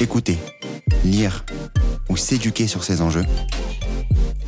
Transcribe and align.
Écouter, 0.00 0.38
lire 1.04 1.44
ou 2.08 2.16
s'éduquer 2.16 2.66
sur 2.66 2.84
ces 2.84 3.00
enjeux, 3.00 3.24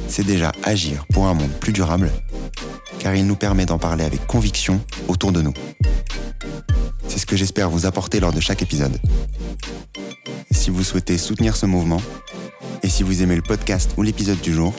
c'est 0.08 0.24
déjà 0.24 0.52
agir 0.62 1.06
pour 1.12 1.26
un 1.26 1.34
monde 1.34 1.52
plus 1.60 1.72
durable, 1.72 2.10
car 2.98 3.14
il 3.14 3.26
nous 3.26 3.36
permet 3.36 3.66
d'en 3.66 3.78
parler 3.78 4.04
avec 4.04 4.26
conviction 4.26 4.80
autour 5.08 5.32
de 5.32 5.42
nous. 5.42 5.54
C'est 7.08 7.18
ce 7.18 7.26
que 7.26 7.36
j'espère 7.36 7.70
vous 7.70 7.86
apporter 7.86 8.20
lors 8.20 8.32
de 8.32 8.40
chaque 8.40 8.62
épisode. 8.62 8.98
Si 10.50 10.70
vous 10.70 10.82
souhaitez 10.82 11.18
soutenir 11.18 11.56
ce 11.56 11.66
mouvement, 11.66 12.00
et 12.82 12.88
si 12.88 13.02
vous 13.02 13.22
aimez 13.22 13.36
le 13.36 13.42
podcast 13.42 13.94
ou 13.96 14.02
l'épisode 14.02 14.40
du 14.40 14.52
jour, 14.52 14.74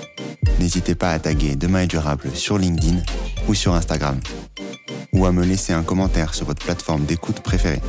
n'hésitez 0.59 0.95
pas 0.95 1.11
à 1.11 1.19
taguer 1.19 1.55
Demain 1.55 1.81
est 1.81 1.87
durable 1.87 2.29
sur 2.33 2.57
LinkedIn 2.57 3.01
ou 3.47 3.53
sur 3.53 3.73
Instagram, 3.73 4.19
ou 5.13 5.25
à 5.25 5.31
me 5.31 5.45
laisser 5.45 5.73
un 5.73 5.83
commentaire 5.83 6.33
sur 6.33 6.45
votre 6.45 6.63
plateforme 6.63 7.05
d'écoute 7.05 7.39
préférée. 7.41 7.81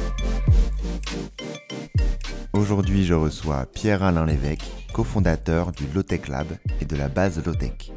Aujourd'hui, 2.53 3.05
je 3.05 3.15
reçois 3.15 3.67
Pierre-Alain 3.67 4.25
Lévesque, 4.25 4.65
cofondateur 4.93 5.73
du 5.73 5.85
Lotech 5.95 6.29
Lab 6.29 6.47
et 6.81 6.85
de 6.85 6.97
la 6.97 7.09
base 7.09 7.45
Lotech. 7.45 7.93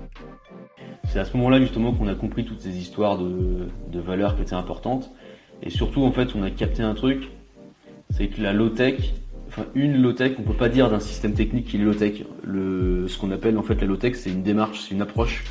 C'est 1.12 1.20
à 1.20 1.26
ce 1.26 1.36
moment-là 1.38 1.60
justement 1.60 1.94
qu'on 1.94 2.08
a 2.08 2.16
compris 2.16 2.45
toutes 2.45 2.62
ces 2.62 2.78
histoires 2.78 3.17
de, 3.17 3.70
de 3.90 4.00
valeurs 4.00 4.36
qui 4.36 4.42
étaient 4.44 4.54
importantes. 4.54 5.10
Et 5.62 5.70
surtout, 5.70 6.04
en 6.04 6.12
fait, 6.12 6.36
on 6.36 6.44
a 6.44 6.52
capté 6.52 6.84
un 6.84 6.94
truc, 6.94 7.30
c'est 8.12 8.28
que 8.28 8.42
la 8.42 8.54
low-tech, 8.54 9.14
enfin 9.48 9.66
une 9.76 10.02
low-tech, 10.02 10.34
on 10.40 10.44
peut 10.44 10.54
pas 10.54 10.70
dire 10.70 10.90
d'un 10.90 11.00
système 11.00 11.34
technique 11.34 11.68
qui 11.68 11.78
est 11.78 11.80
low-tech. 11.80 12.24
Ce 12.46 13.18
qu'on 13.18 13.32
appelle 13.32 13.58
en 13.58 13.64
fait 13.64 13.80
la 13.82 13.88
low-tech, 13.88 14.16
c'est 14.16 14.30
une 14.30 14.44
démarche, 14.44 14.82
c'est 14.82 14.96
une 14.96 15.02
approche 15.02 15.44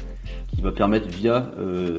qui 0.48 0.62
va 0.62 0.73
permettre 0.73 1.09
via 1.09 1.50
euh, 1.59 1.98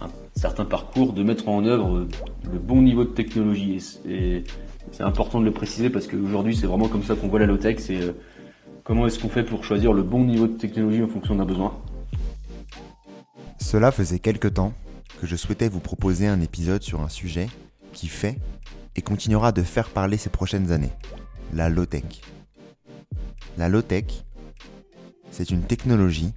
un 0.00 0.08
certain 0.34 0.64
parcours 0.64 1.12
de 1.12 1.22
mettre 1.22 1.48
en 1.48 1.64
œuvre 1.64 2.06
le 2.52 2.58
bon 2.58 2.82
niveau 2.82 3.04
de 3.04 3.10
technologie. 3.10 3.78
Et, 4.08 4.44
c'est 4.92 5.02
important 5.02 5.40
de 5.40 5.44
le 5.44 5.50
préciser 5.50 5.90
parce 5.90 6.06
qu'aujourd'hui, 6.06 6.54
c'est 6.54 6.66
vraiment 6.66 6.86
comme 6.86 7.02
ça 7.02 7.16
qu'on 7.16 7.26
voit 7.26 7.40
la 7.40 7.46
low-tech. 7.46 7.78
C'est 7.80 8.00
euh, 8.00 8.12
comment 8.84 9.06
est-ce 9.06 9.18
qu'on 9.18 9.28
fait 9.28 9.42
pour 9.42 9.64
choisir 9.64 9.92
le 9.92 10.02
bon 10.02 10.24
niveau 10.24 10.46
de 10.46 10.56
technologie 10.56 11.02
en 11.02 11.08
fonction 11.08 11.34
d'un 11.34 11.44
besoin. 11.44 11.74
Cela 13.58 13.90
faisait 13.90 14.20
quelque 14.20 14.46
temps 14.46 14.72
que 15.20 15.26
je 15.26 15.36
souhaitais 15.36 15.68
vous 15.68 15.80
proposer 15.80 16.26
un 16.26 16.40
épisode 16.40 16.82
sur 16.82 17.00
un 17.00 17.08
sujet 17.08 17.48
qui 17.92 18.08
fait 18.08 18.38
et 18.94 19.02
continuera 19.02 19.52
de 19.52 19.62
faire 19.62 19.90
parler 19.90 20.16
ces 20.16 20.30
prochaines 20.30 20.72
années, 20.72 20.92
la 21.52 21.68
low-tech. 21.68 22.04
La 23.58 23.68
low-tech, 23.68 24.04
c'est 25.30 25.50
une 25.50 25.62
technologie 25.62 26.32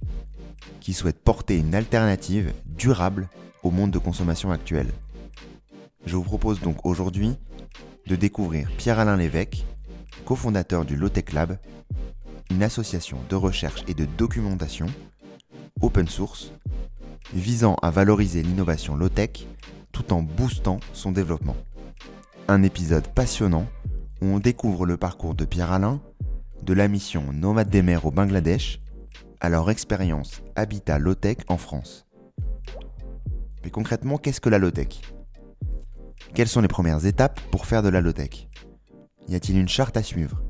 qui 0.80 0.92
souhaite 0.92 1.22
porter 1.22 1.58
une 1.58 1.74
alternative 1.74 2.52
durable 2.66 3.28
au 3.62 3.70
monde 3.70 3.90
de 3.90 3.98
consommation 3.98 4.50
actuel. 4.50 4.88
Je 6.06 6.16
vous 6.16 6.22
propose 6.22 6.60
donc 6.60 6.86
aujourd'hui 6.86 7.36
de 8.06 8.16
découvrir 8.16 8.70
Pierre-Alain 8.78 9.16
Lévesque, 9.16 9.64
cofondateur 10.24 10.84
du 10.84 10.96
Low-Tech 10.96 11.32
Lab, 11.32 11.58
une 12.50 12.62
association 12.62 13.18
de 13.28 13.36
recherche 13.36 13.84
et 13.86 13.94
de 13.94 14.06
documentation 14.16 14.86
open 15.82 16.08
source 16.08 16.52
visant 17.32 17.76
à 17.82 17.90
valoriser 17.90 18.42
l'innovation 18.42 18.96
low-tech 18.96 19.46
tout 19.92 20.12
en 20.12 20.22
boostant 20.22 20.80
son 20.92 21.12
développement. 21.12 21.56
Un 22.48 22.62
épisode 22.62 23.08
passionnant 23.08 23.66
où 24.20 24.26
on 24.26 24.38
découvre 24.38 24.86
le 24.86 24.96
parcours 24.96 25.34
de 25.34 25.44
Pierre-Alain, 25.44 26.00
de 26.62 26.72
la 26.74 26.88
mission 26.88 27.32
Nomade 27.32 27.70
des 27.70 27.82
mers 27.82 28.04
au 28.06 28.10
Bangladesh, 28.10 28.80
à 29.40 29.48
leur 29.48 29.70
expérience 29.70 30.42
Habitat 30.56 30.98
Low-Tech 30.98 31.38
en 31.48 31.56
France. 31.56 32.06
Mais 33.64 33.70
concrètement, 33.70 34.18
qu'est-ce 34.18 34.40
que 34.40 34.48
la 34.48 34.58
low-tech? 34.58 35.00
Quelles 36.34 36.48
sont 36.48 36.60
les 36.60 36.68
premières 36.68 37.06
étapes 37.06 37.40
pour 37.50 37.66
faire 37.66 37.82
de 37.82 37.88
la 37.88 38.00
low-tech? 38.00 38.48
Y 39.28 39.34
a-t-il 39.34 39.58
une 39.58 39.68
charte 39.68 39.96
à 39.96 40.02
suivre? 40.02 40.42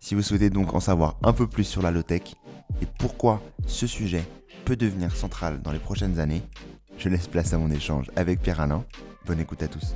Si 0.00 0.14
vous 0.14 0.22
souhaitez 0.22 0.50
donc 0.50 0.74
en 0.74 0.80
savoir 0.80 1.16
un 1.22 1.32
peu 1.32 1.46
plus 1.46 1.64
sur 1.64 1.82
la 1.82 1.90
low-tech 1.90 2.34
et 2.82 2.86
pourquoi 2.98 3.40
ce 3.66 3.86
sujet 3.86 4.24
peut 4.64 4.76
devenir 4.76 5.14
central 5.14 5.60
dans 5.60 5.72
les 5.72 5.78
prochaines 5.78 6.18
années, 6.18 6.42
je 6.96 7.10
laisse 7.10 7.26
place 7.26 7.52
à 7.52 7.58
mon 7.58 7.70
échange 7.70 8.10
avec 8.16 8.40
Pierre-Alain. 8.40 8.84
Bonne 9.26 9.40
écoute 9.40 9.62
à 9.62 9.68
tous. 9.68 9.94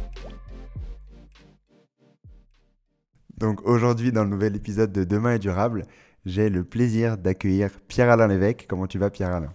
Donc 3.38 3.64
aujourd'hui, 3.66 4.12
dans 4.12 4.24
le 4.24 4.30
nouvel 4.30 4.56
épisode 4.56 4.92
de 4.92 5.04
Demain 5.04 5.34
est 5.34 5.38
durable, 5.38 5.84
j'ai 6.26 6.50
le 6.50 6.64
plaisir 6.64 7.16
d'accueillir 7.16 7.70
Pierre-Alain 7.88 8.26
Lévesque. 8.26 8.66
Comment 8.68 8.86
tu 8.86 8.98
vas, 8.98 9.08
Pierre-Alain 9.08 9.54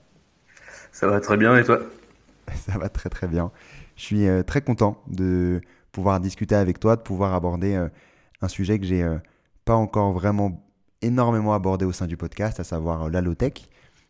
Ça 0.92 1.08
va 1.08 1.20
très 1.20 1.38
bien 1.38 1.56
et 1.58 1.64
toi? 1.64 1.80
Ça 2.56 2.80
va 2.80 2.90
très 2.90 3.10
très 3.10 3.28
bien. 3.28 3.52
Je 3.96 4.02
suis 4.02 4.28
euh, 4.28 4.42
très 4.42 4.62
content 4.62 5.04
de 5.08 5.62
pouvoir 5.92 6.20
discuter 6.22 6.56
avec 6.56 6.80
toi, 6.80 6.96
de 6.96 7.02
pouvoir 7.02 7.36
aborder 7.36 7.76
euh, 7.76 7.88
un 8.42 8.48
sujet 8.48 8.80
que 8.80 8.86
j'ai 8.86 9.04
euh, 9.04 9.18
pas 9.64 9.76
encore 9.76 10.12
vraiment 10.12 10.66
énormément 11.04 11.54
abordé 11.54 11.86
au 11.86 11.92
sein 11.92 12.08
du 12.08 12.18
podcast, 12.18 12.60
à 12.60 12.64
savoir 12.64 13.10
la 13.10 13.22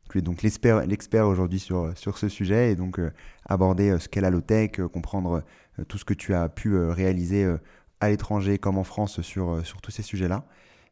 Tu 0.09 0.19
es 0.19 0.21
donc 0.21 0.43
l'expert 0.43 1.27
aujourd'hui 1.27 1.59
sur, 1.59 1.97
sur 1.97 2.17
ce 2.17 2.29
sujet 2.29 2.71
et 2.71 2.75
donc 2.75 2.99
aborder 3.45 3.97
ce 3.99 4.07
qu'est 4.07 4.21
la 4.21 4.29
low-tech, 4.29 4.81
comprendre 4.91 5.43
tout 5.87 5.97
ce 5.97 6.05
que 6.05 6.13
tu 6.13 6.35
as 6.35 6.49
pu 6.49 6.77
réaliser 6.77 7.51
à 7.99 8.09
l'étranger 8.09 8.59
comme 8.59 8.77
en 8.77 8.83
France 8.83 9.21
sur, 9.21 9.65
sur 9.65 9.81
tous 9.81 9.89
ces 9.89 10.03
sujets-là. 10.03 10.45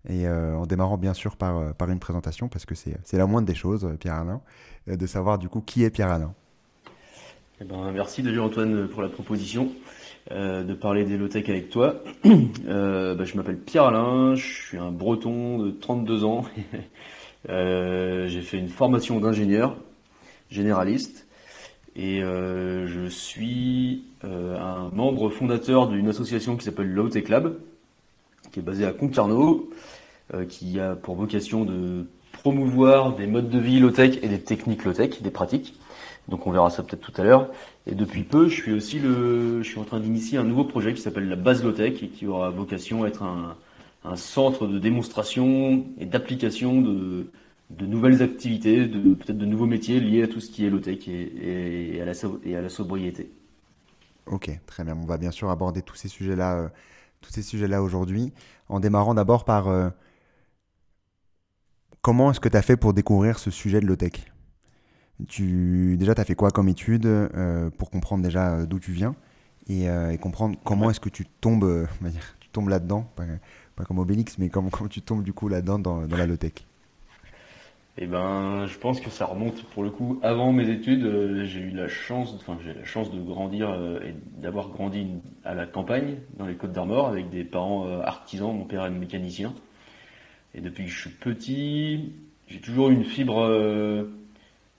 Et 0.10 0.28
en 0.28 0.66
démarrant 0.66 0.98
bien 0.98 1.14
sûr 1.14 1.36
par, 1.36 1.76
par 1.76 1.92
une 1.92 2.00
présentation, 2.00 2.48
parce 2.48 2.66
que 2.66 2.74
c'est 2.74 3.14
la 3.14 3.28
moindre 3.28 3.46
des 3.46 3.54
choses, 3.54 3.88
Pierre-Alain, 4.00 4.42
de 4.88 5.06
savoir 5.06 5.38
du 5.38 5.50
coup 5.50 5.62
qui 5.62 5.84
est 5.84 5.92
Pierre-Alain. 5.92 6.34
Eh 7.62 7.64
ben, 7.64 7.92
merci 7.92 8.24
déjà 8.24 8.42
Antoine 8.42 8.88
pour 8.88 9.04
la 9.04 9.10
proposition 9.10 9.70
euh, 10.32 10.64
de 10.64 10.74
parler 10.74 11.04
des 11.04 11.16
low-tech 11.16 11.48
avec 11.48 11.70
toi. 11.70 12.02
Euh, 12.68 13.16
bah, 13.16 13.24
je 13.26 13.36
m'appelle 13.36 13.58
Pierre 13.58 13.86
Alain, 13.86 14.36
je 14.36 14.46
suis 14.46 14.78
un 14.78 14.92
breton 14.92 15.60
de 15.60 15.72
32 15.72 16.24
ans. 16.24 16.46
euh, 17.50 18.28
j'ai 18.28 18.42
fait 18.42 18.58
une 18.58 18.70
formation 18.70 19.20
d'ingénieur 19.20 19.76
généraliste 20.50 21.28
et 21.96 22.24
euh, 22.24 22.88
je 22.88 23.08
suis 23.08 24.04
euh, 24.24 24.58
un 24.58 24.90
membre 24.96 25.30
fondateur 25.30 25.88
d'une 25.88 26.08
association 26.08 26.56
qui 26.56 26.64
s'appelle 26.64 26.92
Low 26.92 27.10
Tech 27.10 27.28
Lab, 27.28 27.56
qui 28.52 28.60
est 28.60 28.64
basée 28.64 28.86
à 28.86 28.94
Concarneau, 28.94 29.70
euh, 30.34 30.46
qui 30.46 30.80
a 30.80 30.96
pour 30.96 31.16
vocation 31.16 31.66
de 31.66 32.06
promouvoir 32.32 33.16
des 33.16 33.28
modes 33.28 33.50
de 33.50 33.60
vie 33.60 33.80
low-tech 33.80 34.20
et 34.22 34.28
des 34.28 34.40
techniques 34.40 34.86
low-tech, 34.86 35.22
des 35.22 35.32
pratiques. 35.32 35.74
Donc 36.30 36.48
on 36.48 36.52
verra 36.52 36.70
ça 36.70 36.82
peut-être 36.82 37.02
tout 37.02 37.22
à 37.22 37.26
l'heure. 37.26 37.50
Et 37.88 37.94
depuis 37.94 38.24
peu, 38.24 38.48
je 38.48 38.56
suis 38.56 38.72
aussi 38.72 39.00
le, 39.00 39.62
je 39.62 39.68
suis 39.68 39.80
en 39.80 39.84
train 39.84 40.00
d'initier 40.00 40.38
un 40.38 40.44
nouveau 40.44 40.64
projet 40.64 40.94
qui 40.94 41.02
s'appelle 41.02 41.28
la 41.28 41.36
base 41.36 41.64
Lotech 41.64 42.02
et 42.04 42.08
qui 42.08 42.26
aura 42.26 42.52
vocation 42.52 43.04
à 43.04 43.08
être 43.08 43.24
un, 43.24 43.58
un 44.06 44.16
centre 44.16 44.66
de 44.66 44.80
démonstration 44.80 45.86
et 46.00 46.06
d'application 46.06 46.82
de, 46.82 47.28
de 47.78 47.86
nouvelles 47.86 48.22
activités, 48.22 48.88
peut-être 48.88 49.38
de 49.38 49.46
nouveaux 49.46 49.66
métiers 49.66 50.00
liés 50.00 50.24
à 50.24 50.28
tout 50.28 50.40
ce 50.40 50.50
qui 50.50 50.66
est 50.66 50.70
low-tech 50.70 51.08
et, 51.08 52.02
à 52.02 52.06
la, 52.62 52.70
sobriété. 52.70 53.32
Ok, 54.26 54.52
très 54.66 54.84
bien. 54.84 54.96
On 54.96 55.06
va 55.06 55.18
bien 55.18 55.32
sûr 55.32 55.50
aborder 55.50 55.82
tous 55.82 55.96
ces 55.96 56.08
sujets-là, 56.08 56.58
euh, 56.58 56.70
tous 57.22 57.32
ces 57.32 57.42
sujets-là 57.42 57.82
aujourd'hui, 57.82 58.34
en 58.70 58.80
démarrant 58.80 59.14
d'abord 59.14 59.46
par 59.46 59.68
euh, 59.68 59.90
comment 62.02 62.32
est-ce 62.32 62.40
que 62.40 62.50
tu 62.50 62.58
as 62.58 62.62
fait 62.62 62.78
pour 62.78 62.94
découvrir 62.94 63.40
ce 63.40 63.52
sujet 63.52 63.80
de 63.80 63.86
low-tech 63.86 64.14
tu, 65.28 65.98
déjà, 66.00 66.16
tu 66.16 66.22
as 66.22 66.26
fait 66.26 66.34
quoi 66.34 66.50
comme 66.50 66.68
étude 66.68 67.06
euh, 67.06 67.70
pour 67.70 67.92
comprendre 67.92 68.24
déjà 68.24 68.66
d'où 68.66 68.80
tu 68.80 68.92
viens 68.92 69.16
et, 69.70 69.88
comprendre 70.20 70.58
comment 70.66 70.90
est-ce 70.90 71.00
que 71.00 71.10
tu 71.10 71.26
tombes, 71.26 71.88
tu 72.40 72.50
tombes 72.50 72.68
là-dedans, 72.68 73.10
pas, 73.16 73.86
comme 73.86 74.00
Obélix, 74.00 74.38
mais 74.38 74.50
comment, 74.50 74.70
tu 74.90 75.02
tombes 75.02 75.24
du 75.24 75.32
coup 75.32 75.48
là-dedans 75.48 75.80
dans, 75.80 76.02
la 76.02 76.26
low-tech 76.26 76.66
Eh 77.98 78.08
ben, 78.08 78.68
je 78.68 78.78
pense 78.78 79.02
que 79.02 79.10
ça 79.10 79.26
remonte 79.26 79.64
pour 79.66 79.84
le 79.84 79.90
coup 79.90 80.20
avant 80.24 80.54
mes 80.54 80.70
études. 80.70 81.04
Euh, 81.04 81.44
j'ai 81.44 81.60
eu 81.60 81.72
la 81.72 81.90
chance, 81.90 82.34
enfin 82.36 82.58
j'ai 82.64 82.74
la 82.74 82.86
chance 82.86 83.12
de 83.12 83.20
grandir 83.20 83.70
euh, 83.70 84.00
et 84.00 84.16
d'avoir 84.42 84.70
grandi 84.70 85.08
à 85.44 85.54
la 85.54 85.66
campagne, 85.66 86.20
dans 86.38 86.46
les 86.46 86.56
Côtes 86.56 86.72
d'Armor, 86.72 87.10
avec 87.10 87.30
des 87.30 87.44
parents 87.44 87.88
euh, 87.88 88.00
artisans. 88.02 88.56
Mon 88.56 88.64
père 88.64 88.86
est 88.86 88.92
mécanicien. 88.92 89.54
Et 90.56 90.62
depuis 90.62 90.86
que 90.86 90.90
je 90.90 91.02
suis 91.02 91.10
petit, 91.10 92.14
j'ai 92.48 92.62
toujours 92.62 92.90
eu 92.92 92.94
une 92.94 93.04
fibre, 93.04 93.42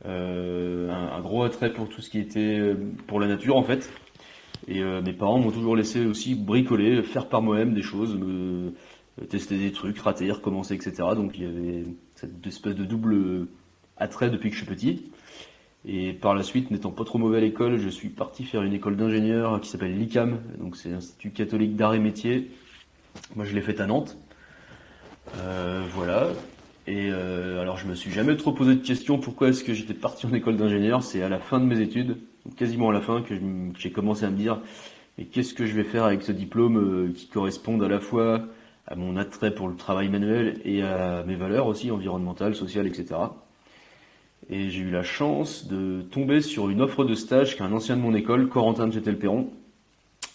un, 0.04 1.20
gros 1.20 1.42
attrait 1.44 1.72
pour 1.72 1.88
tout 1.88 2.00
ce 2.00 2.10
qui 2.10 2.18
était 2.18 2.74
pour 3.06 3.20
la 3.20 3.26
nature 3.26 3.56
en 3.56 3.62
fait. 3.62 3.90
Et 4.68 4.82
mes 4.82 5.14
parents 5.14 5.38
m'ont 5.38 5.50
toujours 5.50 5.74
laissé 5.76 6.04
aussi 6.04 6.34
bricoler, 6.34 7.02
faire 7.02 7.28
par 7.28 7.40
moi-même 7.40 7.72
des 7.72 7.80
choses, 7.80 8.14
me, 8.16 8.74
tester 9.30 9.56
des 9.56 9.72
trucs, 9.72 9.98
rater, 9.98 10.30
recommencer, 10.30 10.74
etc. 10.74 10.92
Donc 11.16 11.38
il 11.38 11.44
y 11.44 11.46
avait 11.46 11.84
cette 12.22 12.46
espèce 12.46 12.74
de 12.74 12.84
double 12.84 13.48
attrait 13.96 14.30
depuis 14.30 14.50
que 14.50 14.56
je 14.56 14.64
suis 14.64 14.74
petit. 14.74 15.10
Et 15.84 16.12
par 16.12 16.34
la 16.34 16.44
suite, 16.44 16.70
n'étant 16.70 16.92
pas 16.92 17.04
trop 17.04 17.18
mauvais 17.18 17.38
à 17.38 17.40
l'école, 17.40 17.78
je 17.78 17.88
suis 17.88 18.08
parti 18.08 18.44
faire 18.44 18.62
une 18.62 18.72
école 18.72 18.96
d'ingénieur 18.96 19.60
qui 19.60 19.68
s'appelle 19.68 19.98
l'ICAM, 19.98 20.38
donc 20.60 20.76
c'est 20.76 20.90
l'Institut 20.90 21.30
catholique 21.30 21.74
d'art 21.74 21.94
et 21.94 21.98
métier. 21.98 22.52
Moi, 23.34 23.44
je 23.44 23.54
l'ai 23.54 23.60
faite 23.60 23.80
à 23.80 23.86
Nantes. 23.86 24.16
Euh, 25.38 25.82
voilà. 25.92 26.28
Et 26.86 27.10
euh, 27.10 27.60
alors, 27.60 27.78
je 27.78 27.86
me 27.86 27.94
suis 27.94 28.12
jamais 28.12 28.36
trop 28.36 28.52
posé 28.52 28.76
de 28.76 28.80
questions 28.80 29.18
pourquoi 29.18 29.48
est-ce 29.48 29.64
que 29.64 29.74
j'étais 29.74 29.94
parti 29.94 30.26
en 30.26 30.32
école 30.32 30.56
d'ingénieur. 30.56 31.02
C'est 31.02 31.22
à 31.22 31.28
la 31.28 31.40
fin 31.40 31.58
de 31.58 31.64
mes 31.64 31.80
études 31.80 32.16
quasiment 32.56 32.90
à 32.90 32.92
la 32.92 33.00
fin 33.00 33.22
que 33.22 33.34
j'ai 33.78 33.92
commencé 33.92 34.24
à 34.24 34.30
me 34.30 34.36
dire 34.36 34.60
mais 35.16 35.26
qu'est-ce 35.26 35.54
que 35.54 35.66
je 35.66 35.74
vais 35.74 35.84
faire 35.84 36.04
avec 36.04 36.22
ce 36.22 36.32
diplôme 36.32 36.76
euh, 36.76 37.12
qui 37.12 37.28
corresponde 37.28 37.82
à 37.82 37.88
la 37.88 38.00
fois 38.00 38.46
à 38.86 38.96
mon 38.96 39.16
attrait 39.16 39.54
pour 39.54 39.68
le 39.68 39.76
travail 39.76 40.08
manuel 40.08 40.60
et 40.64 40.82
à 40.82 41.22
mes 41.24 41.36
valeurs 41.36 41.66
aussi 41.66 41.90
environnementales, 41.90 42.54
sociales, 42.54 42.86
etc. 42.86 43.14
Et 44.50 44.70
j'ai 44.70 44.80
eu 44.80 44.90
la 44.90 45.02
chance 45.02 45.68
de 45.68 46.02
tomber 46.02 46.40
sur 46.40 46.68
une 46.68 46.80
offre 46.80 47.04
de 47.04 47.14
stage 47.14 47.56
qu'un 47.56 47.72
ancien 47.72 47.96
de 47.96 48.02
mon 48.02 48.14
école, 48.14 48.48
Corentin 48.48 48.88
de 48.88 48.92
Chetel-Perron, 48.92 49.50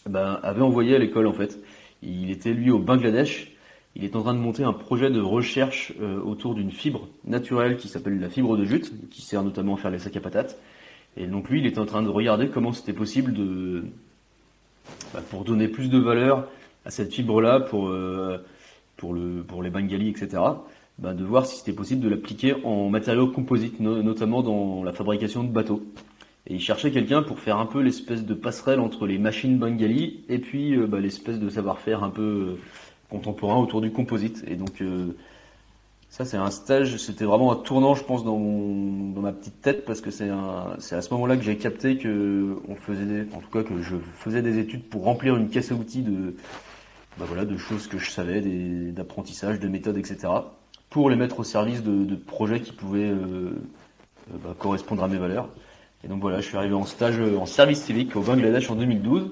ben, 0.08 0.40
avait 0.44 0.62
envoyé 0.62 0.96
à 0.96 1.00
l'école 1.00 1.28
en 1.28 1.34
fait. 1.34 1.60
Il 2.02 2.32
était 2.32 2.54
lui 2.54 2.72
au 2.72 2.80
Bangladesh. 2.80 3.52
Il 3.96 4.04
est 4.04 4.16
en 4.16 4.22
train 4.22 4.34
de 4.34 4.40
monter 4.40 4.64
un 4.64 4.74
projet 4.74 5.10
de 5.10 5.20
recherche 5.20 5.94
euh, 6.00 6.22
autour 6.22 6.54
d'une 6.54 6.72
fibre 6.72 7.08
naturelle 7.26 7.78
qui 7.78 7.88
s'appelle 7.88 8.20
la 8.20 8.30
fibre 8.30 8.56
de 8.56 8.64
jute, 8.64 8.94
qui 9.10 9.24
sert 9.24 9.44
notamment 9.44 9.74
à 9.74 9.78
faire 9.78 9.92
les 9.92 10.00
sacs 10.00 10.16
à 10.16 10.22
patates. 10.22 10.58
Et 11.18 11.26
donc 11.26 11.50
lui, 11.50 11.60
il 11.60 11.66
était 11.66 11.80
en 11.80 11.86
train 11.86 12.04
de 12.04 12.10
regarder 12.10 12.48
comment 12.48 12.72
c'était 12.72 12.94
possible 12.94 13.34
de, 13.34 13.86
bah, 15.14 15.22
pour 15.32 15.44
donner 15.44 15.68
plus 15.68 15.90
de 15.90 15.98
valeur 15.98 16.48
à 16.88 16.90
cette 16.90 17.14
fibre-là, 17.14 17.60
pour, 17.60 17.90
euh, 17.90 18.38
pour, 18.96 19.14
le, 19.14 19.44
pour 19.44 19.62
les 19.62 19.70
Bengalis, 19.70 20.10
etc., 20.10 20.42
bah, 21.00 21.14
de 21.14 21.24
voir 21.24 21.46
si 21.46 21.58
c'était 21.58 21.74
possible 21.74 22.02
de 22.02 22.08
l'appliquer 22.08 22.56
en 22.64 22.90
matériaux 22.90 23.28
composites, 23.28 23.80
notamment 23.82 24.42
dans 24.42 24.84
la 24.84 24.94
fabrication 24.94 25.44
de 25.44 25.50
bateaux. 25.50 25.84
Et 26.48 26.56
il 26.56 26.62
cherchait 26.62 26.90
quelqu'un 26.90 27.24
pour 27.24 27.40
faire 27.40 27.58
un 27.58 27.66
peu 27.66 27.82
l'espèce 27.82 28.26
de 28.26 28.34
passerelle 28.34 28.80
entre 28.80 29.06
les 29.06 29.18
machines 29.18 29.58
Bengali 29.58 30.24
et 30.30 30.40
puis 30.40 30.76
euh, 30.76 30.88
bah, 30.88 31.02
l'espèce 31.02 31.40
de 31.40 31.50
savoir-faire 31.50 32.04
un 32.04 32.10
peu 32.10 32.22
euh, 32.22 32.60
contemporain 33.10 33.60
autour 33.60 33.82
du 33.82 33.92
composite. 33.92 34.46
Et 34.48 34.56
donc 34.56 34.82
ça, 36.10 36.24
c'est 36.24 36.38
un 36.38 36.50
stage, 36.52 36.96
c'était 36.98 37.26
vraiment 37.26 37.52
un 37.52 37.58
tournant, 37.58 37.96
je 37.96 38.04
pense, 38.04 38.24
dans, 38.24 38.40
dans 38.40 39.22
ma 39.22 39.34
petite 39.34 39.62
tête, 39.62 39.84
parce 39.84 40.00
que 40.00 40.10
c'est 40.10 40.30
à 40.30 40.78
ce 40.80 41.14
moment-là 41.14 41.36
que 41.36 41.44
j'ai 41.44 41.58
capté 41.58 41.98
que 41.98 42.56
on 42.70 42.76
faisait, 42.76 43.28
en 43.36 43.42
tout 43.42 43.50
cas, 43.52 43.64
que 43.64 43.82
je 43.82 43.98
faisais 43.98 44.42
des 44.42 44.58
études 44.58 44.84
pour 44.86 45.04
remplir 45.04 45.36
une 45.36 45.50
caisse 45.50 45.72
à 45.72 45.76
outils 45.76 46.02
de, 46.02 46.34
bah 47.20 47.26
voilà, 47.28 47.46
de 47.46 47.58
choses 47.58 47.88
que 47.88 47.98
je 47.98 48.12
savais, 48.12 48.42
d'apprentissage, 48.92 49.60
de 49.60 49.68
méthodes, 49.68 49.98
etc., 49.98 50.28
pour 50.90 51.10
les 51.10 51.16
mettre 51.16 51.40
au 51.40 51.44
service 51.44 51.84
de, 51.84 52.16
projets 52.16 52.62
qui 52.62 52.72
pouvaient 52.72 53.10
euh, 53.10 53.52
euh, 54.34 54.38
bah, 54.44 54.56
correspondre 54.58 55.04
à 55.04 55.08
mes 55.08 55.18
valeurs. 55.18 55.50
Et 56.04 56.08
donc 56.08 56.22
voilà, 56.22 56.40
je 56.42 56.48
suis 56.48 56.58
arrivé 56.58 56.76
en 56.76 56.86
stage 56.86 57.20
en 57.20 57.46
service 57.46 57.84
civique 57.84 58.16
au 58.16 58.22
Bangladesh 58.22 58.70
en 58.70 58.76
2012. 58.76 59.32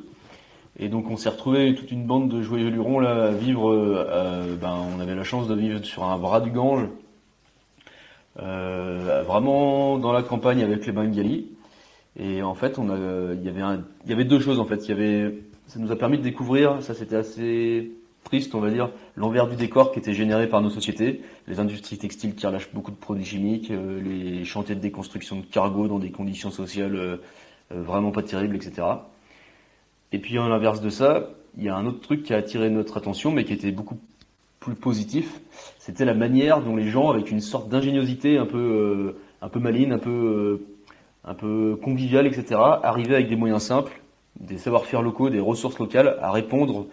Et 0.77 0.89
donc 0.89 1.09
on 1.09 1.15
s'est 1.15 1.29
retrouvé 1.29 1.73
toute 1.73 1.91
une 1.91 2.05
bande 2.05 2.29
de 2.29 2.41
joyeux 2.41 2.69
lurons 2.69 2.99
là 2.99 3.27
à 3.27 3.31
vivre. 3.31 3.71
Euh, 3.71 4.55
ben, 4.59 4.75
on 4.95 4.99
avait 4.99 5.15
la 5.15 5.23
chance 5.23 5.47
de 5.47 5.55
vivre 5.55 5.83
sur 5.83 6.03
un 6.03 6.17
bras 6.17 6.41
du 6.41 6.51
Gange, 6.51 6.87
euh, 8.41 9.23
vraiment 9.25 9.97
dans 9.97 10.11
la 10.11 10.21
campagne 10.21 10.63
avec 10.63 10.85
les 10.85 10.91
Bengalis. 10.91 11.47
Et 12.17 12.41
en 12.41 12.55
fait, 12.55 12.77
on 12.77 12.89
a, 12.89 13.33
il 13.33 13.43
y 13.43 13.49
avait 13.49 13.79
il 14.05 14.09
y 14.09 14.13
avait 14.13 14.25
deux 14.25 14.39
choses 14.39 14.59
en 14.59 14.65
fait. 14.65 14.85
Il 14.87 14.89
y 14.89 14.91
avait, 14.91 15.33
ça 15.67 15.79
nous 15.79 15.91
a 15.91 15.95
permis 15.95 16.17
de 16.17 16.23
découvrir, 16.23 16.81
ça 16.81 16.93
c'était 16.93 17.15
assez 17.15 17.91
triste, 18.23 18.55
on 18.55 18.59
va 18.59 18.69
dire, 18.69 18.89
l'envers 19.15 19.47
du 19.47 19.55
décor 19.55 19.91
qui 19.91 19.99
était 19.99 20.13
généré 20.13 20.47
par 20.47 20.61
nos 20.61 20.69
sociétés, 20.69 21.21
les 21.47 21.59
industries 21.59 21.97
textiles 21.97 22.35
qui 22.35 22.47
relâchent 22.47 22.73
beaucoup 22.73 22.91
de 22.91 22.95
produits 22.95 23.25
chimiques, 23.25 23.71
euh, 23.71 24.01
les 24.01 24.45
chantiers 24.45 24.75
de 24.75 24.79
déconstruction 24.79 25.37
de 25.37 25.45
cargo 25.45 25.87
dans 25.87 25.99
des 25.99 26.11
conditions 26.11 26.51
sociales 26.51 27.19
vraiment 27.71 28.11
pas 28.11 28.21
terribles, 28.21 28.55
etc. 28.55 28.83
Et 30.11 30.19
puis 30.19 30.37
à 30.37 30.47
l'inverse 30.47 30.81
de 30.81 30.89
ça, 30.89 31.31
il 31.57 31.63
y 31.63 31.69
a 31.69 31.75
un 31.75 31.85
autre 31.85 31.99
truc 31.99 32.23
qui 32.23 32.33
a 32.33 32.37
attiré 32.37 32.69
notre 32.69 32.97
attention, 32.97 33.31
mais 33.31 33.43
qui 33.43 33.53
était 33.53 33.71
beaucoup 33.71 33.97
plus 34.59 34.75
positif. 34.75 35.41
C'était 35.79 36.05
la 36.05 36.13
manière 36.13 36.61
dont 36.61 36.75
les 36.75 36.89
gens, 36.89 37.09
avec 37.09 37.31
une 37.31 37.41
sorte 37.41 37.69
d'ingéniosité 37.69 38.37
un 38.37 38.45
peu, 38.45 38.57
euh, 38.57 39.19
un 39.41 39.49
peu 39.49 39.59
maligne, 39.59 39.91
un 39.91 39.99
peu, 39.99 40.09
euh, 40.09 40.65
un 41.23 41.33
peu 41.33 41.77
conviviale, 41.81 42.25
etc., 42.25 42.59
arrivaient 42.83 43.15
avec 43.15 43.29
des 43.29 43.35
moyens 43.35 43.63
simples, 43.63 44.01
des 44.39 44.57
savoir-faire 44.57 45.01
locaux, 45.01 45.29
des 45.29 45.39
ressources 45.39 45.79
locales, 45.79 46.17
à 46.21 46.31
répondre, 46.31 46.87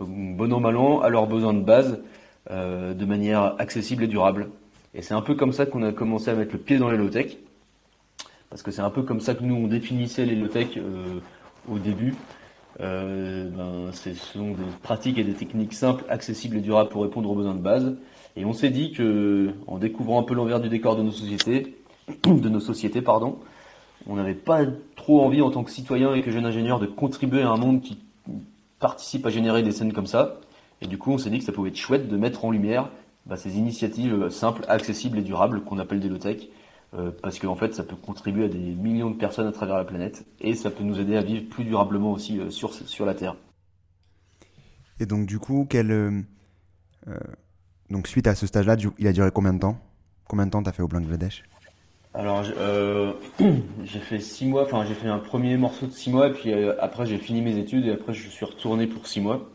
euh, 0.00 0.04
bon 0.06 0.52
an 0.52 0.60
mal 0.60 0.76
à 1.02 1.08
leurs 1.08 1.26
besoins 1.26 1.54
de 1.54 1.62
base, 1.62 2.00
de 2.48 3.04
manière 3.04 3.56
accessible 3.58 4.04
et 4.04 4.06
durable. 4.06 4.50
Et 4.94 5.02
c'est 5.02 5.14
un 5.14 5.20
peu 5.20 5.34
comme 5.34 5.52
ça 5.52 5.66
qu'on 5.66 5.82
a 5.82 5.90
commencé 5.90 6.30
à 6.30 6.34
mettre 6.34 6.52
le 6.52 6.60
pied 6.60 6.78
dans 6.78 6.88
les 6.88 6.96
low-tech, 6.96 7.38
parce 8.50 8.62
que 8.62 8.70
c'est 8.70 8.82
un 8.82 8.90
peu 8.90 9.02
comme 9.02 9.18
ça 9.18 9.34
que 9.34 9.42
nous 9.42 9.56
on 9.56 9.66
définissait 9.66 10.24
les 10.24 10.36
low-tech 10.36 10.78
au 11.68 11.78
début. 11.78 12.14
Euh, 12.80 13.48
ben, 13.48 13.90
ce 13.92 14.12
sont 14.14 14.50
des 14.50 14.64
pratiques 14.82 15.18
et 15.18 15.24
des 15.24 15.32
techniques 15.32 15.72
simples, 15.72 16.04
accessibles 16.08 16.58
et 16.58 16.60
durables 16.60 16.90
pour 16.90 17.02
répondre 17.02 17.30
aux 17.30 17.34
besoins 17.34 17.54
de 17.54 17.60
base. 17.60 17.96
Et 18.36 18.44
on 18.44 18.52
s'est 18.52 18.70
dit 18.70 18.92
que, 18.92 19.50
en 19.66 19.78
découvrant 19.78 20.20
un 20.20 20.24
peu 20.24 20.34
l'envers 20.34 20.60
du 20.60 20.68
décor 20.68 20.96
de 20.96 21.02
nos 21.02 21.10
sociétés, 21.10 21.76
de 22.26 22.48
nos 22.48 22.60
sociétés, 22.60 23.00
pardon, 23.00 23.38
on 24.06 24.16
n'avait 24.16 24.34
pas 24.34 24.64
trop 24.94 25.22
envie 25.22 25.42
en 25.42 25.50
tant 25.50 25.64
que 25.64 25.70
citoyen 25.70 26.14
et 26.14 26.22
que 26.22 26.30
jeune 26.30 26.46
ingénieur 26.46 26.78
de 26.78 26.86
contribuer 26.86 27.42
à 27.42 27.50
un 27.50 27.56
monde 27.56 27.80
qui 27.82 27.98
participe 28.78 29.26
à 29.26 29.30
générer 29.30 29.62
des 29.62 29.72
scènes 29.72 29.92
comme 29.92 30.06
ça. 30.06 30.40
Et 30.80 30.86
du 30.86 30.98
coup, 30.98 31.10
on 31.10 31.18
s'est 31.18 31.30
dit 31.30 31.38
que 31.38 31.44
ça 31.44 31.52
pouvait 31.52 31.70
être 31.70 31.76
chouette 31.76 32.08
de 32.08 32.16
mettre 32.16 32.44
en 32.44 32.50
lumière 32.50 32.90
bah, 33.26 33.36
ces 33.36 33.58
initiatives 33.58 34.28
simples, 34.30 34.64
accessibles 34.68 35.18
et 35.18 35.22
durables 35.22 35.62
qu'on 35.62 35.78
appelle 35.78 36.00
des 36.00 36.08
low-tech 36.08 36.48
euh, 36.94 37.10
parce 37.20 37.40
qu'en 37.40 37.56
fait 37.56 37.74
ça 37.74 37.82
peut 37.82 37.96
contribuer 37.96 38.44
à 38.44 38.48
des 38.48 38.58
millions 38.58 39.10
de 39.10 39.16
personnes 39.16 39.48
à 39.48 39.52
travers 39.52 39.76
la 39.76 39.84
planète 39.84 40.24
et 40.40 40.54
ça 40.54 40.70
peut 40.70 40.84
nous 40.84 41.00
aider 41.00 41.16
à 41.16 41.22
vivre 41.22 41.48
plus 41.48 41.64
durablement 41.64 42.12
aussi 42.12 42.38
euh, 42.38 42.50
sur, 42.50 43.04
la 43.04 43.14
Terre. 43.14 43.34
Et 45.00 45.06
donc 45.06 45.26
du 45.26 45.40
coup, 45.40 45.66
quel, 45.68 45.90
euh, 45.90 46.22
donc 47.90 48.06
suite 48.06 48.28
à 48.28 48.36
ce 48.36 48.46
stage-là, 48.46 48.76
il 48.98 49.06
a 49.08 49.12
duré 49.12 49.30
combien 49.32 49.52
de 49.52 49.58
temps? 49.58 49.78
Combien 50.28 50.46
de 50.46 50.52
temps 50.52 50.62
t'as 50.62 50.72
fait 50.72 50.82
au 50.82 50.88
Bangladesh? 50.88 51.42
Alors 52.16 52.42
j'ai 53.84 53.98
fait 54.00 54.18
six 54.18 54.46
mois, 54.46 54.64
enfin 54.64 54.84
j'ai 54.84 54.94
fait 54.94 55.08
un 55.08 55.18
premier 55.18 55.56
morceau 55.56 55.86
de 55.86 55.92
six 55.92 56.10
mois 56.10 56.28
et 56.28 56.32
puis 56.32 56.52
après 56.80 57.06
j'ai 57.06 57.18
fini 57.18 57.42
mes 57.42 57.56
études 57.58 57.86
et 57.86 57.92
après 57.92 58.14
je 58.14 58.28
suis 58.28 58.44
retourné 58.44 58.86
pour 58.86 59.06
six 59.06 59.20
mois. 59.20 59.48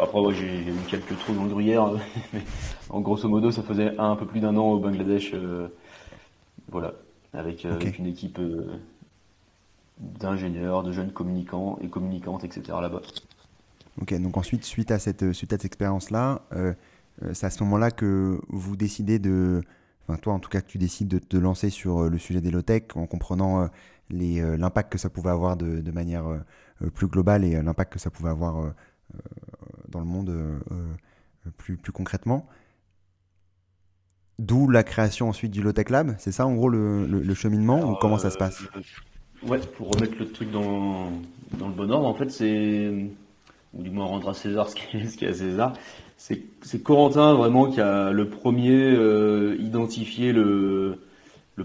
après 0.00 0.34
j'ai 0.34 0.60
eu 0.60 0.74
quelques 0.88 1.16
trous 1.18 1.34
dans 1.34 1.44
le 1.44 1.50
gruyère, 1.50 1.90
mais 2.32 2.40
en 2.88 3.00
grosso 3.00 3.28
modo 3.28 3.50
ça 3.50 3.62
faisait 3.62 3.94
un, 3.98 4.16
peu 4.16 4.26
plus 4.26 4.40
d'un 4.40 4.56
an 4.56 4.72
au 4.72 4.78
Bangladesh 4.78 5.34
voilà, 6.68 6.94
avec, 7.32 7.64
euh, 7.64 7.78
une 7.98 8.06
équipe 8.06 8.38
euh, 8.38 8.66
d'ingénieurs, 9.98 10.82
de 10.82 10.92
jeunes 10.92 11.12
communicants 11.12 11.78
et 11.82 11.88
communicantes, 11.88 12.44
etc. 12.44 12.62
là-bas. 12.80 13.02
Ok, 14.00 14.12
donc 14.20 14.36
ensuite, 14.36 14.64
suite 14.64 14.90
à 14.90 14.98
cette, 14.98 15.32
suite 15.32 15.52
à 15.52 15.56
cette 15.56 15.66
expérience-là, 15.66 16.42
euh, 16.52 16.74
c'est 17.32 17.46
à 17.46 17.50
ce 17.50 17.62
moment-là 17.62 17.90
que 17.90 18.40
vous 18.48 18.76
décidez 18.76 19.18
de. 19.18 19.62
Enfin, 20.06 20.18
toi, 20.18 20.34
en 20.34 20.38
tout 20.38 20.50
cas, 20.50 20.60
que 20.60 20.66
tu 20.66 20.78
décides 20.78 21.08
de 21.08 21.18
te 21.18 21.36
lancer 21.36 21.70
sur 21.70 22.08
le 22.08 22.18
sujet 22.18 22.40
des 22.40 22.50
low-tech 22.50 22.84
en 22.94 23.06
comprenant 23.06 23.68
l'impact 24.10 24.92
que 24.92 24.98
ça 24.98 25.10
pouvait 25.10 25.30
avoir 25.30 25.56
de, 25.56 25.80
de 25.80 25.90
manière 25.90 26.24
plus 26.94 27.06
globale 27.06 27.44
et 27.44 27.62
l'impact 27.62 27.92
que 27.94 27.98
ça 27.98 28.10
pouvait 28.10 28.30
avoir 28.30 28.74
dans 29.88 30.00
le 30.00 30.06
monde 30.06 30.60
plus, 31.56 31.76
plus 31.76 31.92
concrètement. 31.92 32.46
D'où 34.38 34.68
la 34.68 34.82
création 34.82 35.28
ensuite 35.28 35.52
du 35.52 35.62
Lotech 35.62 35.90
Lab, 35.90 36.16
c'est 36.18 36.32
ça 36.32 36.44
en 36.44 36.54
gros 36.54 36.68
le, 36.68 37.34
cheminement 37.34 37.90
ou 37.90 37.94
comment 37.94 38.18
ça 38.18 38.30
se 38.30 38.38
passe? 38.38 38.62
euh, 38.76 38.80
Ouais, 39.48 39.58
pour 39.76 39.90
remettre 39.90 40.14
le 40.18 40.26
truc 40.26 40.50
dans, 40.50 41.10
dans, 41.58 41.68
le 41.68 41.74
bon 41.74 41.90
ordre, 41.90 42.06
en 42.06 42.14
fait 42.14 42.30
c'est, 42.30 43.10
ou 43.74 43.82
du 43.82 43.90
moins 43.90 44.06
rendre 44.06 44.28
à 44.30 44.34
César 44.34 44.68
ce 44.68 44.74
qui 44.74 44.96
est 45.24 45.28
à 45.28 45.34
César, 45.34 45.74
c'est 46.16 46.82
Corentin 46.82 47.34
vraiment 47.34 47.70
qui 47.70 47.80
a 47.80 48.10
le 48.10 48.28
premier 48.28 48.94
euh, 48.96 49.56
identifié 49.60 50.32
le, 50.32 50.98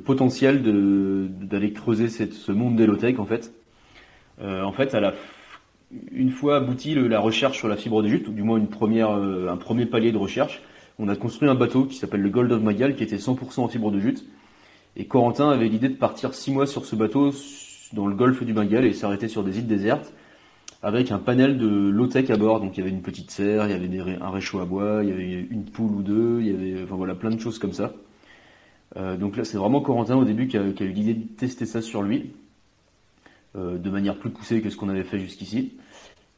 potentiel 0.04 0.62
d'aller 0.62 1.72
creuser 1.72 2.10
ce 2.10 2.52
monde 2.52 2.76
des 2.76 2.86
low-tech 2.86 3.20
en 3.20 3.26
fait. 3.26 3.54
Euh, 4.42 4.64
en 4.64 4.72
fait, 4.72 4.94
à 4.94 5.00
la, 5.00 5.14
une 6.12 6.32
fois 6.32 6.58
abouti 6.58 6.96
la 6.96 7.20
recherche 7.20 7.58
sur 7.58 7.68
la 7.68 7.78
fibre 7.78 8.04
de 8.04 8.08
jute, 8.08 8.28
ou 8.28 8.32
du 8.32 8.44
moins 8.44 8.58
une 8.58 8.70
première, 8.70 9.12
un 9.12 9.58
premier 9.58 9.86
palier 9.86 10.12
de 10.12 10.18
recherche, 10.18 10.62
on 11.00 11.08
a 11.08 11.16
construit 11.16 11.50
un 11.50 11.56
bateau 11.56 11.86
qui 11.86 11.96
s'appelle 11.96 12.22
le 12.22 12.30
Gold 12.30 12.52
of 12.52 12.62
Magal, 12.62 12.96
qui 12.96 13.04
était 13.04 13.18
100% 13.18 13.62
en 13.62 13.68
fibre 13.68 13.90
de 13.90 14.00
jute. 14.00 14.26
Et 14.98 15.06
Corentin 15.06 15.50
avait 15.50 15.70
l'idée 15.70 15.90
de 15.90 15.96
partir 15.96 16.34
six 16.34 16.52
mois 16.52 16.68
sur 16.68 16.86
ce 16.86 16.96
bateau 16.96 17.32
dans 17.94 18.06
le 18.06 18.16
golfe 18.16 18.44
du 18.44 18.54
Bengale 18.54 18.86
et 18.86 18.94
s'arrêter 18.94 19.28
sur 19.28 19.44
des 19.44 19.60
îles 19.60 19.68
désertes 19.68 20.14
avec 20.82 21.12
un 21.12 21.20
panel 21.20 21.58
de 21.58 21.68
low-tech 21.68 22.30
à 22.30 22.38
bord. 22.38 22.62
Donc 22.62 22.78
il 22.78 22.82
y 22.82 22.84
avait 22.84 22.96
une 22.96 23.02
petite 23.02 23.32
serre, 23.32 23.68
il 23.68 23.72
y 23.72 23.74
avait 23.74 24.18
un 24.22 24.30
réchaud 24.30 24.60
à 24.60 24.66
bois, 24.66 25.02
il 25.04 25.10
y 25.10 25.12
avait 25.12 25.48
une 25.50 25.66
poule 25.66 25.92
ou 25.92 26.02
deux, 26.02 26.40
il 26.42 26.48
y 26.48 26.54
avait 26.54 26.84
enfin 26.84 26.96
voilà 26.96 27.16
plein 27.16 27.32
de 27.32 27.40
choses 27.40 27.60
comme 27.60 27.74
ça. 27.74 27.94
Euh, 28.98 29.18
donc 29.18 29.38
là 29.38 29.44
c'est 29.44 29.58
vraiment 29.58 29.82
Corentin 29.82 30.16
au 30.16 30.26
début 30.26 30.48
qui 30.48 30.58
a, 30.58 30.62
eu 30.64 30.74
l'idée 30.92 31.14
de 31.14 31.28
tester 31.28 31.66
ça 31.66 31.82
sur 31.82 32.02
lui 32.02 32.32
euh, 33.56 33.78
de 33.78 33.90
manière 33.90 34.18
plus 34.18 34.32
poussée 34.32 34.62
que 34.62 34.70
ce 34.70 34.78
qu'on 34.78 34.90
avait 34.90 35.04
fait 35.04 35.20
jusqu'ici. 35.20 35.74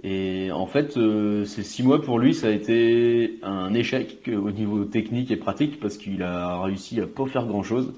Et 0.03 0.51
en 0.51 0.65
fait, 0.65 0.97
euh, 0.97 1.45
ces 1.45 1.61
six 1.61 1.83
mois 1.83 2.01
pour 2.01 2.17
lui, 2.17 2.33
ça 2.33 2.47
a 2.47 2.49
été 2.49 3.37
un 3.43 3.71
échec 3.75 4.27
au 4.27 4.49
niveau 4.49 4.83
technique 4.85 5.29
et 5.29 5.37
pratique 5.37 5.79
parce 5.79 5.97
qu'il 5.97 6.23
a 6.23 6.59
réussi 6.63 6.99
à 6.99 7.05
pas 7.05 7.27
faire 7.27 7.45
grand 7.45 7.61
chose 7.61 7.93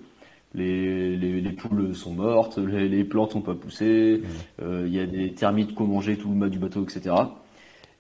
les, 0.55 1.15
les, 1.15 1.41
les, 1.41 1.51
poules 1.51 1.95
sont 1.95 2.13
mortes, 2.13 2.57
les, 2.57 2.88
les 2.88 3.03
plantes 3.03 3.36
n'ont 3.36 3.41
pas 3.41 3.55
poussé, 3.55 4.22
mmh. 4.22 4.63
euh, 4.63 4.83
il 4.88 4.93
y 4.93 5.00
a 5.00 5.05
des 5.05 5.33
termites 5.33 5.75
qui 5.75 5.81
ont 5.81 5.88
mangé 5.88 6.15
tout 6.15 6.29
le 6.29 6.36
mât 6.36 6.50
du 6.50 6.60
bateau, 6.60 6.83
etc. 6.83 7.15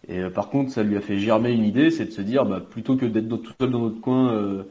Et 0.07 0.19
euh, 0.19 0.29
par 0.29 0.49
contre, 0.49 0.71
ça 0.71 0.83
lui 0.83 0.95
a 0.95 1.01
fait 1.01 1.17
germer 1.17 1.51
une 1.51 1.63
idée, 1.63 1.89
c'est 1.89 2.05
de 2.05 2.11
se 2.11 2.21
dire, 2.21 2.45
bah, 2.45 2.59
plutôt 2.59 2.95
que 2.95 3.05
d'être 3.05 3.27
tout 3.37 3.53
seul 3.59 3.71
dans 3.71 3.79
notre 3.79 4.01
coin, 4.01 4.31
euh, 4.31 4.63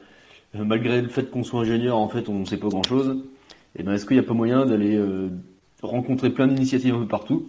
malgré 0.55 1.03
le 1.03 1.09
fait 1.09 1.31
qu'on 1.31 1.43
soit 1.43 1.63
ingénieur, 1.63 1.97
en 1.97 2.09
fait, 2.09 2.29
on 2.29 2.39
ne 2.39 2.45
sait 2.45 2.59
pas 2.59 2.69
grand-chose, 2.69 3.19
et 3.75 3.81
eh 3.81 3.83
ben, 3.83 3.95
est-ce 3.95 4.07
qu'il 4.07 4.17
n'y 4.17 4.23
a 4.23 4.27
pas 4.27 4.35
moyen 4.35 4.67
d'aller 4.67 5.01
rencontrer 5.83 6.29
plein 6.29 6.47
d'initiatives 6.47 6.95
un 6.95 6.99
peu 6.99 7.09
partout, 7.09 7.49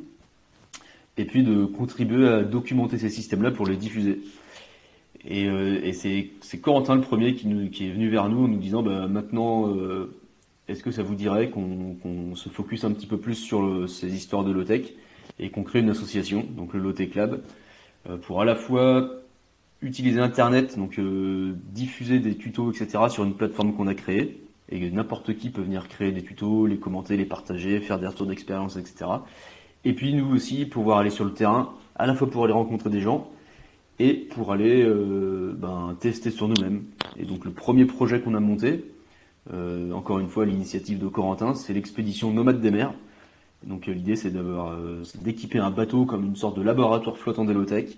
et 1.17 1.25
puis 1.25 1.43
de 1.43 1.65
contribuer 1.65 2.27
à 2.27 2.43
documenter 2.43 2.97
ces 2.97 3.09
systèmes-là 3.09 3.51
pour 3.51 3.67
les 3.67 3.75
diffuser? 3.75 4.21
Et, 5.25 5.43
et 5.43 5.91
c'est 5.91 6.61
Corentin 6.61 6.95
le 6.95 7.01
premier 7.01 7.35
qui, 7.35 7.47
nous, 7.47 7.69
qui, 7.69 7.87
est 7.87 7.91
venu 7.91 8.07
vers 8.07 8.29
nous 8.29 8.45
en 8.45 8.47
nous 8.47 8.57
disant 8.57 8.83
bah, 8.83 9.07
maintenant 9.09 9.69
est-ce 10.67 10.83
que 10.83 10.91
ça 10.91 11.03
vous 11.03 11.15
dirait 11.15 11.49
qu'on 11.49 12.35
se 12.35 12.49
focus 12.49 12.83
un 12.83 12.91
petit 12.91 13.07
peu 13.07 13.17
plus 13.17 13.35
sur 13.35 13.89
ces 13.89 14.13
histoires 14.15 14.43
de 14.43 14.51
low-tech 14.51 14.93
et 15.39 15.49
qu'on 15.49 15.63
crée 15.63 15.79
une 15.79 15.89
association, 15.89 16.45
donc 16.55 16.73
le 16.73 16.79
Low-Tech 16.79 17.15
Lab, 17.15 17.41
euh, 18.09 18.17
pour 18.17 18.41
à 18.41 18.45
la 18.45 18.55
fois 18.55 19.09
utiliser 19.81 20.19
Internet, 20.19 20.77
donc 20.77 20.99
euh, 20.99 21.53
diffuser 21.71 22.19
des 22.19 22.35
tutos, 22.35 22.71
etc. 22.71 23.05
sur 23.09 23.23
une 23.23 23.33
plateforme 23.33 23.73
qu'on 23.73 23.87
a 23.87 23.95
créée, 23.95 24.39
et 24.69 24.89
n'importe 24.89 25.35
qui 25.35 25.49
peut 25.49 25.61
venir 25.61 25.87
créer 25.87 26.11
des 26.11 26.23
tutos, 26.23 26.67
les 26.67 26.77
commenter, 26.77 27.17
les 27.17 27.25
partager, 27.25 27.79
faire 27.79 27.99
des 27.99 28.07
retours 28.07 28.27
d'expérience, 28.27 28.77
etc. 28.77 29.05
Et 29.85 29.93
puis 29.93 30.13
nous 30.13 30.33
aussi 30.33 30.65
pouvoir 30.65 30.99
aller 30.99 31.09
sur 31.09 31.25
le 31.25 31.33
terrain, 31.33 31.73
à 31.95 32.07
la 32.07 32.15
fois 32.15 32.29
pour 32.29 32.45
aller 32.45 32.53
rencontrer 32.53 32.89
des 32.89 33.01
gens 33.01 33.29
et 33.99 34.13
pour 34.13 34.51
aller 34.53 34.83
euh, 34.83 35.53
ben, 35.57 35.95
tester 35.99 36.31
sur 36.31 36.47
nous-mêmes. 36.47 36.83
Et 37.17 37.25
donc 37.25 37.45
le 37.45 37.51
premier 37.51 37.85
projet 37.85 38.21
qu'on 38.21 38.33
a 38.33 38.39
monté, 38.39 38.85
euh, 39.51 39.91
encore 39.91 40.19
une 40.19 40.29
fois, 40.29 40.45
l'initiative 40.45 40.99
de 40.99 41.07
Corentin, 41.07 41.53
c'est 41.53 41.73
l'expédition 41.73 42.31
Nomade 42.31 42.61
des 42.61 42.71
mers. 42.71 42.93
Donc 43.65 43.87
euh, 43.87 43.93
l'idée, 43.93 44.15
c'est 44.15 44.33
euh, 44.35 45.03
d'équiper 45.21 45.59
un 45.59 45.71
bateau 45.71 46.05
comme 46.05 46.25
une 46.25 46.35
sorte 46.35 46.57
de 46.57 46.61
laboratoire 46.61 47.17
flottant 47.17 47.45
d'Elotech 47.45 47.97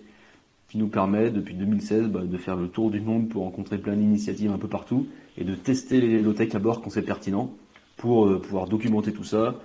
qui 0.70 0.78
nous 0.80 0.88
permet, 0.88 1.30
depuis 1.30 1.54
2016, 1.54 2.08
bah, 2.08 2.22
de 2.22 2.38
faire 2.38 2.56
le 2.56 2.68
tour 2.68 2.90
du 2.90 3.00
monde 3.00 3.30
pour 3.30 3.44
rencontrer 3.44 3.78
plein 3.78 3.96
d'initiatives 3.96 4.52
un 4.52 4.58
peu 4.58 4.68
partout 4.68 5.08
et 5.38 5.44
de 5.44 5.54
tester 5.54 6.02
les 6.02 6.22
low 6.22 6.34
à 6.40 6.60
bord 6.60 6.82
quand 6.82 6.90
c'est 6.90 7.04
pertinent 7.04 7.52
pour 7.98 8.42
pouvoir 8.42 8.68
documenter 8.68 9.14
tout 9.14 9.24
ça, 9.24 9.56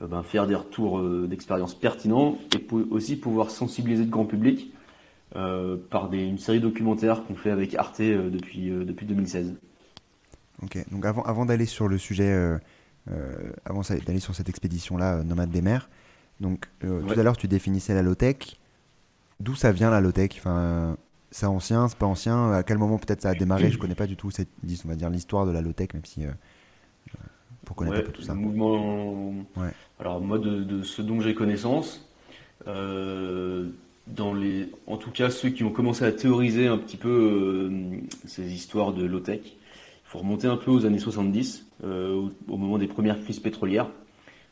ben, 0.00 0.22
faire 0.22 0.46
des 0.46 0.54
retours 0.54 1.02
d'expérience 1.28 1.74
pertinents 1.74 2.38
et 2.54 2.64
aussi 2.90 3.16
pouvoir 3.16 3.50
sensibiliser 3.50 4.04
le 4.04 4.10
grand 4.10 4.24
public 4.24 4.72
par 5.32 6.10
une 6.12 6.38
série 6.38 6.60
documentaires 6.60 7.24
qu'on 7.24 7.34
fait 7.34 7.50
avec 7.50 7.74
Arte 7.74 8.00
depuis, 8.00 8.70
depuis 8.70 9.06
2016. 9.06 9.54
Ok, 10.62 10.78
donc 10.90 11.04
avant, 11.04 11.22
avant 11.22 11.46
d'aller 11.46 11.66
sur 11.66 11.88
le 11.88 11.98
sujet, 11.98 12.32
euh, 12.32 12.58
euh, 13.10 13.52
avant 13.64 13.82
d'aller 14.06 14.20
sur 14.20 14.34
cette 14.34 14.48
expédition-là, 14.48 15.16
euh, 15.16 15.22
Nomade 15.24 15.50
des 15.50 15.62
mers, 15.62 15.90
donc 16.40 16.68
tout 16.80 17.18
à 17.18 17.22
l'heure 17.22 17.36
tu 17.36 17.48
définissais 17.48 17.92
la 17.94 18.02
low-tech. 18.02 18.56
D'où 19.40 19.54
ça 19.56 19.72
vient 19.72 19.90
la 19.90 20.00
low-tech? 20.00 20.30
Enfin, 20.38 20.96
C'est 21.34 21.46
ancien, 21.46 21.88
c'est 21.88 21.98
pas 21.98 22.06
ancien? 22.06 22.52
À 22.52 22.62
quel 22.62 22.78
moment 22.78 22.96
peut-être 22.96 23.22
ça 23.22 23.30
a 23.30 23.34
démarré? 23.34 23.68
Je 23.72 23.78
connais 23.78 23.96
pas 23.96 24.06
du 24.06 24.14
tout 24.14 24.30
cette, 24.30 24.48
on 24.84 24.88
va 24.88 24.94
dire 24.94 25.10
l'histoire 25.10 25.46
de 25.46 25.50
la 25.50 25.62
low-tech, 25.62 25.88
même 25.92 26.04
si 26.04 26.22
pour 27.64 27.74
connaître 27.74 27.98
un 27.98 28.02
peu 28.02 28.12
tout 28.12 28.22
ça. 28.22 28.34
Mouvement... 28.34 29.34
Alors 29.98 30.20
moi, 30.20 30.38
de, 30.38 30.62
de 30.62 30.84
ce 30.84 31.02
dont 31.02 31.20
j'ai 31.20 31.34
connaissance, 31.34 32.08
dans 32.64 34.34
les, 34.34 34.70
en 34.86 34.96
tout 34.96 35.10
cas 35.10 35.28
ceux 35.28 35.48
qui 35.48 35.64
ont 35.64 35.72
commencé 35.72 36.04
à 36.04 36.12
théoriser 36.12 36.68
un 36.68 36.78
petit 36.78 36.96
peu 36.96 37.68
ces 38.26 38.52
histoires 38.52 38.92
de 38.92 39.04
low-tech, 39.04 39.40
faut 40.14 40.20
remonter 40.20 40.46
un 40.46 40.56
peu 40.56 40.70
aux 40.70 40.86
années 40.86 41.00
70, 41.00 41.66
euh, 41.82 42.28
au, 42.48 42.56
moment 42.56 42.78
des 42.78 42.86
premières 42.86 43.20
crises 43.20 43.40
pétrolières, 43.40 43.90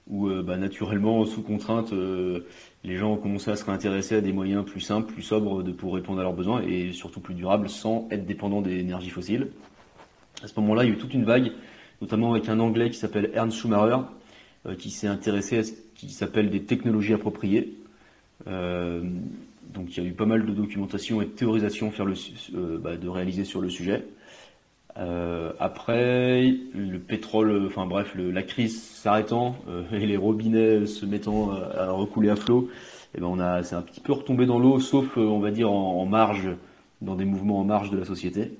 où 0.09 0.27
euh, 0.27 0.43
bah, 0.43 0.57
naturellement, 0.57 1.25
sous 1.25 1.41
contrainte, 1.41 1.93
euh, 1.93 2.41
les 2.83 2.97
gens 2.97 3.13
ont 3.13 3.17
commencé 3.17 3.49
à 3.49 3.55
se 3.55 3.65
réintéresser 3.65 4.17
à 4.17 4.21
des 4.21 4.33
moyens 4.33 4.65
plus 4.65 4.81
simples, 4.81 5.13
plus 5.13 5.23
sobres 5.23 5.63
pour 5.63 5.95
répondre 5.95 6.19
à 6.19 6.25
leurs 6.25 6.33
besoins 6.33 6.63
et 6.63 6.91
surtout 6.91 7.21
plus 7.21 7.35
durables 7.35 7.69
sans 7.69 8.09
être 8.11 8.27
dépendants 8.27 8.61
des 8.61 8.77
énergies 8.81 9.11
fossiles. 9.11 9.53
À 10.43 10.49
ce 10.49 10.59
moment-là, 10.59 10.83
il 10.83 10.89
y 10.89 10.91
a 10.91 10.95
eu 10.97 10.99
toute 10.99 11.15
une 11.15 11.25
vague, 11.25 11.53
notamment 12.01 12.33
avec 12.33 12.49
un 12.49 12.59
Anglais 12.59 12.91
qui 12.91 12.99
s'appelle 12.99 13.31
Ernst 13.33 13.57
Schumacher, 13.57 13.99
qui 14.79 14.91
s'est 14.91 15.07
intéressé 15.07 15.59
à 15.59 15.63
ce 15.63 15.75
qui 15.95 16.09
s'appelle 16.09 16.51
des 16.51 16.65
technologies 16.65 17.15
appropriées. 17.15 17.79
donc 18.47 19.97
il 19.97 20.03
y 20.03 20.05
a 20.05 20.09
eu 20.09 20.13
pas 20.13 20.27
mal 20.27 20.45
de 20.45 20.53
documentation 20.53 21.23
et 21.23 21.27
de 21.27 21.31
théorisation 21.31 21.93
bah, 22.81 22.97
de 22.97 23.09
réaliser 23.09 23.45
sur 23.45 23.61
le 23.61 23.71
sujet. 23.71 24.05
Euh, 24.99 25.53
après, 25.59 26.55
le 26.75 26.99
pétrole, 26.99 27.67
enfin 27.67 27.87
bref, 27.87 28.15
la 28.17 28.43
crise 28.43 28.83
s'arrêtant 28.83 29.57
euh, 29.69 29.85
et 29.93 30.07
les 30.07 30.17
robinets 30.17 30.87
se 30.87 31.07
mettant 31.07 31.53
à, 31.53 31.91
recouler 31.91 32.31
à 32.31 32.37
flot, 32.37 32.69
eh 33.15 33.21
ben 33.21 33.27
on 33.27 33.41
a, 33.41 33.63
c'est 33.63 33.75
un 33.75 33.83
petit 33.83 34.01
peu 34.01 34.13
retombé 34.13 34.47
dans 34.47 34.59
l'eau, 34.59 34.81
sauf 34.81 35.17
euh, 35.17 35.23
on 35.23 35.41
va 35.41 35.51
dire 35.51 35.71
en, 35.71 36.05
marge, 36.07 36.51
dans 37.01 37.15
des 37.15 37.25
mouvements 37.25 37.61
en 37.61 37.65
marge 37.65 37.91
de 37.91 37.99
la 37.99 38.05
société. 38.05 38.53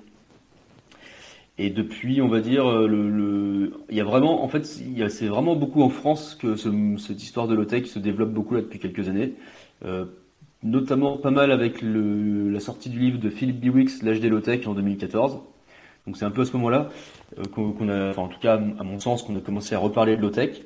Et 1.59 1.69
depuis, 1.69 2.19
on 2.19 2.27
va 2.29 2.39
dire, 2.41 2.67
le, 2.67 3.73
il 3.91 3.95
y 3.95 4.01
a 4.01 4.03
vraiment, 4.03 4.43
en 4.43 4.47
fait, 4.47 4.65
c'est 4.65 5.27
vraiment 5.27 5.55
beaucoup 5.55 5.83
en 5.83 5.89
France 5.89 6.33
que 6.33 6.55
cette 6.55 7.21
histoire 7.21 7.47
de 7.47 7.53
low-tech 7.53 7.85
se 7.85 7.99
développe 7.99 8.31
beaucoup 8.31 8.55
là 8.55 8.61
depuis 8.61 8.79
quelques 8.79 9.07
années. 9.07 9.35
notamment 10.63 11.17
pas 11.17 11.29
mal 11.29 11.51
avec 11.51 11.83
le, 11.83 12.49
la 12.49 12.59
sortie 12.59 12.89
du 12.89 12.97
livre 12.97 13.19
de 13.19 13.29
Philip 13.29 13.59
Biwix, 13.59 14.01
L'âge 14.01 14.19
des 14.19 14.29
low-tech 14.29 14.67
en 14.67 14.73
2014 14.73 15.41
donc 16.05 16.17
c'est 16.17 16.25
un 16.25 16.31
peu 16.31 16.41
à 16.41 16.45
ce 16.45 16.53
moment-là 16.53 16.89
euh, 17.39 17.43
qu'on 17.45 17.89
a, 17.89 18.09
enfin 18.09 18.23
en 18.23 18.27
tout 18.27 18.39
cas 18.39 18.55
à 18.55 18.83
mon 18.83 18.99
sens, 18.99 19.23
qu'on 19.23 19.35
a 19.37 19.39
commencé 19.39 19.75
à 19.75 19.79
reparler 19.79 20.17
de 20.17 20.21
low-tech, 20.21 20.61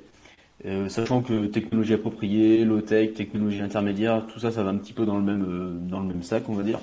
euh, 0.65 0.89
sachant 0.89 1.21
que 1.21 1.45
technologie 1.45 1.93
appropriée, 1.93 2.65
low-tech, 2.65 3.13
technologie 3.13 3.61
intermédiaire, 3.61 4.25
tout 4.27 4.39
ça, 4.39 4.51
ça 4.51 4.63
va 4.63 4.71
un 4.71 4.77
petit 4.77 4.93
peu 4.93 5.05
dans 5.05 5.17
le 5.17 5.23
même, 5.23 5.45
euh, 5.47 5.89
dans 5.89 5.99
le 5.99 6.07
même 6.07 6.23
sac, 6.23 6.49
on 6.49 6.53
va 6.53 6.63
dire. 6.63 6.79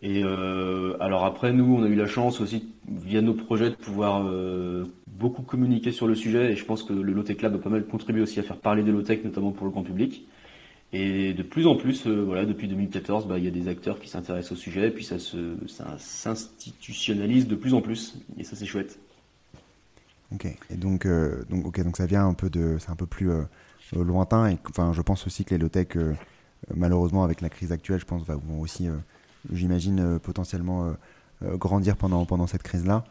Et 0.00 0.22
alors 0.22 1.24
après, 1.24 1.52
nous, 1.52 1.74
on 1.76 1.82
a 1.82 1.88
eu 1.88 1.96
la 1.96 2.06
chance 2.06 2.40
aussi, 2.40 2.68
via 2.86 3.20
nos 3.20 3.34
projets, 3.34 3.70
de 3.70 3.74
pouvoir 3.74 4.30
beaucoup 5.08 5.42
communiquer 5.42 5.90
sur 5.90 6.06
le 6.06 6.14
sujet, 6.14 6.52
et 6.52 6.54
je 6.54 6.64
pense 6.64 6.84
que 6.84 6.92
le 6.92 7.12
Low-Tech 7.12 7.42
Lab 7.42 7.56
a 7.56 7.58
pas 7.58 7.68
mal 7.68 7.84
contribué 7.84 8.22
aussi 8.22 8.38
à 8.38 8.44
faire 8.44 8.58
parler 8.58 8.84
des 8.84 8.92
low-tech, 8.92 9.24
notamment 9.24 9.50
pour 9.50 9.66
le 9.66 9.72
grand 9.72 9.82
public. 9.82 10.24
Et 10.92 11.34
de 11.34 11.42
plus 11.42 11.66
en 11.66 11.76
plus, 11.76 12.06
euh, 12.06 12.24
voilà, 12.24 12.46
depuis 12.46 12.66
2014, 12.66 13.26
bah, 13.28 13.38
il 13.38 13.44
y 13.44 13.48
a 13.48 13.50
des 13.50 13.68
acteurs 13.68 14.00
qui 14.00 14.08
s'intéressent 14.08 14.52
au 14.52 14.56
sujet, 14.56 14.88
et 14.88 14.90
puis 14.90 15.04
ça, 15.04 15.18
se, 15.18 15.56
s'institutionnalise 15.98 17.46
de 17.46 17.56
plus 17.56 17.74
en 17.74 17.82
plus, 17.82 18.18
et 18.38 18.44
ça 18.44 18.56
c'est 18.56 18.64
chouette. 18.64 18.98
Ok, 20.32 20.46
et 20.46 20.76
donc, 20.76 21.04
euh, 21.04 21.44
donc, 21.50 21.66
ok, 21.66 21.82
donc 21.82 21.96
ça 21.98 22.06
vient 22.06 22.26
un 22.26 22.32
peu 22.32 22.48
de, 22.48 22.78
c'est 22.80 22.90
un 22.90 22.96
peu 22.96 23.06
plus 23.06 23.30
euh, 23.30 23.42
lointain, 23.92 24.48
et 24.48 24.58
enfin, 24.70 24.94
je 24.94 25.02
pense 25.02 25.26
aussi 25.26 25.44
que 25.44 25.54
les 25.54 25.58
low-tech, 25.58 25.88
malheureusement 26.74 27.22
avec 27.22 27.42
la 27.42 27.50
crise 27.50 27.70
actuelle, 27.70 28.00
je 28.00 28.06
pense, 28.06 28.22
vont 28.22 28.60
aussi, 28.60 28.88
j'imagine, 29.52 30.18
potentiellement 30.18 30.94
grandir 31.42 31.96
pendant, 31.96 32.26
pendant 32.26 32.46
cette 32.46 32.62
crise-là, 32.62 33.04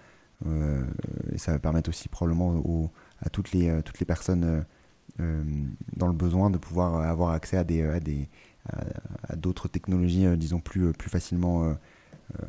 et 0.45 1.37
ça 1.37 1.53
va 1.53 1.59
permettre 1.59 1.89
aussi 1.89 2.09
probablement 2.09 2.91
à 3.21 3.29
toutes 3.29 3.51
les, 3.53 3.81
toutes 3.83 3.99
les 3.99 4.05
personnes 4.05 4.65
dans 5.17 6.07
le 6.07 6.13
besoin 6.13 6.49
de 6.49 6.57
pouvoir 6.57 7.01
avoir 7.01 7.31
accès 7.31 7.57
à 7.57 7.63
des, 7.63 7.81
à 7.83 7.99
des 7.99 8.29
à, 9.29 9.35
d'autres 9.35 9.67
technologies, 9.67 10.25
euh, 10.25 10.35
disons 10.35 10.59
plus 10.59 10.91
plus 10.93 11.09
facilement 11.09 11.63
euh, 11.63 11.73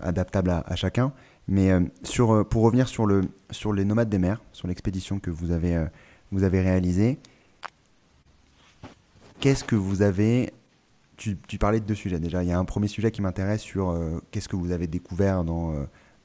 adaptables 0.01 0.51
à, 0.51 0.77
chacun. 0.77 1.13
Mais 1.47 1.71
sur, 2.03 2.47
pour 2.47 2.63
revenir 2.63 2.89
sur, 2.89 3.07
le, 3.07 3.23
sur 3.51 3.73
les 3.73 3.87
nomades 3.87 4.11
des 4.11 4.19
mers, 4.19 4.43
sur 4.53 4.69
l'expédition 4.69 5.19
que 5.19 5.31
vous 5.31 5.51
avez, 5.51 5.83
vous 6.31 6.43
avez 6.43 6.61
réalisée, 6.61 7.19
qu'est-ce 9.41 9.65
que 9.65 9.77
vous 9.77 10.03
avez 10.03 10.53
tu, 11.17 11.39
tu, 11.49 11.57
parlais 11.57 11.81
de 11.81 11.87
deux 11.87 11.95
sujets 11.95 12.21
déjà. 12.21 12.43
Il 12.43 12.51
y 12.51 12.53
a 12.53 12.59
un 12.59 12.67
premier 12.67 12.87
sujet 12.87 13.11
qui 13.11 13.23
m'intéresse 13.23 13.63
sur 13.63 13.99
qu'est-ce 14.31 14.49
que 14.49 14.57
vous 14.57 14.73
avez 14.73 14.89
découvert 14.89 15.43
dans 15.43 15.73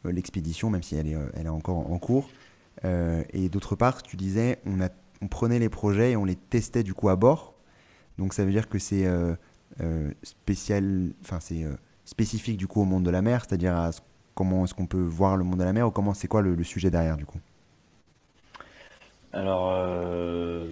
l'expédition, 0.03 0.69
même 0.69 0.83
si 0.83 0.95
elle 0.95 1.07
est, 1.07 1.17
elle 1.35 1.45
est 1.45 1.49
encore 1.49 1.89
en 1.89 1.99
cours. 1.99 2.29
et 2.83 3.47
d'autre 3.47 3.77
part, 3.77 4.03
tu 4.03 4.17
disais, 4.17 4.59
on 4.65 4.81
a 4.81 4.89
on 5.23 5.27
prenait 5.27 5.59
les 5.59 5.69
projets 5.69 6.11
et 6.11 6.17
on 6.17 6.25
les 6.25 6.35
testait 6.35 6.83
du 6.83 6.93
coup 6.93 7.09
à 7.09 7.15
bord. 7.15 7.53
Donc 8.17 8.33
ça 8.33 8.45
veut 8.45 8.51
dire 8.51 8.69
que 8.69 8.77
c'est 8.77 9.07
spécial, 10.21 11.13
enfin 11.21 11.39
c'est 11.39 11.65
spécifique 12.05 12.57
du 12.57 12.67
coup 12.67 12.81
au 12.81 12.85
monde 12.85 13.03
de 13.03 13.09
la 13.09 13.21
mer, 13.21 13.45
c'est-à-dire 13.47 13.75
à 13.75 13.91
comment 14.35 14.63
est-ce 14.63 14.73
qu'on 14.73 14.85
peut 14.85 15.01
voir 15.01 15.37
le 15.37 15.43
monde 15.43 15.59
de 15.59 15.63
la 15.63 15.73
mer 15.73 15.87
ou 15.87 15.91
comment 15.91 16.13
c'est 16.13 16.27
quoi 16.27 16.41
le, 16.41 16.61
sujet 16.63 16.89
derrière 16.89 17.17
du 17.17 17.25
coup? 17.25 17.39
Alors, 19.31 19.71
euh, 19.75 20.67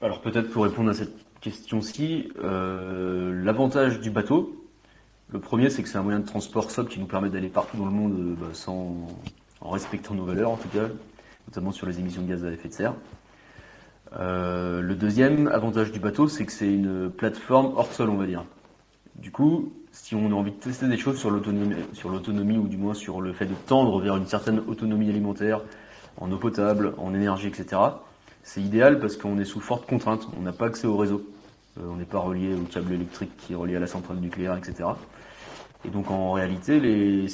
alors 0.00 0.20
peut-être 0.20 0.50
pour 0.50 0.64
répondre 0.64 0.90
à 0.90 0.94
cette 0.94 1.14
question-ci, 1.40 2.32
euh, 2.42 3.44
l'avantage 3.44 4.00
du 4.00 4.10
bateau, 4.10 4.64
le 5.30 5.40
premier 5.40 5.68
c'est 5.68 5.82
que 5.82 5.88
c'est 5.88 5.98
un 5.98 6.02
moyen 6.02 6.20
de 6.20 6.26
transport 6.26 6.70
sobre 6.70 6.88
qui 6.88 7.00
nous 7.00 7.06
permet 7.06 7.28
d'aller 7.28 7.48
partout 7.48 7.76
dans 7.76 7.84
le 7.84 7.92
monde 7.92 8.18
euh, 8.18 8.34
bah, 8.40 8.48
sans, 8.54 8.96
en 9.60 9.70
respectant 9.70 10.14
nos 10.14 10.24
valeurs 10.24 10.50
en 10.50 10.56
tout 10.56 10.68
cas, 10.68 10.88
notamment 11.48 11.72
sur 11.72 11.86
les 11.86 11.98
émissions 11.98 12.22
de 12.22 12.28
gaz 12.28 12.44
à 12.44 12.50
effet 12.50 12.68
de 12.68 12.74
serre. 12.74 12.94
le 14.12 14.94
deuxième 14.94 15.48
avantage 15.48 15.92
du 15.92 15.98
bateau, 15.98 16.28
c'est 16.28 16.46
que 16.46 16.52
c'est 16.52 16.72
une 16.72 17.10
plateforme 17.10 17.72
hors 17.76 17.92
sol, 17.92 18.10
on 18.10 18.16
va 18.16 18.26
dire. 18.26 18.44
Du 19.16 19.32
coup, 19.32 19.72
si 19.90 20.14
on 20.14 20.30
a 20.30 20.34
envie 20.34 20.52
de 20.52 20.56
tester 20.56 20.86
des 20.86 20.96
choses 20.96 21.18
sur 21.18 21.30
l'autonomie, 21.30 22.58
ou 22.58 22.68
du 22.68 22.76
moins 22.76 22.94
sur 22.94 23.20
le 23.20 23.32
fait 23.32 23.46
de 23.46 23.54
tendre 23.66 24.00
vers 24.00 24.16
une 24.16 24.26
certaine 24.26 24.60
autonomie 24.66 25.08
alimentaire, 25.08 25.60
en 26.18 26.30
eau 26.30 26.36
potable, 26.36 26.94
en 26.98 27.14
énergie, 27.14 27.48
etc., 27.48 27.80
c'est 28.42 28.62
idéal 28.62 28.98
parce 28.98 29.16
qu'on 29.16 29.38
est 29.38 29.44
sous 29.44 29.60
forte 29.60 29.86
contrainte. 29.86 30.26
On 30.38 30.42
n'a 30.42 30.52
pas 30.52 30.66
accès 30.66 30.86
au 30.86 30.96
réseau. 30.96 31.26
Euh, 31.78 31.82
on 31.90 31.96
n'est 31.96 32.04
pas 32.04 32.18
relié 32.18 32.54
au 32.54 32.62
câble 32.62 32.92
électrique 32.92 33.30
qui 33.36 33.52
est 33.52 33.56
relié 33.56 33.76
à 33.76 33.80
la 33.80 33.86
centrale 33.86 34.18
nucléaire, 34.18 34.56
etc. 34.56 34.88
Et 35.84 35.90
donc 35.90 36.10
en 36.10 36.32
réalité, 36.32 36.80
les, 36.80 37.28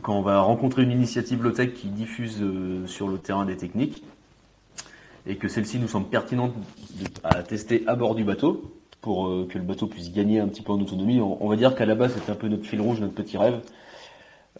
quand 0.00 0.16
on 0.16 0.22
va 0.22 0.40
rencontrer 0.40 0.82
une 0.82 0.92
initiative 0.92 1.42
low-tech 1.42 1.74
qui 1.74 1.88
diffuse 1.88 2.38
euh, 2.40 2.86
sur 2.86 3.08
le 3.08 3.18
terrain 3.18 3.44
des 3.44 3.56
techniques, 3.56 4.02
et 5.26 5.36
que 5.36 5.48
celle-ci 5.48 5.78
nous 5.78 5.88
semble 5.88 6.08
pertinente 6.08 6.52
à 7.22 7.42
tester 7.42 7.84
à 7.86 7.94
bord 7.94 8.14
du 8.14 8.24
bateau, 8.24 8.72
pour 9.02 9.26
euh, 9.26 9.46
que 9.50 9.58
le 9.58 9.64
bateau 9.64 9.86
puisse 9.86 10.12
gagner 10.12 10.40
un 10.40 10.48
petit 10.48 10.62
peu 10.62 10.72
en 10.72 10.80
autonomie. 10.80 11.20
On, 11.20 11.48
va 11.48 11.56
dire 11.56 11.74
qu'à 11.74 11.84
la 11.84 11.94
base, 11.94 12.14
c'était 12.14 12.30
un 12.30 12.36
peu 12.36 12.48
notre 12.48 12.64
fil 12.64 12.80
rouge, 12.80 13.00
notre 13.00 13.14
petit 13.14 13.36
rêve. 13.36 13.60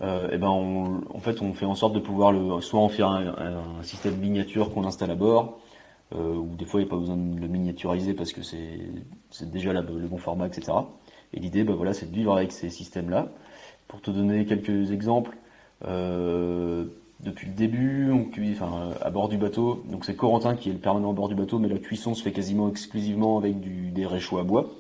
Euh, 0.03 0.31
et 0.31 0.39
ben 0.39 0.49
en 0.49 1.21
fait, 1.21 1.41
on 1.41 1.55
fait 1.55 1.65
en 1.65 1.77
sorte 1.77 1.95
de 1.95 2.01
pouvoir 2.01 2.33
le, 2.33 2.61
soit 2.61 2.81
en 2.81 2.89
faire 2.89 3.09
un, 3.09 3.83
système 3.83 4.17
miniature 4.17 4.75
qu'on 4.75 4.85
installe 4.85 5.12
à 5.12 5.15
bord, 5.15 5.61
euh, 6.15 6.35
ou 6.35 6.57
des 6.57 6.65
fois 6.65 6.81
il 6.81 6.85
n'y 6.85 6.89
a 6.89 6.91
pas 6.91 6.99
besoin 6.99 7.17
de 7.17 7.41
le 7.41 7.47
miniaturiser 7.47 8.15
parce 8.15 8.33
que 8.33 8.43
c'est 8.43 9.51
déjà 9.51 9.73
le 9.73 9.83
bon 9.83 10.19
format, 10.19 10.49
etc. 10.49 10.73
Et 11.35 11.41
l'idée, 11.41 11.62
ben 11.62 11.75
voilà, 11.75 11.95
c'est 11.95 12.11
de 12.11 12.15
vivre 12.15 12.37
avec 12.37 12.53
ces 12.53 12.69
systèmes-là. 12.69 13.29
Pour 13.93 14.01
te 14.01 14.11
donner 14.11 14.47
quelques 14.47 14.91
exemples, 14.91 15.37
euh, 15.85 16.87
depuis 17.21 17.47
le 17.47 17.53
début, 17.53 18.11
on 18.11 18.25
cuit 18.25 18.53
enfin, 18.53 18.95
à 19.03 19.11
bord 19.11 19.29
du 19.29 19.37
bateau. 19.37 19.85
Donc 19.91 20.07
c'est 20.07 20.17
Corentin 20.17 20.57
qui 20.57 20.71
est 20.71 20.73
le 20.73 20.79
permanent 20.79 21.11
à 21.11 21.13
bord 21.13 21.29
du 21.29 21.35
bateau, 21.35 21.59
mais 21.59 21.69
la 21.69 21.79
cuisson 21.79 22.15
se 22.15 22.23
fait 22.23 22.33
quasiment 22.33 22.71
exclusivement 22.71 23.37
avec 23.37 23.61
du, 23.61 23.91
des 23.91 24.07
réchauds 24.07 24.39
à 24.39 24.45
bois, 24.45 24.71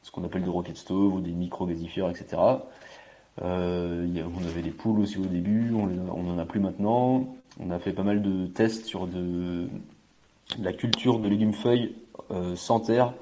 ce 0.00 0.10
qu'on 0.10 0.24
appelle 0.24 0.44
des 0.44 0.48
rocket 0.48 0.78
stove 0.78 1.16
ou 1.16 1.20
des 1.20 1.32
micro-gazifères, 1.32 2.08
etc. 2.08 2.38
Euh, 3.42 4.08
on 4.34 4.46
avait 4.46 4.62
des 4.62 4.70
poules 4.70 5.00
aussi 5.00 5.18
au 5.18 5.26
début, 5.26 5.74
on, 5.74 6.22
n'en 6.22 6.38
a 6.38 6.46
plus 6.46 6.60
maintenant. 6.60 7.36
On 7.60 7.70
a 7.70 7.78
fait 7.78 7.92
pas 7.92 8.02
mal 8.02 8.22
de 8.22 8.46
tests 8.46 8.86
sur 8.86 9.06
de, 9.06 9.68
la 10.58 10.72
culture 10.72 11.18
de 11.18 11.28
légumes 11.28 11.52
feuilles 11.52 11.94
euh, 12.30 12.56
sans 12.56 12.80
terre, 12.80 13.12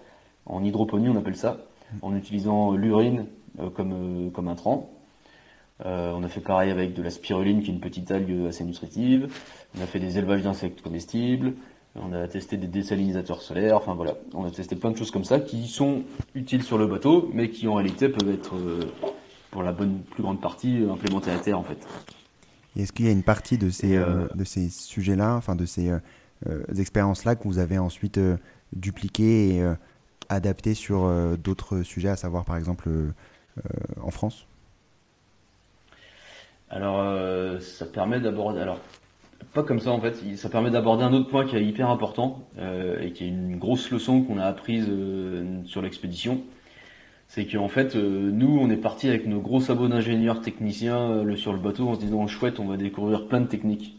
en 0.47 0.63
hydroponie 0.63 1.09
on 1.09 1.17
appelle 1.17 1.35
ça, 1.35 1.59
en 2.01 2.15
utilisant 2.15 2.77
l'urine 2.77 3.27
euh, 3.59 3.71
comme, 3.71 4.31
comme 4.33 4.47
intrant. 4.47 4.89
Euh, 5.85 6.13
on 6.15 6.23
a 6.23 6.29
fait 6.29 6.41
pareil 6.41 6.71
avec 6.71 6.95
de 6.95 7.03
la 7.03 7.11
spiruline, 7.11 7.63
qui 7.63 7.71
est 7.71 7.75
une 7.75 7.81
petite 7.81 8.11
algue 8.11 8.47
assez 8.49 8.65
nutritive. 8.65 9.29
On 9.77 9.83
a 9.83 9.87
fait 9.87 10.01
des 10.01 10.19
élevages 10.19 10.43
d'insectes 10.43 10.81
comestibles. 10.81 11.53
On 11.97 12.13
a 12.13 12.27
testé 12.29 12.57
des 12.57 12.67
désalinisateurs 12.67 13.43
solaires. 13.43 13.77
Enfin 13.77 13.95
voilà, 13.95 14.15
on 14.35 14.45
a 14.45 14.51
testé 14.51 14.77
plein 14.77 14.91
de 14.91 14.97
choses 14.97 15.11
comme 15.11 15.25
ça 15.25 15.41
qui 15.41 15.67
sont 15.67 16.03
utiles 16.35 16.63
sur 16.63 16.79
le 16.79 16.87
bateau, 16.87 17.31
mais 17.33 17.51
qui 17.51 17.69
en 17.69 17.75
réalité 17.75 18.09
peuvent 18.09 18.31
être, 18.31 18.55
euh, 18.57 18.81
pour 19.51 19.63
la 19.63 19.73
bonne 19.73 20.01
plus 20.01 20.23
grande 20.23 20.41
partie, 20.41 20.85
implémentées 20.91 21.31
à 21.31 21.39
terre 21.39 21.59
en 21.59 21.65
fait. 21.65 21.79
Est-ce 22.79 22.93
qu'il 22.93 23.07
y 23.07 23.09
a 23.09 23.13
une 23.13 23.23
partie 23.23 23.57
de 23.57 23.71
ces, 23.71 23.97
euh, 23.97 24.27
de 24.35 24.45
ces 24.45 24.69
sujets-là, 24.69 25.35
enfin 25.35 25.57
de 25.57 25.67
ces 25.67 25.91
expériences-là 26.77 27.35
que 27.35 27.45
vous 27.45 27.59
avez 27.59 27.79
ensuite 27.79 28.21
dupliquées 28.75 29.57
et 29.57 29.75
adaptées 30.29 30.75
sur 30.75 31.11
d'autres 31.39 31.83
sujets, 31.83 32.11
à 32.11 32.17
savoir 32.17 32.45
par 32.45 32.59
exemple 32.59 32.91
en 34.03 34.11
France? 34.11 34.47
Alors, 36.71 37.01
euh, 37.01 37.61
ça 37.61 37.87
permet 37.87 38.21
d'aborder. 38.21 38.61
Alors, 38.61 38.81
pas 39.53 39.63
comme 39.63 39.81
ça 39.81 39.91
en 39.91 40.01
fait. 40.01 40.17
Ça 40.37 40.49
permet 40.49 40.71
d'aborder 40.71 41.05
un 41.05 41.13
autre 41.13 41.29
point 41.29 41.47
qui 41.47 41.57
est 41.57 41.65
hyper 41.65 41.91
important 41.91 42.49
euh, 42.59 43.01
et 43.01 43.13
qui 43.13 43.25
est 43.25 43.29
une 43.29 43.57
grosse 43.57 43.91
leçon 43.91 44.23
qu'on 44.23 44.39
a 44.39 44.45
apprise 44.45 44.87
euh, 44.89 45.63
sur 45.65 45.83
l'expédition. 45.83 46.43
C'est 47.29 47.47
qu'en 47.47 47.69
fait, 47.69 47.97
nous, 47.97 48.59
on 48.61 48.71
est 48.71 48.77
parti 48.77 49.09
avec 49.09 49.27
nos 49.27 49.41
gros 49.41 49.61
sabots 49.61 49.89
d'ingénieurs 49.89 50.41
techniciens 50.43 51.25
sur 51.35 51.53
le 51.53 51.59
bateau 51.59 51.89
en 51.89 51.95
se 51.95 52.01
disant 52.01 52.25
chouette, 52.29 52.61
on 52.61 52.67
va 52.67 52.77
découvrir 52.77 53.27
plein 53.27 53.41
de 53.41 53.49
techniques. 53.49 53.97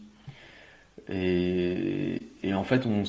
Et, 1.10 2.20
en 2.54 2.64
fait, 2.64 2.86
on, 2.86 3.02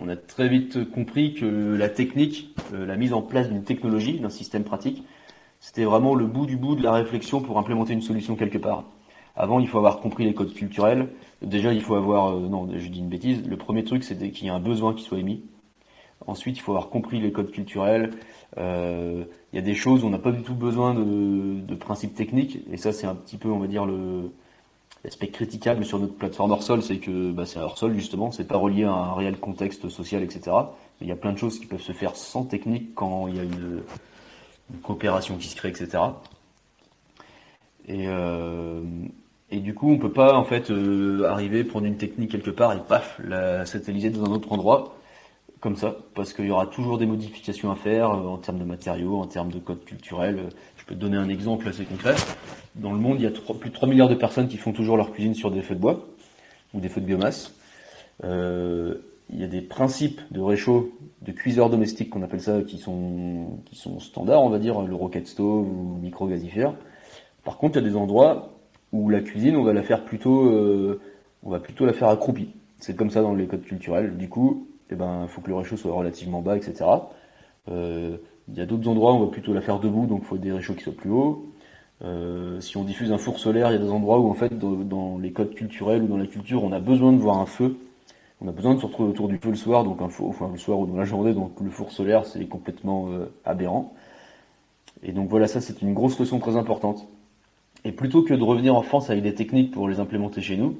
on, 0.00 0.08
a 0.08 0.16
très 0.16 0.48
vite 0.48 0.90
compris 0.90 1.34
que 1.34 1.44
la 1.76 1.90
technique, 1.90 2.56
la 2.72 2.96
mise 2.96 3.12
en 3.12 3.20
place 3.20 3.50
d'une 3.50 3.62
technologie, 3.62 4.18
d'un 4.18 4.30
système 4.30 4.64
pratique, 4.64 5.04
c'était 5.60 5.84
vraiment 5.84 6.14
le 6.14 6.26
bout 6.26 6.46
du 6.46 6.56
bout 6.56 6.74
de 6.74 6.82
la 6.82 6.92
réflexion 6.92 7.42
pour 7.42 7.58
implémenter 7.58 7.92
une 7.92 8.00
solution 8.00 8.36
quelque 8.36 8.58
part. 8.58 8.84
Avant, 9.38 9.60
il 9.60 9.68
faut 9.68 9.78
avoir 9.78 10.00
compris 10.00 10.24
les 10.24 10.34
codes 10.34 10.52
culturels. 10.52 11.08
Déjà, 11.42 11.72
il 11.72 11.80
faut 11.80 11.94
avoir, 11.94 12.34
euh, 12.34 12.40
non, 12.40 12.68
je 12.76 12.88
dis 12.88 12.98
une 12.98 13.08
bêtise. 13.08 13.46
Le 13.46 13.56
premier 13.56 13.84
truc, 13.84 14.02
c'est 14.02 14.16
qu'il 14.30 14.46
y 14.48 14.50
a 14.50 14.54
un 14.54 14.60
besoin 14.60 14.94
qui 14.94 15.04
soit 15.04 15.18
émis. 15.18 15.44
Ensuite, 16.26 16.56
il 16.58 16.60
faut 16.60 16.72
avoir 16.72 16.88
compris 16.88 17.20
les 17.20 17.30
codes 17.30 17.52
culturels. 17.52 18.10
Euh, 18.58 19.24
il 19.52 19.56
y 19.56 19.58
a 19.60 19.62
des 19.62 19.76
choses 19.76 20.02
où 20.02 20.08
on 20.08 20.10
n'a 20.10 20.18
pas 20.18 20.32
du 20.32 20.42
tout 20.42 20.56
besoin 20.56 20.92
de, 20.92 21.74
principes 21.76 22.16
techniques. 22.16 22.58
Et 22.72 22.76
ça, 22.76 22.92
c'est 22.92 23.06
un 23.06 23.14
petit 23.14 23.36
peu, 23.36 23.48
on 23.48 23.60
va 23.60 23.68
dire, 23.68 23.86
le, 23.86 24.32
l'aspect 25.04 25.28
critiquable 25.28 25.84
sur 25.84 26.00
notre 26.00 26.14
plateforme 26.14 26.50
hors 26.50 26.64
sol, 26.64 26.82
c'est 26.82 26.98
que 26.98 27.30
bah, 27.30 27.46
c'est 27.46 27.60
hors 27.60 27.78
sol 27.78 27.94
justement, 27.94 28.32
c'est 28.32 28.44
pas 28.44 28.56
relié 28.56 28.84
à 28.84 28.92
un 28.92 29.14
réel 29.14 29.38
contexte 29.38 29.88
social, 29.88 30.24
etc. 30.24 30.50
Mais 31.00 31.06
il 31.06 31.08
y 31.08 31.12
a 31.12 31.16
plein 31.16 31.32
de 31.32 31.38
choses 31.38 31.60
qui 31.60 31.66
peuvent 31.66 31.80
se 31.80 31.92
faire 31.92 32.16
sans 32.16 32.44
technique 32.44 32.94
quand 32.96 33.28
il 33.28 33.36
y 33.36 33.38
a 33.38 33.44
une, 33.44 33.82
coopération 34.82 35.36
qui 35.36 35.46
se 35.48 35.56
crée, 35.56 35.68
etc. 35.68 35.98
Et, 37.86 38.06
euh, 38.08 38.82
et 39.50 39.60
du 39.60 39.74
coup, 39.74 39.90
on 39.90 39.98
peut 39.98 40.12
pas 40.12 40.34
en 40.34 40.44
fait 40.44 40.70
euh, 40.70 41.24
arriver 41.24 41.64
prendre 41.64 41.86
une 41.86 41.96
technique 41.96 42.30
quelque 42.30 42.50
part 42.50 42.74
et 42.74 42.80
paf, 42.86 43.18
la 43.24 43.64
satelliser 43.64 44.10
dans 44.10 44.24
un 44.24 44.30
autre 44.30 44.52
endroit 44.52 44.94
comme 45.60 45.76
ça, 45.76 45.96
parce 46.14 46.32
qu'il 46.34 46.46
y 46.46 46.50
aura 46.50 46.66
toujours 46.66 46.98
des 46.98 47.06
modifications 47.06 47.70
à 47.70 47.74
faire 47.74 48.10
euh, 48.10 48.28
en 48.28 48.36
termes 48.36 48.58
de 48.58 48.64
matériaux, 48.64 49.16
en 49.16 49.26
termes 49.26 49.50
de 49.50 49.58
code 49.58 49.84
culturel. 49.84 50.50
Je 50.76 50.84
peux 50.84 50.94
te 50.94 51.00
donner 51.00 51.16
un 51.16 51.28
exemple 51.28 51.66
assez 51.68 51.84
concret. 51.84 52.14
Dans 52.76 52.92
le 52.92 52.98
monde, 52.98 53.16
il 53.18 53.24
y 53.24 53.26
a 53.26 53.30
plus 53.30 53.70
de 53.70 53.74
3 53.74 53.88
milliards 53.88 54.08
de 54.08 54.14
personnes 54.14 54.48
qui 54.48 54.56
font 54.56 54.72
toujours 54.72 54.96
leur 54.96 55.12
cuisine 55.12 55.34
sur 55.34 55.50
des 55.50 55.62
feux 55.62 55.74
de 55.74 55.80
bois 55.80 56.06
ou 56.74 56.80
des 56.80 56.88
feux 56.88 57.00
de 57.00 57.06
biomasse. 57.06 57.54
Euh, 58.24 58.98
il 59.30 59.40
y 59.40 59.44
a 59.44 59.48
des 59.48 59.60
principes 59.60 60.20
de 60.30 60.40
réchaud, 60.40 60.92
de 61.22 61.32
cuiseurs 61.32 61.70
domestiques 61.70 62.10
qu'on 62.10 62.22
appelle 62.22 62.40
ça, 62.40 62.62
qui 62.62 62.78
sont, 62.78 63.60
qui 63.66 63.76
sont 63.76 63.98
standards, 63.98 64.42
on 64.42 64.48
va 64.48 64.58
dire, 64.58 64.80
le 64.82 64.94
rocket 64.94 65.26
stove 65.26 65.66
ou 65.66 65.94
le 65.96 66.02
micro-gazifère. 66.02 66.74
Par 67.44 67.58
contre, 67.58 67.78
il 67.78 67.82
y 67.82 67.86
a 67.86 67.90
des 67.90 67.96
endroits 67.96 68.57
où 68.92 69.10
la 69.10 69.20
cuisine, 69.20 69.56
on 69.56 69.64
va 69.64 69.72
la 69.72 69.82
faire 69.82 70.04
plutôt, 70.04 70.46
euh, 70.46 71.00
on 71.42 71.50
va 71.50 71.60
plutôt 71.60 71.86
la 71.86 71.92
faire 71.92 72.08
accroupie. 72.08 72.50
C'est 72.78 72.96
comme 72.96 73.10
ça 73.10 73.22
dans 73.22 73.34
les 73.34 73.46
codes 73.46 73.62
culturels. 73.62 74.16
Du 74.16 74.28
coup, 74.28 74.66
eh 74.90 74.94
ben, 74.94 75.26
faut 75.28 75.40
que 75.40 75.48
le 75.48 75.56
réchaud 75.56 75.76
soit 75.76 75.92
relativement 75.92 76.40
bas, 76.40 76.56
etc. 76.56 76.84
Euh, 77.68 78.16
il 78.48 78.56
y 78.56 78.60
a 78.60 78.66
d'autres 78.66 78.88
endroits 78.88 79.12
où 79.12 79.16
on 79.16 79.24
va 79.26 79.30
plutôt 79.30 79.52
la 79.52 79.60
faire 79.60 79.78
debout, 79.78 80.06
donc 80.06 80.20
il 80.22 80.26
faut 80.26 80.38
des 80.38 80.52
réchauds 80.52 80.74
qui 80.74 80.84
soient 80.84 80.94
plus 80.94 81.10
hauts. 81.10 81.46
Euh, 82.02 82.60
si 82.60 82.76
on 82.76 82.84
diffuse 82.84 83.12
un 83.12 83.18
four 83.18 83.38
solaire, 83.38 83.70
il 83.70 83.74
y 83.74 83.76
a 83.76 83.82
des 83.82 83.90
endroits 83.90 84.20
où 84.20 84.30
en 84.30 84.34
fait, 84.34 84.56
dans, 84.56 85.18
les 85.18 85.32
codes 85.32 85.54
culturels 85.54 86.02
ou 86.02 86.06
dans 86.06 86.16
la 86.16 86.26
culture, 86.26 86.62
on 86.62 86.72
a 86.72 86.80
besoin 86.80 87.12
de 87.12 87.18
voir 87.18 87.38
un 87.38 87.46
feu. 87.46 87.76
On 88.40 88.48
a 88.48 88.52
besoin 88.52 88.74
de 88.74 88.80
se 88.80 88.86
retrouver 88.86 89.10
autour 89.10 89.28
du 89.28 89.36
feu 89.38 89.50
le 89.50 89.56
soir, 89.56 89.84
donc 89.84 90.00
un 90.00 90.08
four, 90.08 90.28
enfin 90.28 90.48
le 90.52 90.58
soir 90.58 90.78
ou 90.78 90.86
dans 90.86 90.96
la 90.96 91.04
journée, 91.04 91.34
donc 91.34 91.60
le 91.60 91.70
four 91.70 91.90
solaire, 91.90 92.24
c'est 92.24 92.46
complètement 92.46 93.08
aberrant. 93.44 93.92
Et 95.02 95.10
donc 95.10 95.28
voilà, 95.28 95.48
ça 95.48 95.60
c'est 95.60 95.82
une 95.82 95.92
grosse 95.92 96.18
leçon 96.20 96.38
très 96.38 96.54
importante. 96.56 97.08
Et 97.84 97.92
plutôt 97.92 98.22
que 98.22 98.34
de 98.34 98.42
revenir 98.42 98.74
en 98.74 98.82
France 98.82 99.10
avec 99.10 99.22
des 99.22 99.34
techniques 99.34 99.72
pour 99.72 99.88
les 99.88 100.00
implémenter 100.00 100.40
chez 100.40 100.56
nous, 100.56 100.78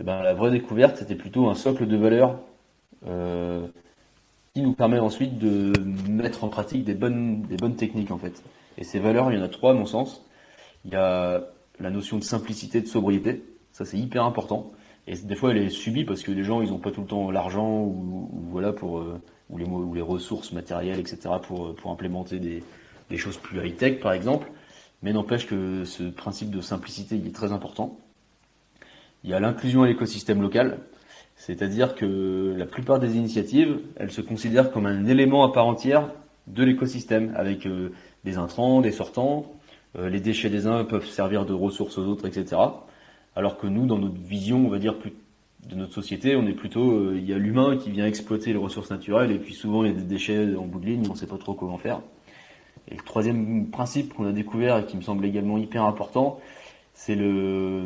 eh 0.00 0.02
ben, 0.02 0.22
la 0.22 0.34
vraie 0.34 0.50
découverte, 0.50 0.96
c'était 0.96 1.14
plutôt 1.14 1.48
un 1.48 1.54
socle 1.54 1.86
de 1.86 1.96
valeurs 1.96 2.38
euh, 3.06 3.66
qui 4.54 4.62
nous 4.62 4.72
permet 4.72 4.98
ensuite 4.98 5.38
de 5.38 5.72
mettre 6.08 6.44
en 6.44 6.48
pratique 6.48 6.84
des 6.84 6.94
bonnes, 6.94 7.42
des 7.42 7.56
bonnes 7.56 7.76
techniques 7.76 8.10
en 8.10 8.18
fait. 8.18 8.42
Et 8.78 8.84
ces 8.84 8.98
valeurs, 8.98 9.30
il 9.30 9.38
y 9.38 9.40
en 9.40 9.44
a 9.44 9.48
trois 9.48 9.72
à 9.72 9.74
mon 9.74 9.86
sens. 9.86 10.24
Il 10.84 10.92
y 10.92 10.96
a 10.96 11.44
la 11.80 11.90
notion 11.90 12.18
de 12.18 12.24
simplicité, 12.24 12.80
de 12.80 12.86
sobriété. 12.86 13.42
Ça, 13.72 13.84
c'est 13.84 13.98
hyper 13.98 14.24
important. 14.24 14.72
Et 15.06 15.14
des 15.16 15.34
fois, 15.34 15.50
elle 15.50 15.58
est 15.58 15.68
subie 15.68 16.04
parce 16.04 16.22
que 16.22 16.32
les 16.32 16.44
gens, 16.44 16.62
ils 16.62 16.70
n'ont 16.70 16.78
pas 16.78 16.90
tout 16.90 17.00
le 17.00 17.06
temps 17.06 17.30
l'argent 17.30 17.80
ou, 17.82 18.28
voilà 18.50 18.72
pour 18.72 18.98
euh, 18.98 19.20
ou 19.50 19.58
les 19.58 19.64
ou 19.64 19.94
les 19.94 20.00
ressources 20.00 20.52
matérielles, 20.52 21.00
etc. 21.00 21.34
pour 21.42 21.74
pour 21.74 21.90
implémenter 21.90 22.38
des, 22.38 22.62
des 23.10 23.16
choses 23.16 23.36
plus 23.36 23.66
high 23.66 23.76
tech, 23.76 24.00
par 24.00 24.12
exemple. 24.12 24.48
Mais 25.02 25.12
n'empêche 25.12 25.46
que 25.46 25.84
ce 25.84 26.04
principe 26.04 26.50
de 26.50 26.60
simplicité, 26.60 27.16
il 27.16 27.26
est 27.26 27.34
très 27.34 27.52
important. 27.52 27.98
Il 29.24 29.30
y 29.30 29.34
a 29.34 29.40
l'inclusion 29.40 29.82
à 29.82 29.86
l'écosystème 29.86 30.40
local. 30.40 30.78
C'est-à-dire 31.36 31.94
que 31.94 32.54
la 32.56 32.66
plupart 32.66 33.00
des 33.00 33.16
initiatives, 33.16 33.80
elles 33.96 34.12
se 34.12 34.20
considèrent 34.20 34.70
comme 34.70 34.86
un 34.86 35.06
élément 35.06 35.44
à 35.44 35.52
part 35.52 35.66
entière 35.66 36.08
de 36.46 36.64
l'écosystème, 36.64 37.32
avec 37.36 37.66
euh, 37.66 37.92
des 38.24 38.36
intrants, 38.36 38.80
des 38.80 38.92
sortants, 38.92 39.52
euh, 39.98 40.08
les 40.08 40.20
déchets 40.20 40.50
des 40.50 40.66
uns 40.66 40.84
peuvent 40.84 41.06
servir 41.06 41.44
de 41.46 41.52
ressources 41.52 41.98
aux 41.98 42.04
autres, 42.04 42.26
etc. 42.26 42.60
Alors 43.36 43.58
que 43.58 43.66
nous, 43.66 43.86
dans 43.86 43.98
notre 43.98 44.18
vision, 44.18 44.66
on 44.66 44.68
va 44.68 44.78
dire, 44.78 44.94
de 45.68 45.74
notre 45.76 45.92
société, 45.92 46.36
on 46.36 46.46
est 46.46 46.52
plutôt, 46.52 46.92
euh, 46.92 47.14
il 47.16 47.28
y 47.28 47.32
a 47.32 47.38
l'humain 47.38 47.76
qui 47.76 47.90
vient 47.90 48.06
exploiter 48.06 48.52
les 48.52 48.58
ressources 48.58 48.90
naturelles, 48.90 49.30
et 49.30 49.38
puis 49.38 49.54
souvent 49.54 49.84
il 49.84 49.92
y 49.92 49.94
a 49.94 49.96
des 49.96 50.04
déchets 50.04 50.56
en 50.56 50.66
bout 50.66 50.80
de 50.80 50.86
ligne, 50.86 51.04
on 51.08 51.12
ne 51.12 51.18
sait 51.18 51.26
pas 51.26 51.38
trop 51.38 51.54
comment 51.54 51.78
faire. 51.78 52.00
Et 52.88 52.96
le 52.96 53.02
troisième 53.02 53.66
principe 53.70 54.14
qu'on 54.14 54.26
a 54.26 54.32
découvert 54.32 54.78
et 54.78 54.86
qui 54.86 54.96
me 54.96 55.02
semble 55.02 55.24
également 55.24 55.58
hyper 55.58 55.84
important, 55.84 56.40
c'est 56.94 57.14
le, 57.14 57.84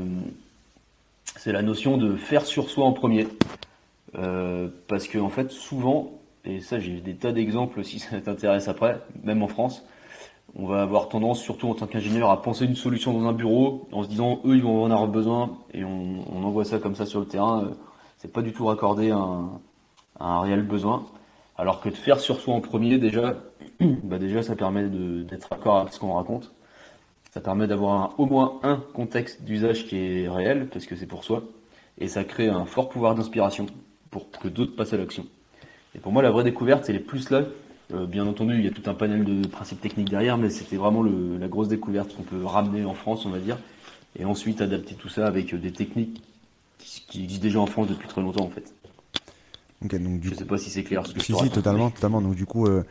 c'est 1.36 1.52
la 1.52 1.62
notion 1.62 1.96
de 1.96 2.16
faire 2.16 2.44
sur 2.44 2.70
soi 2.70 2.84
en 2.84 2.92
premier. 2.92 3.26
Euh, 4.16 4.68
parce 4.88 5.08
que 5.08 5.18
en 5.18 5.28
fait, 5.28 5.50
souvent, 5.50 6.12
et 6.44 6.60
ça 6.60 6.78
j'ai 6.78 7.00
des 7.00 7.14
tas 7.14 7.32
d'exemples 7.32 7.84
si 7.84 7.98
ça 7.98 8.20
t'intéresse 8.20 8.68
après, 8.68 9.00
même 9.24 9.42
en 9.42 9.48
France, 9.48 9.84
on 10.54 10.66
va 10.66 10.82
avoir 10.82 11.08
tendance, 11.08 11.40
surtout 11.40 11.68
en 11.68 11.74
tant 11.74 11.86
qu'ingénieur, 11.86 12.30
à 12.30 12.40
penser 12.40 12.64
une 12.64 12.76
solution 12.76 13.12
dans 13.12 13.26
un 13.28 13.32
bureau 13.32 13.88
en 13.92 14.02
se 14.02 14.08
disant 14.08 14.40
eux 14.44 14.56
ils 14.56 14.62
vont 14.62 14.84
en 14.84 14.90
avoir 14.90 15.08
besoin 15.08 15.58
et 15.74 15.84
on, 15.84 16.44
envoie 16.44 16.64
ça 16.64 16.78
comme 16.78 16.94
ça 16.94 17.04
sur 17.04 17.20
le 17.20 17.26
terrain. 17.26 17.64
Euh, 17.64 17.70
c'est 18.18 18.32
pas 18.32 18.42
du 18.42 18.52
tout 18.52 18.66
raccordé 18.66 19.10
à 19.10 19.16
un, 19.16 19.60
un, 20.20 20.40
réel 20.40 20.62
besoin. 20.62 21.04
Alors 21.58 21.80
que 21.80 21.88
de 21.88 21.94
faire 21.94 22.20
sur 22.20 22.40
soi 22.40 22.54
en 22.54 22.60
premier 22.60 22.98
déjà, 22.98 23.36
bah 23.80 24.18
déjà 24.18 24.42
ça 24.42 24.56
permet 24.56 24.88
d'être 24.88 25.48
d'accord 25.50 25.78
avec 25.78 25.92
ce 25.92 26.00
qu'on 26.00 26.14
raconte. 26.14 26.52
Ça 27.32 27.40
permet 27.40 27.66
d'avoir 27.66 28.18
au 28.18 28.26
moins 28.26 28.60
un 28.62 28.76
contexte 28.94 29.42
d'usage 29.42 29.86
qui 29.86 29.96
est 29.96 30.28
réel 30.28 30.68
parce 30.68 30.86
que 30.86 30.96
c'est 30.96 31.06
pour 31.06 31.24
soi 31.24 31.44
et 31.98 32.08
ça 32.08 32.24
crée 32.24 32.48
un 32.48 32.64
fort 32.64 32.88
pouvoir 32.88 33.14
d'inspiration 33.14 33.66
pour 34.10 34.30
que 34.30 34.48
d'autres 34.48 34.74
passent 34.74 34.92
à 34.92 34.96
l'action. 34.96 35.26
Et 35.94 35.98
pour 35.98 36.12
moi 36.12 36.22
la 36.22 36.30
vraie 36.30 36.44
découverte 36.44 36.88
elle 36.88 36.96
est 36.96 37.00
plus 37.00 37.30
là 37.30 37.42
euh, 37.94 38.06
bien 38.06 38.26
entendu, 38.26 38.54
il 38.58 38.64
y 38.64 38.68
a 38.68 38.72
tout 38.72 38.82
un 38.86 38.94
panel 38.94 39.24
de 39.24 39.46
principes 39.46 39.80
techniques 39.80 40.10
derrière, 40.10 40.38
mais 40.38 40.50
c'était 40.50 40.76
vraiment 40.76 41.04
la 41.04 41.46
grosse 41.46 41.68
découverte 41.68 42.14
qu'on 42.16 42.24
peut 42.24 42.44
ramener 42.44 42.84
en 42.84 42.94
France, 42.94 43.24
on 43.26 43.30
va 43.30 43.38
dire, 43.38 43.58
et 44.18 44.24
ensuite 44.24 44.60
adapter 44.60 44.94
tout 44.94 45.08
ça 45.08 45.26
avec 45.26 45.54
euh, 45.54 45.58
des 45.58 45.72
techniques 45.72 46.20
qui, 46.78 47.22
existent 47.22 47.42
déjà 47.42 47.60
en 47.60 47.66
France 47.66 47.88
depuis 47.88 48.08
très 48.08 48.20
longtemps, 48.20 48.44
en 48.44 48.50
fait. 48.50 48.74
Donc, 49.82 50.22
je 50.22 50.30
ne 50.30 50.34
sais 50.34 50.44
pas 50.44 50.58
si 50.58 50.70
c'est 50.70 50.84
clair. 50.84 51.06
Ce 51.06 51.12
que 51.14 51.20
si, 51.20 51.34
si, 51.34 51.50
totalement, 51.50 51.90
totalement. 51.90 52.22
Donc, 52.22 52.34
du 52.34 52.46
coup, 52.46 52.66
euh, 52.66 52.82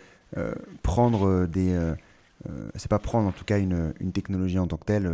prendre 0.83 1.45
des. 1.45 1.75
c'est 2.75 2.89
pas 2.89 2.99
prendre 2.99 3.27
en 3.27 3.31
tout 3.31 3.45
cas 3.45 3.59
une, 3.59 3.93
technologie 4.13 4.59
en 4.59 4.67
tant 4.67 4.77
que 4.77 4.85
telle, 4.85 5.11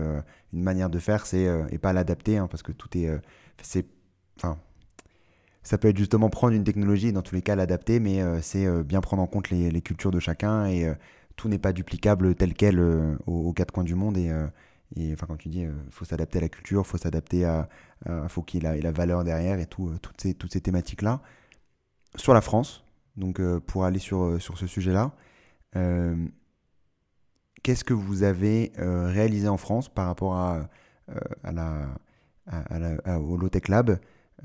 une 0.54 0.64
manière 0.64 0.90
de 0.90 1.00
faire, 1.00 1.26
c'est 1.26 1.48
et 1.72 1.78
pas 1.78 1.94
l'adapter, 1.94 2.38
hein, 2.38 2.48
parce 2.50 2.64
que 2.64 2.72
tout 2.72 2.90
est. 2.98 3.10
c'est. 3.62 3.86
Enfin, 4.38 4.58
ça 5.64 5.78
peut 5.78 5.88
être 5.88 5.98
justement 5.98 6.30
prendre 6.30 6.56
une 6.56 6.64
technologie 6.64 7.08
et 7.10 7.12
dans 7.12 7.22
tous 7.22 7.36
les 7.36 7.42
cas 7.42 7.56
l'adapter, 7.56 8.00
mais 8.00 8.22
euh, 8.22 8.42
c'est 8.42 8.66
euh, 8.66 8.84
bien 8.84 9.02
prendre 9.02 9.22
en 9.22 9.28
compte 9.28 9.50
les, 9.50 9.82
cultures 9.82 10.12
de 10.12 10.20
chacun 10.20 10.66
et 10.66 10.86
euh, 10.86 10.94
tout 11.36 11.50
n'est 11.50 11.60
pas 11.60 11.74
duplicable 11.74 12.36
tel 12.36 12.54
quel 12.54 12.80
aux, 13.28 13.54
quatre 13.54 13.72
coins 13.72 13.84
du 13.84 13.96
monde. 13.96 14.18
Et, 14.18 15.14
enfin, 15.14 15.26
quand 15.28 15.38
tu 15.38 15.50
dis, 15.50 15.62
il 15.62 15.92
faut 15.92 16.06
s'adapter 16.06 16.40
à 16.40 16.42
la 16.42 16.50
culture, 16.50 16.86
faut 16.86 16.98
s'adapter 16.98 17.46
à, 17.46 17.70
faut 18.28 18.42
qu'il 18.42 18.66
ait 18.66 18.82
la, 18.82 18.92
valeur 18.92 19.24
derrière 19.24 19.60
et 19.60 19.66
tout, 19.66 19.92
toutes 20.02 20.20
ces, 20.22 20.34
toutes 20.34 20.52
ces 20.52 20.62
thématiques-là. 20.62 21.22
Sur 22.16 22.34
la 22.34 22.42
France, 22.42 22.84
donc 23.16 23.42
pour 23.60 23.86
aller 23.86 24.00
sur, 24.00 24.42
sur 24.42 24.58
ce 24.58 24.68
sujet-là, 24.68 25.12
qu'est-ce 27.64 27.84
que 27.84 27.94
vous 27.94 28.24
avez 28.24 28.72
réalisé 28.78 29.48
en 29.48 29.58
France 29.58 29.88
par 29.88 30.08
rapport 30.08 30.36
à, 30.36 30.68
la, 31.44 31.88
au 33.18 33.38
Low 33.38 33.50
Tech 33.50 33.70
Lab 33.70 33.98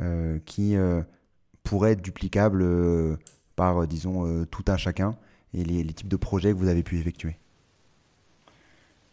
euh, 0.03 0.39
qui 0.45 0.77
euh, 0.77 1.01
pourrait 1.65 1.93
être 1.93 2.03
duplicable 2.03 2.61
euh, 2.63 3.17
par, 3.55 3.87
disons, 3.87 4.45
tout 4.45 4.65
un 4.67 4.77
chacun 4.77 5.17
et 5.55 5.65
les, 5.65 5.85
types 5.87 6.09
de 6.09 6.17
projets 6.17 6.53
que 6.53 6.59
vous 6.59 6.69
avez 6.69 6.83
pu 6.83 6.99
effectuer? 6.99 7.37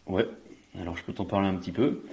Ouais, 0.08 0.28
alors 0.78 0.98
je 0.98 1.04
peux 1.06 1.14
t'en 1.14 1.24
parler 1.24 1.48
un 1.48 1.56
petit 1.56 1.72
peu. 1.72 2.04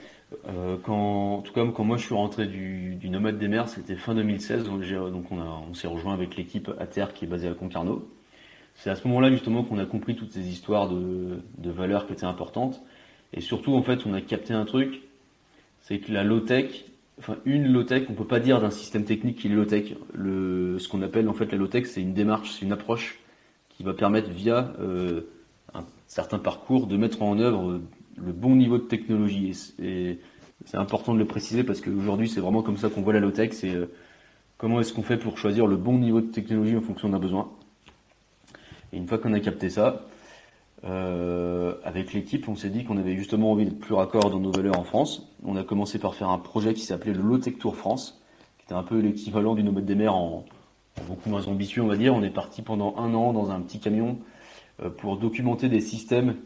Quand, 0.84 1.42
tout 1.44 1.52
comme 1.52 1.72
quand 1.72 1.84
moi 1.84 1.96
je 1.96 2.04
suis 2.04 2.14
rentré 2.14 2.46
du, 2.46 2.94
du 2.94 3.08
Nomade 3.10 3.38
des 3.38 3.48
mers, 3.48 3.68
c'était 3.68 3.96
fin 3.96 4.14
2016, 4.14 4.64
donc, 4.64 4.82
donc 5.12 5.32
on, 5.32 5.38
on 5.40 5.74
s'est 5.74 5.88
rejoint 5.88 6.14
avec 6.14 6.36
l'équipe 6.36 6.70
ATER 6.78 7.06
qui 7.14 7.24
est 7.24 7.28
basée 7.28 7.48
à 7.48 7.54
Concarneau. 7.54 8.08
C'est 8.74 8.90
à 8.90 8.96
ce 8.96 9.06
moment-là 9.08 9.30
justement 9.30 9.62
qu'on 9.62 9.78
a 9.78 9.84
compris 9.84 10.16
toutes 10.16 10.32
ces 10.32 10.48
histoires 10.48 10.88
de, 10.88 11.40
de, 11.58 11.70
valeurs 11.70 12.06
qui 12.06 12.14
étaient 12.14 12.24
importantes. 12.24 12.80
Et 13.32 13.40
surtout, 13.40 13.74
en 13.74 13.82
fait, 13.82 14.06
on 14.06 14.14
a 14.14 14.20
capté 14.20 14.54
un 14.54 14.64
truc, 14.64 15.02
c'est 15.82 15.98
que 15.98 16.10
la 16.12 16.24
low-tech, 16.24 16.84
enfin 17.18 17.36
une 17.44 17.70
low-tech, 17.70 18.04
on 18.08 18.14
peut 18.14 18.24
pas 18.24 18.40
dire 18.40 18.60
d'un 18.60 18.70
système 18.70 19.04
technique 19.04 19.38
qui 19.38 19.48
est 19.48 19.50
low-tech. 19.50 19.94
Ce 20.14 20.88
qu'on 20.88 21.02
appelle 21.02 21.28
en 21.28 21.34
fait 21.34 21.52
la 21.52 21.58
low-tech, 21.58 21.86
c'est 21.86 22.00
une 22.00 22.14
démarche, 22.14 22.52
c'est 22.52 22.64
une 22.64 22.72
approche 22.72 23.18
qui 23.68 23.82
va 23.82 23.92
permettre 23.92 24.30
via 24.30 24.72
euh, 24.80 25.22
un 25.74 25.84
certain 26.06 26.38
parcours 26.38 26.86
de 26.86 26.96
mettre 26.96 27.22
en 27.22 27.38
œuvre 27.38 27.80
le 28.24 28.32
bon 28.32 28.56
niveau 28.56 28.78
de 28.78 28.84
technologie. 28.84 29.72
Et, 29.82 30.18
c'est 30.66 30.76
important 30.76 31.14
de 31.14 31.18
le 31.18 31.24
préciser 31.24 31.64
parce 31.64 31.80
qu'aujourd'hui 31.80 32.28
c'est 32.28 32.40
vraiment 32.40 32.62
comme 32.62 32.76
ça 32.76 32.90
qu'on 32.90 33.00
voit 33.00 33.14
la 33.14 33.20
low-tech, 33.20 33.54
c'est 33.54 33.74
euh, 33.74 33.86
comment 34.58 34.78
est-ce 34.78 34.92
qu'on 34.92 35.02
fait 35.02 35.16
pour 35.16 35.38
choisir 35.38 35.66
le 35.66 35.76
bon 35.76 35.98
niveau 35.98 36.20
de 36.20 36.26
technologie 36.26 36.76
en 36.76 36.82
fonction 36.82 37.08
d'un 37.08 37.18
besoin. 37.18 37.48
Et 38.92 38.98
une 38.98 39.08
fois 39.08 39.16
qu'on 39.16 39.32
a 39.32 39.40
capté 39.40 39.70
ça, 39.70 40.06
euh, 40.84 41.74
avec 41.84 42.12
l'équipe, 42.12 42.48
on 42.48 42.56
s'est 42.56 42.70
dit 42.70 42.84
qu'on 42.84 42.96
avait 42.96 43.16
justement 43.16 43.52
envie 43.52 43.64
d'être 43.64 43.78
plus 43.78 43.94
raccord 43.94 44.30
dans 44.30 44.40
nos 44.40 44.50
valeurs 44.50 44.78
en 44.78 44.84
France. 44.84 45.28
On 45.44 45.56
a 45.56 45.62
commencé 45.62 45.98
par 45.98 46.14
faire 46.14 46.30
un 46.30 46.38
projet 46.38 46.74
qui 46.74 46.82
s'appelait 46.82 47.12
le 47.12 47.22
Low 47.22 47.38
Tech 47.38 47.58
Tour 47.58 47.76
France, 47.76 48.20
qui 48.58 48.64
était 48.64 48.74
un 48.74 48.82
peu 48.82 48.98
l'équivalent 48.98 49.54
du 49.54 49.62
Nomade 49.62 49.84
des 49.84 49.94
mers 49.94 50.14
en, 50.14 50.44
beaucoup 51.06 51.30
moins 51.30 51.46
ambitieux, 51.46 51.82
on 51.82 51.86
va 51.86 51.96
dire. 51.96 52.14
On 52.14 52.22
est 52.22 52.30
parti 52.30 52.62
pendant 52.62 52.96
un 52.96 53.14
an 53.14 53.32
dans 53.32 53.50
un 53.50 53.60
petit 53.60 53.78
camion 53.78 54.18
euh, 54.82 54.90
pour 54.90 55.18
documenter 55.18 55.68
des 55.68 55.80
systèmes 55.80 56.36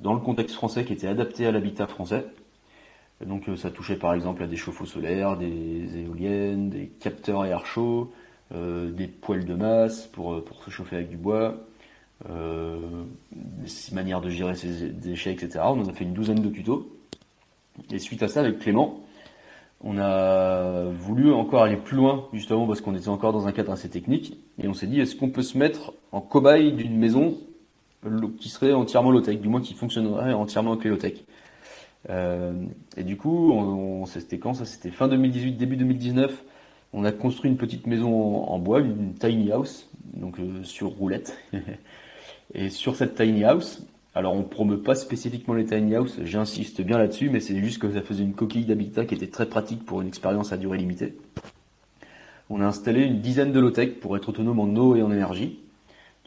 dans 0.00 0.14
le 0.14 0.20
contexte 0.20 0.54
français 0.54 0.84
qui 0.84 0.92
étaient 0.92 1.08
adaptés 1.08 1.46
à 1.46 1.52
l'habitat 1.52 1.86
français. 1.86 2.24
donc 3.24 3.48
euh, 3.48 3.56
ça 3.56 3.70
touchait 3.70 3.96
par 3.96 4.14
exemple 4.14 4.42
à 4.42 4.46
des 4.46 4.56
chauffe-eau 4.56 4.86
solaires, 4.86 5.36
des 5.36 5.98
éoliennes, 5.98 6.70
des 6.70 6.86
capteurs 7.00 7.42
à 7.42 7.48
air 7.48 7.66
chaud, 7.66 8.12
des 8.54 9.06
poêles 9.06 9.46
de 9.46 9.54
masse 9.54 10.06
pour, 10.08 10.44
pour 10.44 10.62
se 10.62 10.68
chauffer 10.68 10.96
avec 10.96 11.08
du 11.08 11.16
bois, 11.16 11.56
euh, 12.30 12.78
manière 13.92 14.20
de 14.20 14.28
gérer 14.28 14.54
ses 14.54 14.88
déchets, 14.88 15.32
etc. 15.32 15.60
On 15.64 15.80
en 15.80 15.88
a 15.88 15.92
fait 15.92 16.04
une 16.04 16.12
douzaine 16.12 16.40
de 16.40 16.48
tutos. 16.48 16.88
Et 17.90 17.98
suite 17.98 18.22
à 18.22 18.28
ça, 18.28 18.40
avec 18.40 18.58
Clément, 18.58 19.00
on 19.82 19.98
a 19.98 20.84
voulu 20.84 21.32
encore 21.32 21.62
aller 21.62 21.76
plus 21.76 21.96
loin, 21.96 22.28
justement 22.32 22.66
parce 22.66 22.80
qu'on 22.80 22.94
était 22.94 23.08
encore 23.08 23.32
dans 23.32 23.48
un 23.48 23.52
cadre 23.52 23.72
assez 23.72 23.88
technique. 23.88 24.38
Et 24.62 24.68
on 24.68 24.74
s'est 24.74 24.86
dit, 24.86 25.00
est-ce 25.00 25.16
qu'on 25.16 25.30
peut 25.30 25.42
se 25.42 25.58
mettre 25.58 25.92
en 26.12 26.20
cobaye 26.20 26.72
d'une 26.72 26.96
maison 26.96 27.38
qui 28.38 28.48
serait 28.48 28.72
entièrement 28.72 29.10
low-tech, 29.10 29.40
du 29.40 29.48
moins 29.48 29.60
qui 29.60 29.74
fonctionnerait 29.74 30.32
entièrement 30.32 30.72
avec 30.72 30.84
les 30.84 30.90
low-tech 30.90 31.14
euh, 32.10 32.52
Et 32.96 33.04
du 33.04 33.16
coup, 33.16 33.52
on, 33.52 34.06
c'était 34.06 34.38
quand 34.38 34.54
ça? 34.54 34.64
C'était 34.64 34.90
fin 34.90 35.08
2018, 35.08 35.52
début 35.52 35.76
2019. 35.76 36.44
On 36.92 37.04
a 37.04 37.12
construit 37.12 37.50
une 37.50 37.56
petite 37.56 37.86
maison 37.86 38.44
en, 38.44 38.58
bois, 38.58 38.80
une 38.80 39.14
tiny 39.14 39.50
house, 39.50 39.88
donc 40.14 40.38
euh, 40.38 40.62
sur 40.62 40.90
roulette. 40.90 41.38
Et 42.54 42.68
sur 42.68 42.96
cette 42.96 43.14
tiny 43.14 43.44
house, 43.44 43.82
alors 44.14 44.34
on 44.34 44.42
promeut 44.42 44.82
pas 44.82 44.94
spécifiquement 44.94 45.54
les 45.54 45.64
tiny 45.64 45.94
house, 45.94 46.20
j'insiste 46.22 46.82
bien 46.82 46.98
là-dessus, 46.98 47.30
mais 47.30 47.40
c'est 47.40 47.58
juste 47.58 47.80
que 47.80 47.90
ça 47.90 48.02
faisait 48.02 48.24
une 48.24 48.34
coquille 48.34 48.66
d'habitat 48.66 49.06
qui 49.06 49.14
était 49.14 49.28
très 49.28 49.46
pratique 49.46 49.86
pour 49.86 50.02
une 50.02 50.08
expérience 50.08 50.52
à 50.52 50.58
durée 50.58 50.76
limitée. 50.76 51.16
On 52.50 52.60
a 52.60 52.66
installé 52.66 53.04
une 53.04 53.20
dizaine 53.20 53.52
de 53.52 53.60
low-tech 53.60 54.00
pour 54.00 54.14
être 54.18 54.28
autonome 54.28 54.60
en 54.60 54.76
eau 54.76 54.96
et 54.96 55.02
en 55.02 55.10
énergie. 55.10 55.60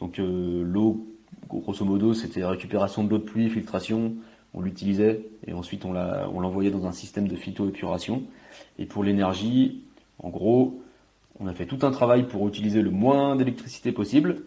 Donc 0.00 0.18
euh, 0.18 0.64
l'eau, 0.64 1.06
grosso 1.48 1.84
modo, 1.84 2.14
c'était 2.14 2.44
récupération 2.44 3.04
de 3.04 3.10
l'eau 3.10 3.18
de 3.18 3.24
pluie, 3.24 3.48
filtration, 3.48 4.14
on 4.54 4.62
l'utilisait 4.62 5.26
et 5.46 5.52
ensuite 5.52 5.84
on 5.84 5.92
l'envoyait 5.92 6.70
dans 6.70 6.86
un 6.86 6.92
système 6.92 7.28
de 7.28 7.36
phytoépuration. 7.36 8.22
Et 8.78 8.86
pour 8.86 9.04
l'énergie, 9.04 9.82
en 10.18 10.30
gros, 10.30 10.80
on 11.38 11.46
a 11.46 11.52
fait 11.52 11.66
tout 11.66 11.78
un 11.82 11.90
travail 11.90 12.26
pour 12.26 12.48
utiliser 12.48 12.82
le 12.82 12.90
moins 12.90 13.36
d'électricité 13.36 13.92
possible 13.92 14.42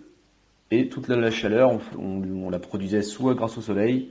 et 0.71 0.87
toute 0.87 1.07
la, 1.07 1.31
chaleur, 1.31 1.79
on, 1.97 2.49
la 2.49 2.59
produisait 2.59 3.01
soit 3.01 3.33
grâce 3.33 3.57
au 3.57 3.61
soleil, 3.61 4.09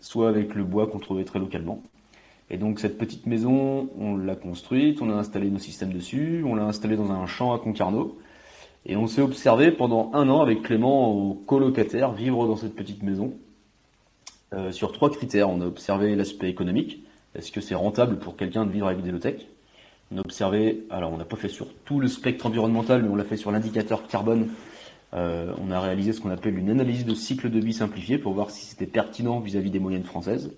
soit 0.00 0.28
avec 0.28 0.54
le 0.54 0.64
bois 0.64 0.86
qu'on 0.86 0.98
trouvait 0.98 1.24
très 1.24 1.38
localement. 1.38 1.82
Et 2.50 2.58
donc 2.58 2.80
cette 2.80 2.98
petite 2.98 3.26
maison, 3.26 3.88
on 3.98 4.16
l'a 4.16 4.36
construite, 4.36 5.02
on 5.02 5.10
a 5.10 5.14
installé 5.14 5.50
nos 5.50 5.58
systèmes 5.58 5.92
dessus, 5.92 6.44
on 6.46 6.54
l'a 6.54 6.64
installée 6.64 6.96
dans 6.96 7.10
un 7.10 7.26
champ 7.26 7.54
à 7.54 7.58
Concarneau. 7.58 8.18
Et 8.86 8.96
on 8.96 9.06
s'est 9.06 9.20
observé 9.20 9.72
pendant 9.72 10.10
un 10.14 10.28
an 10.28 10.40
avec 10.40 10.62
Clément 10.62 11.12
au 11.12 11.34
colocataire 11.34 12.12
vivre 12.12 12.46
dans 12.46 12.56
cette 12.56 12.74
petite 12.74 13.02
maison 13.02 13.34
euh, 14.54 14.70
sur 14.70 14.92
trois 14.92 15.10
critères. 15.10 15.50
On 15.50 15.60
a 15.60 15.66
observé 15.66 16.14
l'aspect 16.14 16.48
économique. 16.48 17.04
Est-ce 17.34 17.50
que 17.50 17.60
c'est 17.60 17.74
rentable 17.74 18.18
pour 18.18 18.36
quelqu'un 18.36 18.64
de 18.64 18.70
vivre 18.70 18.86
avec 18.86 19.02
des 19.02 19.10
low-tech 19.10 19.46
On 20.12 20.18
a 20.18 20.20
observé, 20.20 20.86
alors 20.88 21.12
on 21.12 21.16
n'a 21.16 21.24
pas 21.24 21.36
fait 21.36 21.48
sur 21.48 21.66
tout 21.84 21.98
le 21.98 22.06
spectre 22.06 22.46
environnemental, 22.46 23.02
mais 23.02 23.08
on 23.08 23.16
l'a 23.16 23.24
fait 23.24 23.36
sur 23.36 23.50
l'indicateur 23.50 24.06
carbone 24.06 24.48
euh, 25.14 25.52
on 25.60 25.70
a 25.70 25.80
réalisé 25.80 26.12
ce 26.12 26.20
qu'on 26.20 26.30
appelle 26.30 26.58
une 26.58 26.68
analyse 26.68 27.04
de 27.04 27.14
cycle 27.14 27.48
de 27.48 27.60
vie 27.60 27.72
simplifié 27.72 28.18
pour 28.18 28.32
voir 28.32 28.50
si 28.50 28.66
c'était 28.66 28.86
pertinent 28.86 29.40
vis-à-vis 29.40 29.70
des 29.70 29.78
moyennes 29.78 30.04
françaises. 30.04 30.52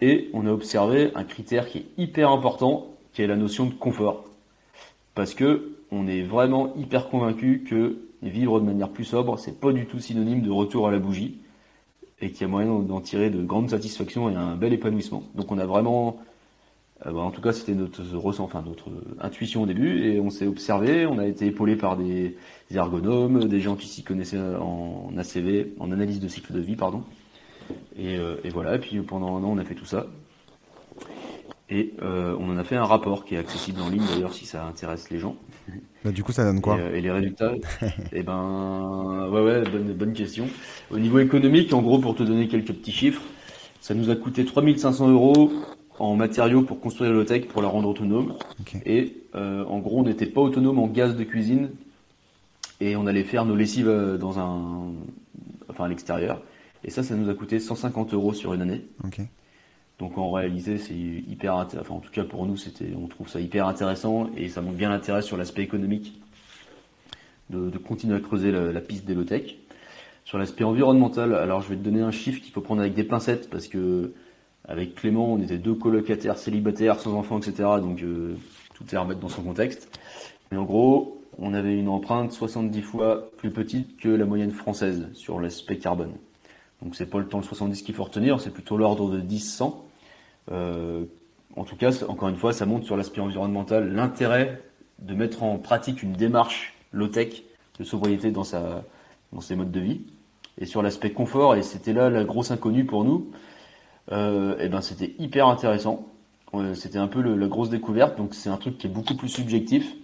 Et 0.00 0.30
on 0.34 0.46
a 0.46 0.50
observé 0.50 1.10
un 1.14 1.24
critère 1.24 1.66
qui 1.66 1.78
est 1.78 1.86
hyper 1.96 2.30
important, 2.30 2.94
qui 3.12 3.22
est 3.22 3.26
la 3.26 3.36
notion 3.36 3.66
de 3.66 3.74
confort. 3.74 4.24
Parce 5.14 5.34
que 5.34 5.75
on 5.96 6.06
est 6.06 6.22
vraiment 6.22 6.74
hyper 6.76 7.08
convaincu 7.08 7.64
que 7.68 7.98
vivre 8.22 8.60
de 8.60 8.64
manière 8.64 8.90
plus 8.90 9.04
sobre, 9.04 9.38
c'est 9.38 9.60
pas 9.60 9.72
du 9.72 9.86
tout 9.86 9.98
synonyme 9.98 10.42
de 10.42 10.50
retour 10.50 10.88
à 10.88 10.90
la 10.90 10.98
bougie 10.98 11.38
et 12.20 12.30
qu'il 12.30 12.42
y 12.42 12.44
a 12.44 12.48
moyen 12.48 12.78
d'en 12.80 13.00
tirer 13.00 13.30
de 13.30 13.42
grandes 13.42 13.70
satisfactions 13.70 14.30
et 14.30 14.34
un 14.34 14.56
bel 14.56 14.72
épanouissement. 14.72 15.22
Donc 15.34 15.52
on 15.52 15.58
a 15.58 15.66
vraiment, 15.66 16.18
euh, 17.04 17.12
bah, 17.12 17.20
en 17.20 17.30
tout 17.30 17.42
cas 17.42 17.52
c'était 17.52 17.74
notre 17.74 18.02
ressent, 18.16 18.44
enfin 18.44 18.62
notre 18.66 18.90
intuition 19.20 19.62
au 19.62 19.66
début 19.66 20.04
et 20.04 20.20
on 20.20 20.30
s'est 20.30 20.46
observé, 20.46 21.06
on 21.06 21.18
a 21.18 21.26
été 21.26 21.46
épaulé 21.46 21.76
par 21.76 21.96
des, 21.96 22.36
ergonomes, 22.70 23.44
des 23.44 23.60
gens 23.60 23.76
qui 23.76 23.86
s'y 23.86 24.02
connaissaient 24.02 24.38
en 24.38 25.12
ACV, 25.16 25.74
en 25.78 25.92
analyse 25.92 26.20
de 26.20 26.28
cycle 26.28 26.52
de 26.52 26.60
vie, 26.60 26.76
pardon. 26.76 27.02
Euh, 27.98 28.36
et 28.44 28.48
voilà, 28.48 28.76
et 28.76 28.78
puis 28.78 28.98
pendant 29.00 29.36
un 29.36 29.44
an 29.44 29.50
on 29.52 29.58
a 29.58 29.64
fait 29.64 29.74
tout 29.74 29.84
ça. 29.84 30.06
Et 31.68 31.94
euh, 32.00 32.36
on 32.38 32.50
en 32.50 32.58
a 32.58 32.64
fait 32.64 32.76
un 32.76 32.84
rapport 32.84 33.24
qui 33.24 33.34
est 33.34 33.38
accessible 33.38 33.80
en 33.80 33.88
ligne 33.88 34.04
d'ailleurs 34.08 34.34
si 34.34 34.46
ça 34.46 34.64
intéresse 34.64 35.10
les 35.10 35.18
gens. 35.18 35.36
Bah, 36.04 36.12
du 36.12 36.22
coup, 36.22 36.30
ça 36.30 36.44
donne 36.44 36.60
quoi 36.60 36.76
et, 36.76 36.80
euh, 36.80 37.00
les 37.00 37.10
résultats 37.10 37.54
Eh 38.12 38.22
ben, 38.22 39.28
ouais, 39.32 39.42
ouais, 39.42 39.62
bonne, 39.62 39.92
bonne 39.92 40.12
question. 40.12 40.46
Au 40.92 40.98
niveau 40.98 41.18
économique, 41.18 41.72
en 41.72 41.82
gros, 41.82 41.98
pour 41.98 42.14
te 42.14 42.22
donner 42.22 42.46
quelques 42.46 42.72
petits 42.72 42.92
chiffres, 42.92 43.22
ça 43.80 43.94
nous 43.94 44.10
a 44.10 44.16
coûté 44.16 44.44
3500 44.44 45.10
euros 45.10 45.52
en 45.98 46.16
matériaux 46.16 46.62
pour 46.62 46.80
construire 46.80 47.12
la 47.12 47.24
tech 47.24 47.46
pour 47.46 47.62
la 47.62 47.68
rendre 47.68 47.88
autonome. 47.88 48.34
Et 48.84 49.16
euh, 49.34 49.64
en 49.64 49.78
gros, 49.78 50.00
on 50.00 50.04
n'était 50.04 50.26
pas 50.26 50.40
autonome 50.40 50.78
en 50.78 50.86
gaz 50.86 51.16
de 51.16 51.24
cuisine 51.24 51.70
et 52.80 52.96
on 52.96 53.06
allait 53.06 53.24
faire 53.24 53.44
nos 53.44 53.56
lessives 53.56 53.88
euh, 53.88 54.18
dans 54.18 54.38
un, 54.38 54.92
enfin 55.68 55.84
à 55.84 55.88
l'extérieur. 55.88 56.42
Et 56.84 56.90
ça, 56.90 57.02
ça 57.02 57.14
nous 57.14 57.28
a 57.30 57.34
coûté 57.34 57.58
150 57.58 58.14
euros 58.14 58.32
sur 58.32 58.54
une 58.54 58.62
année. 58.62 58.84
Okay. 59.04 59.26
Donc 59.98 60.18
en 60.18 60.30
réalité, 60.30 60.76
c'est 60.76 60.94
hyper 60.94 61.54
enfin 61.54 61.94
en 61.94 62.00
tout 62.00 62.10
cas 62.10 62.24
pour 62.24 62.44
nous, 62.46 62.56
c'était, 62.56 62.92
on 62.96 63.06
trouve 63.06 63.28
ça 63.28 63.40
hyper 63.40 63.66
intéressant 63.66 64.28
et 64.36 64.48
ça 64.48 64.60
montre 64.60 64.76
bien 64.76 64.90
l'intérêt 64.90 65.22
sur 65.22 65.36
l'aspect 65.36 65.62
économique 65.62 66.20
de, 67.50 67.78
continuer 67.78 68.16
à 68.16 68.20
creuser 68.20 68.50
la, 68.50 68.80
piste 68.80 69.04
des 69.06 69.14
low-tech. 69.14 69.56
Sur 70.24 70.38
l'aspect 70.38 70.64
environnemental, 70.64 71.34
alors 71.34 71.62
je 71.62 71.68
vais 71.68 71.76
te 71.76 71.82
donner 71.82 72.02
un 72.02 72.10
chiffre 72.10 72.42
qu'il 72.42 72.52
faut 72.52 72.60
prendre 72.60 72.80
avec 72.80 72.94
des 72.94 73.04
pincettes 73.04 73.48
parce 73.48 73.68
que 73.68 74.12
avec 74.68 74.96
Clément, 74.96 75.32
on 75.32 75.40
était 75.40 75.58
deux 75.58 75.74
colocataires 75.74 76.36
célibataires 76.36 76.98
sans 76.98 77.14
enfants, 77.14 77.38
etc. 77.38 77.54
Donc 77.80 78.02
euh, 78.02 78.34
tout 78.74 78.84
est 78.90 78.96
à 78.96 79.00
remettre 79.00 79.20
dans 79.20 79.28
son 79.28 79.42
contexte. 79.42 79.88
Mais 80.50 80.58
en 80.58 80.64
gros, 80.64 81.22
on 81.38 81.54
avait 81.54 81.78
une 81.78 81.88
empreinte 81.88 82.32
70 82.32 82.82
fois 82.82 83.30
plus 83.36 83.52
petite 83.52 83.96
que 83.98 84.08
la 84.08 84.24
moyenne 84.24 84.50
française 84.50 85.08
sur 85.14 85.40
l'aspect 85.40 85.78
carbone. 85.78 86.12
Donc 86.82 86.94
c'est 86.94 87.06
pas 87.06 87.18
le 87.18 87.26
temps 87.26 87.40
de 87.40 87.44
70 87.44 87.82
qu'il 87.82 87.94
faut 87.94 88.04
retenir, 88.04 88.40
c'est 88.40 88.50
plutôt 88.50 88.76
l'ordre 88.76 89.10
de 89.10 89.20
10-100. 89.20 89.74
Euh, 90.52 91.04
en 91.56 91.64
tout 91.64 91.76
cas, 91.76 92.04
encore 92.08 92.28
une 92.28 92.36
fois, 92.36 92.52
ça 92.52 92.66
montre 92.66 92.84
sur 92.84 92.96
l'aspect 92.96 93.20
environnemental 93.20 93.92
l'intérêt 93.92 94.62
de 94.98 95.14
mettre 95.14 95.42
en 95.42 95.58
pratique 95.58 96.02
une 96.02 96.12
démarche 96.12 96.74
low-tech 96.92 97.42
de 97.78 97.84
sobriété 97.84 98.30
dans, 98.30 98.44
sa, 98.44 98.84
dans 99.32 99.40
ses 99.40 99.56
modes 99.56 99.70
de 99.70 99.80
vie. 99.80 100.00
Et 100.58 100.66
sur 100.66 100.82
l'aspect 100.82 101.12
confort, 101.12 101.54
et 101.54 101.62
c'était 101.62 101.92
là 101.92 102.08
la 102.08 102.24
grosse 102.24 102.50
inconnue 102.50 102.86
pour 102.86 103.04
nous, 103.04 103.30
euh, 104.12 104.56
et 104.58 104.66
eh 104.66 104.68
ben 104.68 104.80
c'était 104.80 105.14
hyper 105.18 105.48
intéressant. 105.48 106.06
C'était 106.74 106.96
un 106.96 107.08
peu 107.08 107.20
la 107.20 107.48
grosse 107.48 107.68
découverte, 107.68 108.16
donc 108.16 108.34
c'est 108.34 108.48
un 108.48 108.56
truc 108.56 108.78
qui 108.78 108.86
est 108.86 108.90
beaucoup 108.90 109.14
plus 109.14 109.28
subjectif. 109.28 109.94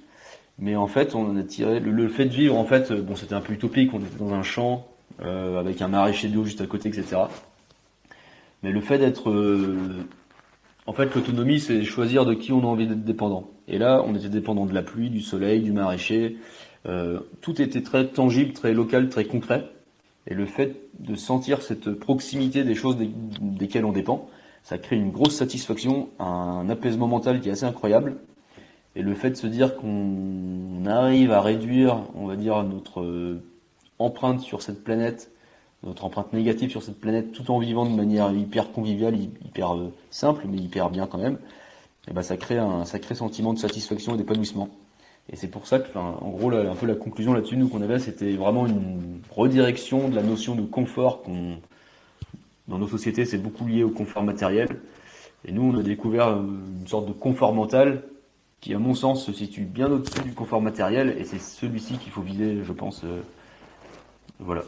Mais 0.59 0.77
en 0.77 0.87
fait, 0.87 1.15
on 1.15 1.35
a 1.39 1.43
tiré 1.43 1.81
le, 1.81 1.91
le 1.91 2.09
fait 2.09 2.27
de 2.27 2.35
vivre. 2.35 2.59
En 2.59 2.65
fait, 2.67 2.93
bon, 2.93 3.17
c'était 3.17 3.35
un 3.35 3.41
peu 3.41 3.55
utopique. 3.55 3.95
On 3.95 4.01
était 4.01 4.19
dans 4.19 4.35
un 4.35 4.43
champ 4.43 4.87
euh, 5.21 5.59
avec 5.59 5.83
un 5.83 5.89
maraîcher 5.89 6.29
d'eau 6.29 6.45
juste 6.45 6.61
à 6.61 6.67
côté, 6.67 6.89
etc. 6.89 7.17
Mais 8.63 8.71
le 8.71 8.81
fait 8.81 8.99
d'être 8.99 9.31
euh, 9.31 10.05
en 10.87 10.93
fait, 10.93 11.15
l'autonomie, 11.15 11.61
c'est 11.61 11.85
choisir 11.85 12.25
de 12.25 12.35
qui 12.35 12.53
on 12.53 12.61
a 12.61 12.67
envie 12.67 12.89
d'être 12.89 13.05
dépendant. 13.05 13.51
Et 13.69 13.79
là, 13.79 14.03
on 14.05 14.17
était 14.17 14.29
dépendant 14.29 14.67
de 14.67 14.75
la 14.75 14.83
pluie, 14.83 15.11
du 15.11 15.21
soleil, 15.21 15.61
du 15.61 15.73
maraîcher. 15.73 16.39
Euh, 16.87 17.21
tout 17.41 17.63
était 17.63 17.83
très 17.83 18.09
tangible, 18.09 18.53
très 18.53 18.73
local, 18.73 19.09
très 19.09 19.25
concret. 19.25 19.71
Et 20.27 20.35
le 20.35 20.45
fait 20.45 20.77
de 20.99 21.15
sentir 21.15 21.63
cette 21.63 21.93
proximité 21.93 22.65
des 22.65 22.75
choses 22.75 22.97
desquelles 23.41 23.85
on 23.85 23.93
dépend, 23.93 24.29
ça 24.65 24.79
crée 24.79 24.97
une 24.97 25.11
grosse 25.11 25.37
satisfaction, 25.37 26.09
un 26.19 26.69
apaisement 26.69 27.07
mental 27.07 27.41
qui 27.41 27.49
est 27.49 27.53
assez 27.53 27.65
incroyable. 27.65 28.17
Et 28.97 29.03
le 29.03 29.15
fait 29.15 29.31
de 29.31 29.37
se 29.37 29.47
dire 29.47 29.77
qu'on 29.77 30.85
arrive 30.87 31.31
à 31.31 31.41
réduire, 31.41 32.03
on 32.15 32.27
va 32.27 32.37
dire, 32.37 32.63
notre 32.65 33.41
empreinte 34.03 34.41
sur 34.41 34.63
cette 34.63 34.85
planète 34.85 35.33
notre 35.85 36.05
empreinte 36.05 36.33
négative 36.33 36.71
sur 36.71 36.83
cette 36.83 37.01
planète 37.01 37.33
tout 37.33 37.51
en 37.51 37.59
vivant 37.59 37.85
de 37.87 37.95
manière 37.95 38.33
hyper 38.33 38.73
conviviale, 38.73 39.17
hyper 39.45 39.75
euh, 39.75 39.93
simple, 40.11 40.45
mais 40.49 40.59
hyper 40.59 40.91
bien 40.91 41.07
quand 41.07 41.19
même, 41.19 41.35
et 41.35 42.11
eh 42.11 42.15
ben 42.15 42.23
ça 42.23 42.37
crée 42.37 42.59
un 42.59 42.85
sacré 42.85 43.15
sentiment 43.15 43.53
de 43.53 43.59
satisfaction 43.59 44.15
et 44.15 44.19
d'épanouissement. 44.19 44.69
Et 45.33 45.37
c'est 45.37 45.49
pour 45.49 45.69
ça 45.69 45.79
que, 45.79 45.97
en 45.97 46.31
gros, 46.31 46.51
un 46.51 46.75
peu 46.75 46.87
la 46.87 46.97
conclusion 46.97 47.33
là-dessus, 47.33 47.57
nous 47.57 47.69
qu'on 47.69 47.81
avait, 47.81 48.01
c'était 48.01 48.33
vraiment 48.33 48.67
une 48.67 49.21
redirection 49.31 50.09
de 50.09 50.17
la 50.17 50.23
notion 50.23 50.57
de 50.57 50.63
confort 50.63 51.23
qu'on, 51.23 51.59
dans 52.67 52.79
nos 52.79 52.89
sociétés, 52.89 53.25
c'est 53.25 53.39
beaucoup 53.39 53.69
lié 53.69 53.85
au 53.85 53.91
confort 53.91 54.25
matériel. 54.25 54.81
Et 55.45 55.53
nous, 55.53 55.63
on 55.63 55.79
a 55.79 55.83
découvert 55.83 56.29
euh, 56.29 56.43
une 56.81 56.89
sorte 56.89 57.07
de 57.07 57.13
confort 57.13 57.55
mental 57.55 58.03
qui, 58.61 58.75
à 58.75 58.81
mon 58.81 58.95
sens, 58.95 59.25
se 59.25 59.33
situe 59.33 59.63
bien 59.63 59.91
au-dessus 59.91 60.23
du 60.23 60.33
confort 60.33 60.61
matériel, 60.61 61.17
et 61.19 61.25
c'est 61.25 61.41
celui-ci 61.41 61.99
qu'il 61.99 62.11
faut 62.11 62.23
viser, 62.23 62.59
je 62.65 62.73
pense. 62.73 63.05
Voilà. 64.45 64.63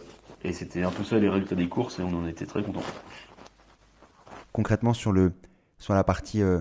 Et 0.45 0.53
c'était 0.53 0.83
un 0.83 0.91
peu 0.91 1.03
ça 1.05 1.19
les 1.19 1.29
résultats 1.29 1.55
des 1.55 1.69
courses 1.69 1.99
et 1.99 2.03
on 2.03 2.15
en 2.15 2.27
était 2.27 2.47
très 2.47 2.63
contents. 2.63 2.83
Concrètement 4.53 4.95
sur 4.95 5.11
le 5.13 5.33
sur 5.79 5.95
la 5.95 6.05
partie 6.05 6.43
euh, 6.43 6.61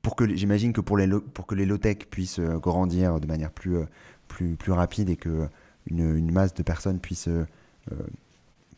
pour 0.00 0.16
que 0.16 0.26
j'imagine 0.34 0.72
que 0.72 0.80
pour 0.80 0.96
les 0.96 1.08
pour 1.08 1.46
que 1.46 1.54
les 1.54 1.66
low 1.66 1.76
tech 1.76 1.98
puissent 2.10 2.38
euh, 2.38 2.56
grandir 2.58 3.20
de 3.20 3.26
manière 3.26 3.50
plus 3.50 3.76
euh, 3.76 3.84
plus 4.28 4.56
plus 4.56 4.72
rapide 4.72 5.10
et 5.10 5.16
que 5.16 5.48
une, 5.86 6.16
une 6.16 6.32
masse 6.32 6.54
de 6.54 6.62
personnes 6.62 7.00
puissent 7.00 7.28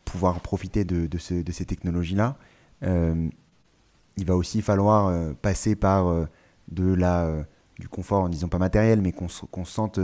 pouvoir 0.05 0.39
profiter 0.39 0.85
de, 0.85 1.05
de, 1.05 1.17
ce, 1.17 1.35
de 1.35 1.51
ces 1.51 1.65
technologies 1.65 2.15
là, 2.15 2.37
il 2.81 4.25
va 4.25 4.35
aussi 4.35 4.61
falloir 4.61 5.35
passer 5.35 5.75
par 5.75 6.27
de 6.69 6.93
la 6.93 7.45
du 7.77 7.89
confort 7.89 8.23
en 8.23 8.29
disant 8.29 8.47
pas 8.47 8.57
matériel 8.57 9.01
mais 9.01 9.11
qu'on 9.11 9.65
sente 9.65 9.99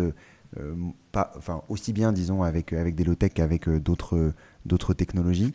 pas, 1.12 1.32
enfin, 1.38 1.62
aussi 1.70 1.94
bien, 1.94 2.12
disons, 2.12 2.44
avec, 2.44 2.74
avec 2.74 2.96
des 2.96 3.04
low-tech 3.04 3.34
qu'avec 3.34 3.68
euh, 3.68 3.80
d'autres, 3.80 4.34
d'autres 4.66 4.94
technologies. 4.94 5.54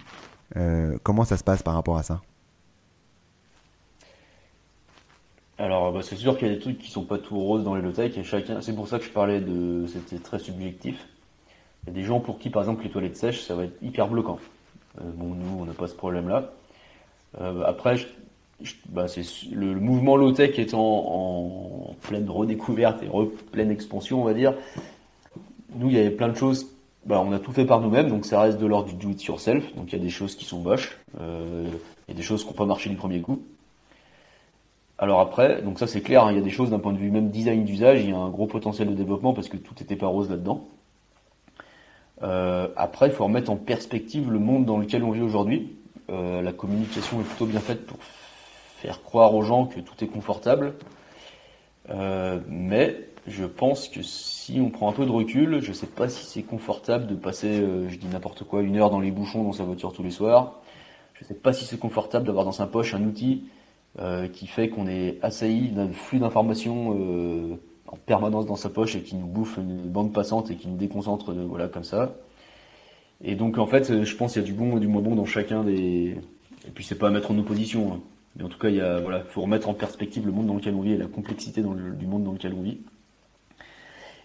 Euh, 0.57 0.99
comment 1.03 1.25
ça 1.25 1.37
se 1.37 1.45
passe 1.45 1.63
par 1.63 1.75
rapport 1.75 1.97
à 1.97 2.03
ça? 2.03 2.21
Alors, 5.59 5.93
bah, 5.93 6.01
c'est 6.03 6.17
sûr 6.17 6.37
qu'il 6.37 6.49
y 6.49 6.51
a 6.51 6.55
des 6.55 6.61
trucs 6.61 6.79
qui 6.79 6.91
sont 6.91 7.05
pas 7.05 7.19
tout 7.19 7.39
roses 7.39 7.65
dans 7.65 7.75
les 7.75 7.83
low-tech 7.83 8.23
chacun. 8.25 8.61
C'est 8.61 8.75
pour 8.75 8.89
ça 8.89 8.99
que 8.99 9.05
je 9.05 9.11
parlais 9.11 9.41
de. 9.41 9.87
C'était 9.87 10.19
très 10.19 10.39
subjectif. 10.39 11.07
Il 11.83 11.89
y 11.89 11.91
a 11.91 11.95
des 11.95 12.03
gens 12.03 12.21
pour 12.21 12.39
qui, 12.39 12.51
par 12.51 12.63
exemple, 12.63 12.83
les 12.83 12.91
toilettes 12.91 13.17
sèches, 13.17 13.43
ça 13.43 13.55
va 13.55 13.65
être 13.65 13.77
hyper 13.83 14.09
bloquant. 14.09 14.39
bon, 15.01 15.35
nous, 15.35 15.61
on 15.61 15.65
n'a 15.65 15.75
pas 15.75 15.87
ce 15.87 15.95
problème-là. 15.95 16.53
après, 17.67 17.97
bah, 18.89 19.09
c'est 19.09 19.25
le, 19.53 19.75
mouvement 19.75 20.17
low-tech 20.17 20.59
étant 20.59 20.81
en, 20.81 21.95
pleine 22.03 22.29
redécouverte 22.29 23.03
et 23.03 23.09
pleine 23.53 23.71
expansion, 23.71 24.21
on 24.21 24.25
va 24.25 24.35
dire. 24.35 24.55
Nous, 25.77 25.89
il 25.89 25.97
y 25.97 25.99
avait 25.99 26.11
plein 26.11 26.29
de 26.29 26.37
choses. 26.37 26.71
Bah, 27.07 27.23
on 27.25 27.33
a 27.33 27.39
tout 27.39 27.53
fait 27.53 27.67
par 27.67 27.81
nous-mêmes, 27.81 28.09
donc 28.09 28.25
ça 28.25 28.41
reste 28.41 28.59
de 28.59 28.67
l'ordre 28.67 28.89
du 28.89 28.95
do 28.95 29.11
it 29.11 29.23
yourself. 29.25 29.75
Donc 29.77 29.93
il 29.93 29.99
y 29.99 30.01
a 30.01 30.03
des 30.03 30.11
choses 30.11 30.37
qui 30.37 30.45
sont 30.45 30.61
moches, 30.61 30.99
euh, 31.21 31.69
il 32.09 32.13
y 32.13 32.15
a 32.15 32.17
des 32.17 32.23
choses 32.23 32.43
qui 32.43 32.49
n'ont 32.49 32.57
pas 32.57 32.65
marché 32.65 32.89
du 32.89 32.97
premier 32.97 33.21
coup. 33.21 33.43
Alors 34.99 35.21
après, 35.21 35.61
donc 35.61 35.79
ça 35.79 35.87
c'est 35.87 36.01
clair, 36.01 36.25
hein, 36.25 36.33
il 36.33 36.37
y 36.37 36.41
a 36.41 36.45
des 36.45 36.51
choses 36.51 36.71
d'un 36.71 36.79
point 36.79 36.93
de 36.93 36.99
vue 36.99 37.11
même 37.11 37.29
design 37.29 37.65
d'usage, 37.65 38.03
il 38.03 38.11
y 38.11 38.13
a 38.13 38.17
un 38.17 38.31
gros 38.31 38.47
potentiel 38.47 38.89
de 38.89 38.95
développement 38.95 39.35
parce 39.35 39.49
que 39.49 39.57
tout 39.57 39.75
n'était 39.79 39.97
pas 39.97 40.07
rose 40.07 40.31
là-dedans. 40.31 40.67
Euh, 42.23 42.69
après, 42.77 43.09
il 43.09 43.13
faut 43.13 43.25
remettre 43.25 43.51
en 43.51 43.57
perspective 43.57 44.31
le 44.31 44.39
monde 44.39 44.65
dans 44.65 44.79
lequel 44.79 45.05
on 45.05 45.11
vit 45.11 45.21
aujourd'hui. 45.21 45.77
Euh, 46.11 46.43
la 46.43 46.53
communication 46.53 47.21
est 47.21 47.25
plutôt 47.25 47.47
bien 47.47 47.61
faite 47.61 47.87
pour 47.87 47.99
faire 48.85 49.03
croire 49.03 49.35
aux 49.35 49.43
gens 49.43 49.65
que 49.65 49.81
tout 49.81 50.05
est 50.05 50.09
confortable. 50.09 50.75
Euh, 51.89 52.39
mais 52.49 53.09
je 53.27 53.47
pense 53.47 53.89
que 53.89 54.03
si 54.03 54.61
on 54.61 54.69
prend 54.69 54.91
un 54.91 54.93
peu 54.93 55.07
de 55.07 55.11
recul, 55.11 55.63
je 55.63 55.71
ne 55.71 55.75
sais 55.75 55.87
pas 55.87 56.07
si 56.11 56.27
c'est 56.27 56.43
confortable 56.43 57.07
de 57.07 57.15
passer, 57.15 57.61
euh, 57.61 57.89
je 57.89 57.97
dis 57.97 58.07
n'importe 58.09 58.45
quoi, 58.45 58.61
une 58.61 58.77
heure 58.77 58.91
dans 58.91 59.01
les 59.01 59.11
bouchons 59.11 59.43
dans 59.43 59.53
sa 59.53 59.65
voiture 59.65 59.95
tous 59.95 60.03
les 60.03 60.11
soirs. 60.11 60.61
Je 61.15 61.25
ne 61.25 61.29
sais 61.29 61.35
pas 61.35 61.55
si 61.55 61.65
c'est 61.65 61.79
confortable 61.79 62.27
d'avoir 62.27 62.45
dans 62.45 62.53
sa 62.53 62.67
poche 62.67 62.93
un 62.93 63.03
outil 63.05 63.45
euh, 64.01 64.29
qui 64.29 64.47
fait 64.47 64.69
qu'on 64.69 64.87
est 64.87 65.19
assailli 65.23 65.71
d'un 65.71 65.91
flux 65.91 66.19
d'informations 66.19 67.59
en 67.87 67.97
permanence 67.97 68.45
dans 68.45 68.57
sa 68.57 68.69
poche 68.69 68.97
et 68.97 69.03
qui 69.03 69.17
nous 69.17 69.27
bouffe 69.27 69.57
une 69.57 69.89
bande 69.89 70.13
passante 70.13 70.51
et 70.51 70.57
qui 70.57 70.69
nous 70.69 70.77
déconcentre 70.77 71.33
de, 71.33 71.41
voilà 71.41 71.69
comme 71.69 71.85
ça. 71.85 72.17
Et 73.23 73.35
donc 73.35 73.57
en 73.57 73.67
fait, 73.67 74.05
je 74.05 74.17
pense 74.17 74.35
qu'il 74.35 74.43
y 74.43 74.45
a 74.45 74.47
du 74.47 74.53
bon 74.53 74.77
et 74.77 74.81
du 74.81 74.89
moins 74.89 75.01
bon 75.01 75.15
dans 75.15 75.25
chacun 75.25 75.65
des. 75.65 76.19
Et 76.67 76.71
puis 76.75 76.85
c'est 76.85 76.99
pas 76.99 77.09
à 77.09 77.11
mettre 77.11 77.31
en 77.31 77.39
opposition. 77.39 77.95
Hein. 77.95 78.01
Mais 78.37 78.45
en 78.45 78.49
tout 78.49 78.59
cas, 78.59 78.69
il 78.69 78.81
voilà, 79.03 79.21
faut 79.25 79.43
remettre 79.43 79.69
en 79.69 79.75
perspective 79.75 80.27
le 80.27 80.33
monde 80.33 80.47
dans 80.47 80.55
lequel 80.55 80.75
on 80.75 80.81
vit 80.81 80.93
et 80.93 80.97
la 80.97 81.07
complexité 81.07 81.63
du 81.63 82.07
monde 82.07 82.25
dans 82.25 82.33
lequel 82.33 82.53
on 82.55 82.63
vit. 82.63 82.79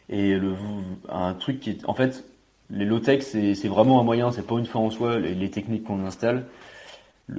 Et 0.09 0.35
le, 0.35 0.55
un 1.07 1.33
truc 1.35 1.59
qui 1.59 1.69
est, 1.69 1.85
en 1.87 1.93
fait, 1.93 2.25
les 2.71 2.85
low-tech, 2.85 3.21
c'est 3.21 3.67
vraiment 3.67 3.99
un 4.01 4.03
moyen, 4.03 4.31
c'est 4.31 4.45
pas 4.45 4.57
une 4.57 4.65
fin 4.65 4.79
en 4.79 4.89
soi, 4.89 5.19
les, 5.19 5.49
techniques 5.49 5.83
qu'on 5.83 6.05
installe. 6.05 6.45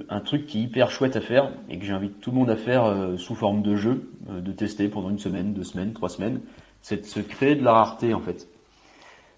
un 0.08 0.20
truc 0.20 0.46
qui 0.46 0.58
est 0.58 0.62
hyper 0.62 0.90
chouette 0.90 1.16
à 1.16 1.20
faire 1.20 1.52
et 1.68 1.78
que 1.78 1.84
j'invite 1.84 2.20
tout 2.20 2.30
le 2.30 2.36
monde 2.36 2.50
à 2.50 2.56
faire 2.56 2.84
euh, 2.84 3.16
sous 3.16 3.34
forme 3.34 3.62
de 3.62 3.76
jeu, 3.76 4.10
euh, 4.30 4.40
de 4.40 4.52
tester 4.52 4.88
pendant 4.88 5.10
une 5.10 5.18
semaine, 5.18 5.52
deux 5.52 5.64
semaines, 5.64 5.92
trois 5.92 6.08
semaines, 6.08 6.40
c'est 6.82 7.02
de 7.02 7.06
se 7.06 7.20
créer 7.20 7.56
de 7.56 7.64
la 7.64 7.72
rareté 7.72 8.14
en 8.14 8.20
fait. 8.20 8.48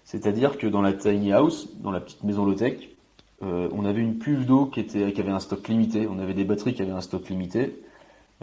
C'est-à-dire 0.03 0.57
que 0.57 0.67
dans 0.67 0.81
la 0.81 0.93
tiny 0.93 1.31
house, 1.31 1.69
dans 1.79 1.91
la 1.91 1.99
petite 1.99 2.23
maison 2.23 2.45
low-tech, 2.45 2.89
euh, 3.43 3.69
on 3.73 3.85
avait 3.85 4.01
une 4.01 4.19
cuve 4.19 4.45
d'eau 4.45 4.65
qui, 4.65 4.79
avait 4.79 5.31
un 5.31 5.39
stock 5.39 5.67
limité, 5.67 6.07
on 6.07 6.19
avait 6.19 6.33
des 6.33 6.43
batteries 6.43 6.73
qui 6.73 6.81
avaient 6.81 6.91
un 6.91 7.01
stock 7.01 7.29
limité. 7.29 7.81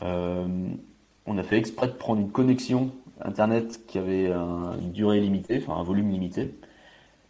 Euh, 0.03 0.47
on 1.27 1.39
a 1.39 1.43
fait 1.43 1.57
exprès 1.57 1.87
de 1.87 1.93
prendre 1.93 2.21
une 2.21 2.31
connexion 2.31 2.91
Internet 3.23 3.87
qui 3.87 3.99
avait 3.99 4.31
une 4.31 4.93
durée 4.93 5.21
limitée, 5.21 5.63
enfin 5.63 5.79
un 5.79 5.83
volume 5.83 6.11
limité. 6.11 6.55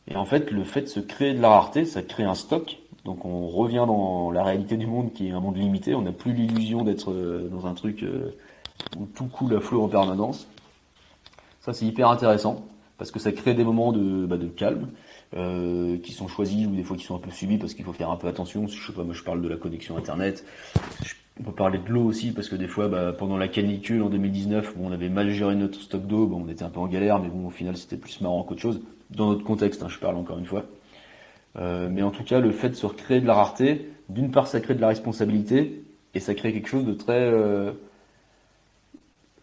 Et 0.09 0.17
en 0.17 0.25
fait, 0.25 0.51
le 0.51 0.65
fait 0.65 0.83
de 0.83 0.87
se 0.87 1.01
créer 1.01 1.35
de 1.35 1.41
la 1.41 1.49
rareté, 1.49 1.85
ça 1.85 2.03
crée 2.03 2.25
un 2.25 2.35
stock. 2.35 2.79
Donc 3.05 3.25
on 3.25 3.49
revient 3.49 3.85
dans 3.87 4.31
la 4.31 4.45
réalité 4.45 4.77
du 4.77 4.87
monde 4.87 5.13
qui 5.13 5.29
est 5.29 5.31
un 5.33 5.41
monde 5.41 5.57
limité. 5.57 5.95
On 5.95 6.03
n'a 6.03 6.13
plus 6.13 6.33
l'illusion 6.33 6.83
d'être 6.85 7.11
euh, 7.11 7.49
dans 7.49 7.67
un 7.67 7.75
truc 7.75 8.05
où 8.99 9.07
tout 9.07 9.27
coule 9.27 9.57
à 9.57 9.61
flot 9.61 9.83
en 9.83 9.89
permanence. 9.89 10.47
Ça, 11.61 11.73
c'est 11.73 11.87
hyper 11.87 12.09
intéressant 12.09 12.65
parce 13.01 13.11
que 13.11 13.19
ça 13.19 13.33
crée 13.33 13.55
des 13.55 13.65
moments 13.65 13.93
de, 13.93 14.27
bah, 14.27 14.37
calme 14.55 14.89
euh, 15.35 15.97
qui 16.03 16.13
sont 16.13 16.29
choisis 16.29 16.67
ou 16.67 16.77
des 16.77 16.83
fois 16.83 16.99
qui 16.99 17.05
sont 17.05 17.17
un 17.17 17.19
peu 17.19 17.31
subis 17.31 17.57
parce 17.57 17.73
qu'il 17.73 17.83
faut 17.83 17.95
faire 17.95 18.11
un 18.11 18.17
peu 18.17 18.29
attention. 18.29 18.67
Je 18.69 18.87
sais 18.87 18.93
pas, 18.93 19.05
moi 19.05 19.15
je 19.15 19.23
parle 19.23 19.41
de 19.41 19.49
la 19.49 19.57
connexion 19.57 19.97
internet. 19.97 20.45
On 21.41 21.45
peut 21.45 21.53
parler 21.53 21.79
de 21.79 21.89
l'eau 21.91 22.05
aussi 22.05 22.33
parce 22.33 22.51
que 22.51 22.57
des 22.57 22.67
fois, 22.67 22.89
bah, 22.89 23.15
pendant 23.15 23.39
la 23.39 23.49
canicule 23.49 24.03
en 24.03 24.11
2019, 24.11 24.75
on 24.79 24.93
avait 24.93 25.09
mal 25.09 25.31
géré 25.31 25.55
notre 25.55 25.81
stock 25.81 26.07
d'eau, 26.07 26.27
bon, 26.27 26.45
on 26.47 26.51
était 26.51 26.63
un 26.63 26.69
peu 26.69 26.79
en 26.79 26.89
galère, 26.89 27.21
mais 27.21 27.29
bon, 27.29 27.47
au 27.47 27.51
final, 27.51 27.79
c'était 27.79 27.97
plus 27.97 28.21
marrant 28.21 28.43
qu'autre 28.43 28.61
chose. 28.61 28.83
Dans 29.09 29.31
notre 29.31 29.45
contexte, 29.45 29.83
hein, 29.83 29.89
je 29.89 29.99
parle 29.99 30.17
encore 30.17 30.39
une 30.39 30.45
fois. 30.45 30.67
Euh, 31.59 31.89
mais 31.91 32.03
en 32.03 32.11
tout 32.11 32.23
cas, 32.23 32.39
le 32.39 32.53
fait 32.53 32.69
de 32.69 32.75
se 32.75 32.85
recréer 32.85 33.23
de 33.23 33.27
la 33.27 33.33
rareté, 33.33 33.91
d'une 34.11 34.31
part, 34.31 34.47
ça 34.47 34.61
crée 34.61 34.75
de 34.75 34.81
la 34.83 34.89
responsabilité 34.89 35.83
et 36.13 36.21
ça 36.21 36.35
crée 36.35 36.53
quelque 36.53 36.69
chose 36.69 36.85
de 36.85 36.93
très, 36.93 37.19
euh, 37.19 37.73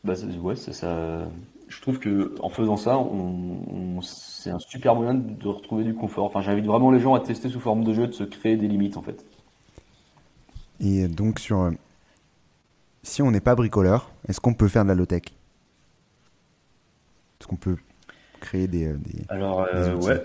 bah, 0.03 0.13
ouais, 0.43 0.55
ça, 0.55 1.27
je 1.67 1.81
trouve 1.81 1.99
que 1.99 2.35
en 2.41 2.49
faisant 2.49 2.77
ça, 2.77 2.97
on, 2.97 4.01
c'est 4.01 4.49
un 4.49 4.59
super 4.59 4.95
moyen 4.95 5.13
de 5.13 5.47
retrouver 5.47 5.83
du 5.83 5.93
confort. 5.93 6.25
Enfin, 6.25 6.41
j'invite 6.41 6.65
vraiment 6.65 6.91
les 6.91 6.99
gens 6.99 7.13
à 7.13 7.19
tester 7.19 7.49
sous 7.49 7.59
forme 7.59 7.83
de 7.83 7.93
jeu, 7.93 8.07
de 8.07 8.13
se 8.13 8.23
créer 8.23 8.57
des 8.57 8.67
limites 8.67 8.97
en 8.97 9.01
fait. 9.01 9.25
Et 10.79 11.07
donc 11.07 11.39
sur, 11.39 11.61
euh, 11.61 11.71
si 13.03 13.21
on 13.21 13.31
n'est 13.31 13.41
pas 13.41 13.55
bricoleur, 13.55 14.11
est-ce 14.27 14.39
qu'on 14.39 14.53
peut 14.53 14.67
faire 14.67 14.83
de 14.83 14.89
la 14.89 14.95
low-tech? 14.95 15.23
Est-ce 17.39 17.47
qu'on 17.47 17.55
peut 17.55 17.77
créer 18.39 18.67
des, 18.67 18.87
euh, 18.87 18.97
des 18.97 19.23
Alors 19.29 19.61
euh, 19.61 19.95
ouais. 19.95 20.23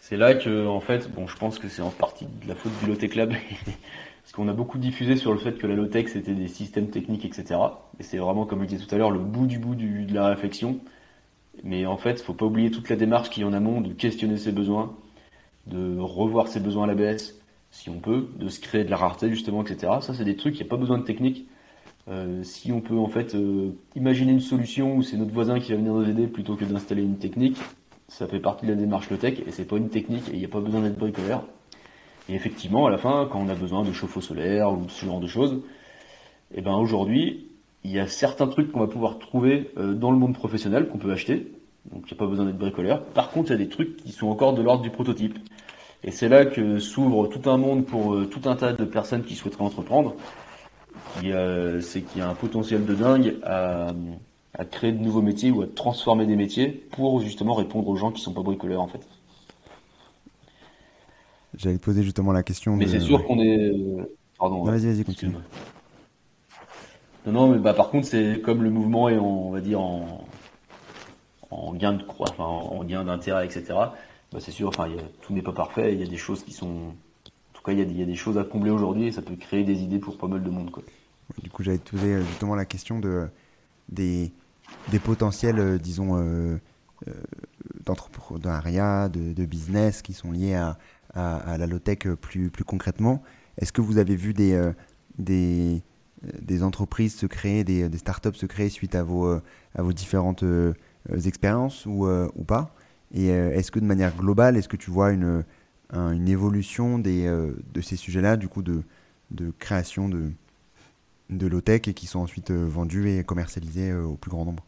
C'est 0.00 0.16
là 0.16 0.34
que 0.34 0.66
en 0.66 0.80
fait, 0.80 1.10
bon, 1.12 1.26
je 1.26 1.36
pense 1.36 1.58
que 1.58 1.68
c'est 1.68 1.82
en 1.82 1.90
partie 1.90 2.26
de 2.26 2.48
la 2.48 2.54
faute 2.54 2.72
du 2.80 2.86
low-tech 2.86 3.14
lab. 3.14 3.32
Parce 4.22 4.32
qu'on 4.32 4.48
a 4.48 4.52
beaucoup 4.52 4.78
diffusé 4.78 5.16
sur 5.16 5.32
le 5.32 5.38
fait 5.38 5.58
que 5.58 5.66
la 5.66 5.74
low-tech 5.74 6.08
c'était 6.08 6.34
des 6.34 6.48
systèmes 6.48 6.88
techniques, 6.88 7.24
etc. 7.24 7.58
Et 7.98 8.02
c'est 8.02 8.18
vraiment, 8.18 8.46
comme 8.46 8.62
je 8.62 8.68
disais 8.68 8.84
tout 8.84 8.94
à 8.94 8.98
l'heure, 8.98 9.10
le 9.10 9.18
bout 9.18 9.46
du 9.46 9.58
bout 9.58 9.74
de 9.74 10.14
la 10.14 10.28
réflexion. 10.28 10.78
Mais 11.64 11.86
en 11.86 11.96
fait, 11.96 12.20
faut 12.22 12.32
pas 12.32 12.46
oublier 12.46 12.70
toute 12.70 12.88
la 12.88 12.96
démarche 12.96 13.30
qui 13.30 13.42
y 13.42 13.44
en 13.44 13.52
amont 13.52 13.80
de 13.80 13.92
questionner 13.92 14.38
ses 14.38 14.52
besoins, 14.52 14.94
de 15.66 15.98
revoir 15.98 16.48
ses 16.48 16.60
besoins 16.60 16.84
à 16.84 16.86
la 16.86 16.94
baisse, 16.94 17.38
si 17.70 17.90
on 17.90 17.98
peut, 17.98 18.28
de 18.38 18.48
se 18.48 18.60
créer 18.60 18.84
de 18.84 18.90
la 18.90 18.96
rareté 18.96 19.28
justement, 19.30 19.62
etc. 19.62 19.94
Ça, 20.00 20.14
c'est 20.14 20.24
des 20.24 20.36
trucs, 20.36 20.54
il 20.54 20.62
n'y 20.62 20.68
a 20.68 20.70
pas 20.70 20.76
besoin 20.76 20.98
de 20.98 21.04
technique. 21.04 21.46
Euh, 22.08 22.42
si 22.42 22.72
on 22.72 22.80
peut 22.80 22.98
en 22.98 23.06
fait 23.06 23.34
euh, 23.34 23.70
imaginer 23.94 24.32
une 24.32 24.40
solution 24.40 24.96
où 24.96 25.02
c'est 25.02 25.16
notre 25.16 25.32
voisin 25.32 25.60
qui 25.60 25.70
va 25.70 25.78
venir 25.78 25.92
nous 25.92 26.08
aider 26.08 26.26
plutôt 26.26 26.56
que 26.56 26.64
d'installer 26.64 27.02
une 27.02 27.18
technique, 27.18 27.56
ça 28.08 28.26
fait 28.26 28.40
partie 28.40 28.66
de 28.66 28.72
la 28.72 28.76
démarche 28.76 29.08
low-tech 29.08 29.38
et 29.46 29.50
c'est 29.52 29.64
pas 29.64 29.76
une 29.76 29.88
technique 29.88 30.28
et 30.28 30.32
il 30.32 30.38
n'y 30.38 30.44
a 30.44 30.48
pas 30.48 30.60
besoin 30.60 30.80
d'être 30.82 30.98
bricoleur. 30.98 31.44
Et 32.28 32.34
effectivement, 32.34 32.86
à 32.86 32.90
la 32.90 32.98
fin, 32.98 33.28
quand 33.30 33.40
on 33.40 33.48
a 33.48 33.54
besoin 33.54 33.82
de 33.82 33.92
chauffe-eau 33.92 34.20
solaire 34.20 34.72
ou 34.72 34.88
ce 34.88 35.04
genre 35.04 35.20
de 35.20 35.26
choses, 35.26 35.62
et 36.54 36.58
eh 36.58 36.60
ben 36.60 36.74
aujourd'hui, 36.74 37.46
il 37.84 37.90
y 37.90 37.98
a 37.98 38.06
certains 38.06 38.46
trucs 38.46 38.70
qu'on 38.70 38.80
va 38.80 38.86
pouvoir 38.86 39.18
trouver 39.18 39.70
euh, 39.78 39.94
dans 39.94 40.10
le 40.10 40.18
monde 40.18 40.34
professionnel 40.34 40.86
qu'on 40.86 40.98
peut 40.98 41.10
acheter. 41.10 41.50
Donc 41.90 42.04
il 42.06 42.12
n'y 42.12 42.12
a 42.12 42.16
pas 42.16 42.26
besoin 42.26 42.44
d'être 42.44 42.58
bricoleur. 42.58 43.02
Par 43.02 43.30
contre, 43.30 43.50
il 43.50 43.52
y 43.52 43.54
a 43.54 43.64
des 43.64 43.68
trucs 43.68 43.96
qui 43.96 44.12
sont 44.12 44.28
encore 44.28 44.52
de 44.52 44.62
l'ordre 44.62 44.82
du 44.82 44.90
prototype. 44.90 45.38
Et 46.04 46.10
c'est 46.10 46.28
là 46.28 46.44
que 46.44 46.78
s'ouvre 46.78 47.28
tout 47.28 47.48
un 47.48 47.56
monde 47.56 47.86
pour 47.86 48.14
euh, 48.14 48.26
tout 48.26 48.48
un 48.48 48.56
tas 48.56 48.72
de 48.72 48.84
personnes 48.84 49.24
qui 49.24 49.34
souhaiteraient 49.34 49.64
entreprendre. 49.64 50.14
C'est 51.20 52.02
qu'il 52.02 52.18
y 52.18 52.20
a 52.20 52.28
un 52.28 52.34
potentiel 52.34 52.84
de 52.84 52.94
dingue 52.94 53.36
à, 53.42 53.92
créer 54.70 54.92
de 54.92 54.98
nouveaux 54.98 55.22
métiers 55.22 55.50
ou 55.50 55.62
à 55.62 55.66
transformer 55.66 56.26
des 56.26 56.36
métiers 56.36 56.68
pour 56.68 57.20
justement 57.20 57.54
répondre 57.54 57.88
aux 57.88 57.96
gens 57.96 58.10
qui 58.10 58.20
sont 58.20 58.32
pas 58.32 58.42
bricoleurs 58.42 58.82
en 58.82 58.88
fait. 58.88 59.06
J'allais 61.56 61.78
te 61.78 61.84
poser 61.84 62.02
justement 62.02 62.32
la 62.32 62.42
question. 62.42 62.76
Mais 62.76 62.86
c'est 62.86 63.00
sûr 63.00 63.24
qu'on 63.24 63.40
est. 63.40 63.72
Pardon. 64.38 64.64
vas-y, 64.64 64.86
vas-y, 64.86 65.04
continue. 65.04 65.34
Non, 67.26 67.32
non, 67.32 67.48
mais 67.48 67.58
bah, 67.58 67.74
par 67.74 67.90
contre, 67.90 68.08
c'est 68.08 68.40
comme 68.40 68.62
le 68.62 68.70
mouvement 68.70 69.08
est, 69.08 69.18
on 69.18 69.50
va 69.50 69.60
dire, 69.60 69.80
en, 69.80 70.26
en 71.50 71.74
gain 71.74 71.92
de 71.92 72.02
croix, 72.02 72.26
enfin, 72.30 72.44
en 72.44 72.82
gain 72.84 73.04
d'intérêt, 73.04 73.44
etc. 73.46 73.64
Bah, 73.68 74.38
c'est 74.38 74.50
sûr, 74.50 74.68
enfin, 74.68 74.88
tout 75.20 75.32
n'est 75.32 75.42
pas 75.42 75.52
parfait. 75.52 75.92
Il 75.92 76.00
y 76.00 76.02
a 76.02 76.06
des 76.06 76.16
choses 76.16 76.42
qui 76.42 76.52
sont. 76.52 76.66
En 76.66 77.54
tout 77.54 77.62
cas, 77.62 77.72
il 77.72 77.78
y 77.78 77.82
a, 77.82 77.84
il 77.84 77.98
y 77.98 78.02
a 78.02 78.06
des 78.06 78.16
choses 78.16 78.38
à 78.38 78.44
combler 78.44 78.70
aujourd'hui 78.70 79.06
et 79.06 79.12
ça 79.12 79.22
peut 79.22 79.36
créer 79.36 79.62
des 79.62 79.82
idées 79.82 79.98
pour 79.98 80.18
pas 80.18 80.26
mal 80.26 80.42
de 80.42 80.50
monde, 80.50 80.70
quoi. 80.70 80.82
Du 81.42 81.50
coup, 81.50 81.62
j'allais 81.62 81.78
te 81.78 81.90
poser 81.90 82.14
euh, 82.14 82.22
justement 82.24 82.56
la 82.56 82.64
question 82.64 82.98
de 82.98 83.28
des, 83.88 84.32
des 84.90 84.98
potentiels, 84.98 85.58
euh, 85.58 85.78
disons, 85.78 86.16
euh, 86.16 86.58
euh, 87.08 87.12
d'entrepreneuriat, 87.84 89.08
de, 89.08 89.32
de, 89.32 89.44
business 89.44 90.02
qui 90.02 90.12
sont 90.12 90.32
liés 90.32 90.54
à, 90.54 90.78
à, 91.14 91.56
la 91.58 91.66
low-tech 91.66 92.08
plus, 92.20 92.50
plus 92.50 92.64
concrètement. 92.64 93.22
Est-ce 93.58 93.72
que 93.72 93.80
vous 93.80 93.98
avez 93.98 94.16
vu 94.16 94.32
des, 94.32 94.52
euh, 94.52 94.72
euh, 95.28 95.78
des 96.40 96.62
entreprises 96.62 97.14
se 97.14 97.26
créer, 97.26 97.64
des, 97.64 97.98
startups 97.98 98.34
se 98.34 98.46
créer 98.46 98.68
suite 98.68 98.94
à 98.94 99.02
vos, 99.02 99.26
euh, 99.26 99.42
à 99.74 99.82
vos 99.82 99.92
différentes 99.92 100.44
expériences 101.24 101.86
ou, 101.86 102.06
ou 102.08 102.44
pas? 102.44 102.74
Et 103.14 103.28
est-ce 103.28 103.70
que 103.70 103.78
de 103.78 103.84
manière 103.84 104.16
globale, 104.16 104.56
est-ce 104.56 104.68
que 104.68 104.76
tu 104.76 104.90
vois 104.90 105.12
une, 105.12 105.44
une 105.92 106.28
évolution 106.28 106.98
des, 106.98 107.26
de 107.74 107.80
ces 107.82 107.96
sujets-là, 107.96 108.38
du 108.38 108.48
coup, 108.48 108.62
de, 108.62 108.82
de 109.30 109.52
création 109.58 110.08
de, 110.08 110.30
de 111.28 111.46
low-tech 111.46 111.88
et 111.88 111.94
qui 111.94 112.06
sont 112.06 112.20
ensuite 112.20 112.50
vendus 112.50 113.10
et 113.10 113.22
commercialisés 113.22 113.92
au 113.92 114.16
plus 114.16 114.30
grand 114.30 114.46
nombre? 114.46 114.64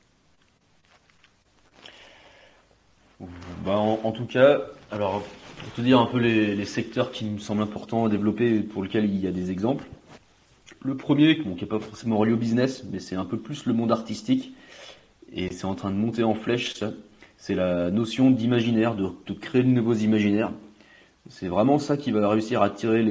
Bah 3.64 3.76
en, 3.76 4.12
tout 4.12 4.26
cas, 4.26 4.58
alors 4.90 5.22
pour 5.58 5.72
te 5.72 5.80
dire 5.80 6.00
un 6.00 6.06
peu 6.06 6.18
les, 6.18 6.64
secteurs 6.64 7.10
qui 7.10 7.24
me 7.24 7.38
semblent 7.38 7.62
importants 7.62 8.06
à 8.06 8.08
développer 8.08 8.56
et 8.56 8.60
pour 8.60 8.82
lesquels 8.82 9.04
il 9.04 9.20
y 9.20 9.26
a 9.26 9.32
des 9.32 9.50
exemples. 9.50 9.84
Le 10.82 10.96
premier, 10.96 11.38
qui 11.38 11.48
n'est 11.48 11.66
pas 11.66 11.78
forcément 11.78 12.18
relié 12.18 12.32
au 12.32 12.36
business, 12.36 12.84
mais 12.90 12.98
c'est 12.98 13.16
un 13.16 13.24
peu 13.24 13.38
plus 13.38 13.66
le 13.66 13.72
monde 13.72 13.92
artistique, 13.92 14.54
et 15.32 15.48
c'est 15.50 15.64
en 15.64 15.74
train 15.74 15.90
de 15.90 15.96
monter 15.96 16.22
en 16.22 16.34
flèche, 16.34 16.74
ça. 16.74 16.92
C'est 17.36 17.54
la 17.54 17.90
notion 17.90 18.30
d'imaginaire, 18.30 18.94
de, 18.94 19.32
créer 19.32 19.62
de 19.62 19.68
nouveaux 19.68 19.94
imaginaires. 19.94 20.52
C'est 21.28 21.48
vraiment 21.48 21.78
ça 21.78 21.96
qui 21.96 22.10
va 22.10 22.28
réussir 22.28 22.62
à 22.62 22.66
attirer 22.66 23.02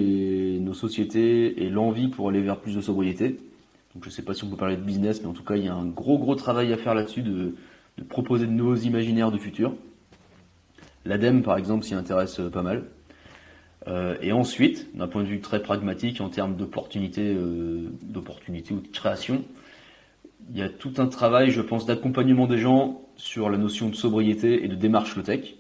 nos 0.60 0.74
sociétés 0.74 1.64
et 1.64 1.70
l'envie 1.70 2.08
pour 2.08 2.30
aller 2.30 2.42
vers 2.42 2.60
plus 2.60 2.76
de 2.76 2.82
sobriété. 2.82 3.40
Donc 3.94 4.04
je 4.04 4.10
ne 4.10 4.14
sais 4.14 4.24
pas 4.24 4.34
si 4.34 4.44
on 4.44 4.50
peut 4.50 4.56
parler 4.56 4.78
de 4.78 4.82
business, 4.82 5.22
mais 5.22 5.28
en 5.28 5.34
tout 5.34 5.44
cas 5.44 5.56
il 5.56 5.66
y 5.66 5.68
a 5.68 5.76
un 5.76 5.86
gros 5.86 6.18
gros 6.18 6.36
travail 6.36 6.74
à 6.74 6.78
faire 6.78 6.96
là-dessus 6.96 7.22
de, 7.22 7.56
de 7.98 8.04
proposer 8.04 8.46
de 8.46 8.52
nouveaux 8.52 8.76
imaginaires 8.76 9.32
de 9.32 9.38
futur. 9.38 9.74
L'ADEME, 11.06 11.44
par 11.44 11.58
exemple, 11.58 11.84
s'y 11.84 11.96
intéresse 11.96 12.40
euh, 12.40 12.50
pas 12.50 12.62
mal. 12.62 12.84
Euh, 13.88 14.16
et 14.22 14.32
ensuite, 14.32 14.96
d'un 14.96 15.08
point 15.08 15.24
de 15.24 15.28
vue 15.28 15.42
très 15.42 15.62
pragmatique, 15.62 16.22
en 16.22 16.30
termes 16.30 16.56
d'opportunités, 16.56 17.34
euh, 17.36 17.90
ou 18.02 18.80
de 18.80 18.88
création, 18.88 19.44
il 20.50 20.58
y 20.58 20.62
a 20.62 20.70
tout 20.70 20.94
un 20.98 21.08
travail, 21.08 21.52
je 21.52 21.62
pense, 21.62 21.86
d'accompagnement 21.86 22.48
des 22.48 22.58
gens 22.58 23.02
sur 23.18 23.50
la 23.50 23.58
notion 23.58 23.90
de 23.90 23.96
sobriété 23.96 24.64
et 24.64 24.68
de 24.68 24.76
démarche 24.76 25.16
low-tech. 25.16 25.56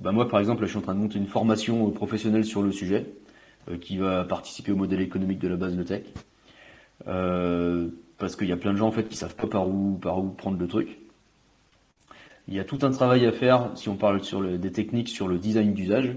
Bah 0.00 0.12
moi, 0.12 0.28
par 0.28 0.40
exemple, 0.40 0.64
je 0.64 0.70
suis 0.70 0.78
en 0.78 0.82
train 0.82 0.94
de 0.94 1.00
monter 1.00 1.18
une 1.18 1.26
formation 1.26 1.90
professionnelle 1.90 2.44
sur 2.44 2.62
le 2.62 2.72
sujet, 2.72 3.06
qui 3.80 3.96
va 3.96 4.24
participer 4.24 4.72
au 4.72 4.76
modèle 4.76 5.00
économique 5.00 5.38
de 5.38 5.48
la 5.48 5.56
base 5.56 5.76
low-tech. 5.76 6.02
parce 7.04 8.36
qu'il 8.36 8.48
y 8.48 8.52
a 8.52 8.56
plein 8.56 8.72
de 8.72 8.78
gens 8.78 8.88
en 8.88 8.92
fait 8.92 9.08
qui 9.08 9.16
savent 9.16 9.36
pas 9.36 9.46
par 9.48 9.68
où 9.68 9.98
par 9.98 10.18
où 10.18 10.30
prendre 10.30 10.58
le 10.58 10.66
truc. 10.66 11.01
Il 12.48 12.54
y 12.54 12.60
a 12.60 12.64
tout 12.64 12.78
un 12.82 12.90
travail 12.90 13.24
à 13.26 13.32
faire 13.32 13.70
si 13.74 13.88
on 13.88 13.96
parle 13.96 14.22
sur 14.22 14.42
des 14.42 14.72
techniques 14.72 15.08
sur 15.08 15.28
le 15.28 15.38
design 15.38 15.74
d'usage. 15.74 16.16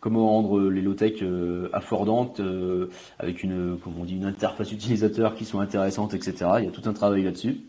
Comment 0.00 0.28
rendre 0.28 0.60
les 0.70 0.82
low-tech 0.82 1.22
euh, 1.22 1.68
affordantes 1.72 2.40
euh, 2.40 2.90
avec 3.18 3.42
une, 3.42 3.76
on 3.86 4.04
dit, 4.04 4.16
une 4.16 4.24
interface 4.24 4.72
utilisateur 4.72 5.34
qui 5.34 5.44
soit 5.44 5.62
intéressante, 5.62 6.14
etc. 6.14 6.46
Il 6.58 6.64
y 6.64 6.68
a 6.68 6.70
tout 6.70 6.88
un 6.88 6.92
travail 6.92 7.24
là-dessus. 7.24 7.60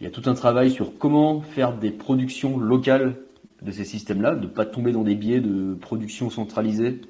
Il 0.00 0.04
y 0.04 0.06
a 0.06 0.10
tout 0.10 0.22
un 0.26 0.34
travail 0.34 0.70
sur 0.70 0.98
comment 0.98 1.40
faire 1.40 1.72
des 1.76 1.90
productions 1.90 2.58
locales 2.58 3.16
de 3.62 3.72
ces 3.72 3.84
systèmes-là, 3.84 4.34
de 4.34 4.42
ne 4.42 4.46
pas 4.46 4.66
tomber 4.66 4.92
dans 4.92 5.02
des 5.02 5.14
biais 5.14 5.40
de 5.40 5.74
production 5.74 6.28
centralisée 6.30 7.00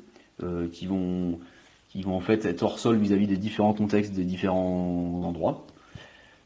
euh, 0.43 0.69
qui 0.69 0.87
vont 0.87 1.41
qui 1.89 2.03
vont 2.03 2.15
en 2.15 2.21
fait 2.21 2.45
être 2.45 2.63
hors 2.63 2.79
sol 2.79 2.99
vis-à-vis 2.99 3.27
des 3.27 3.37
différents 3.37 3.73
contextes 3.73 4.13
des 4.13 4.25
différents 4.25 5.23
endroits. 5.25 5.67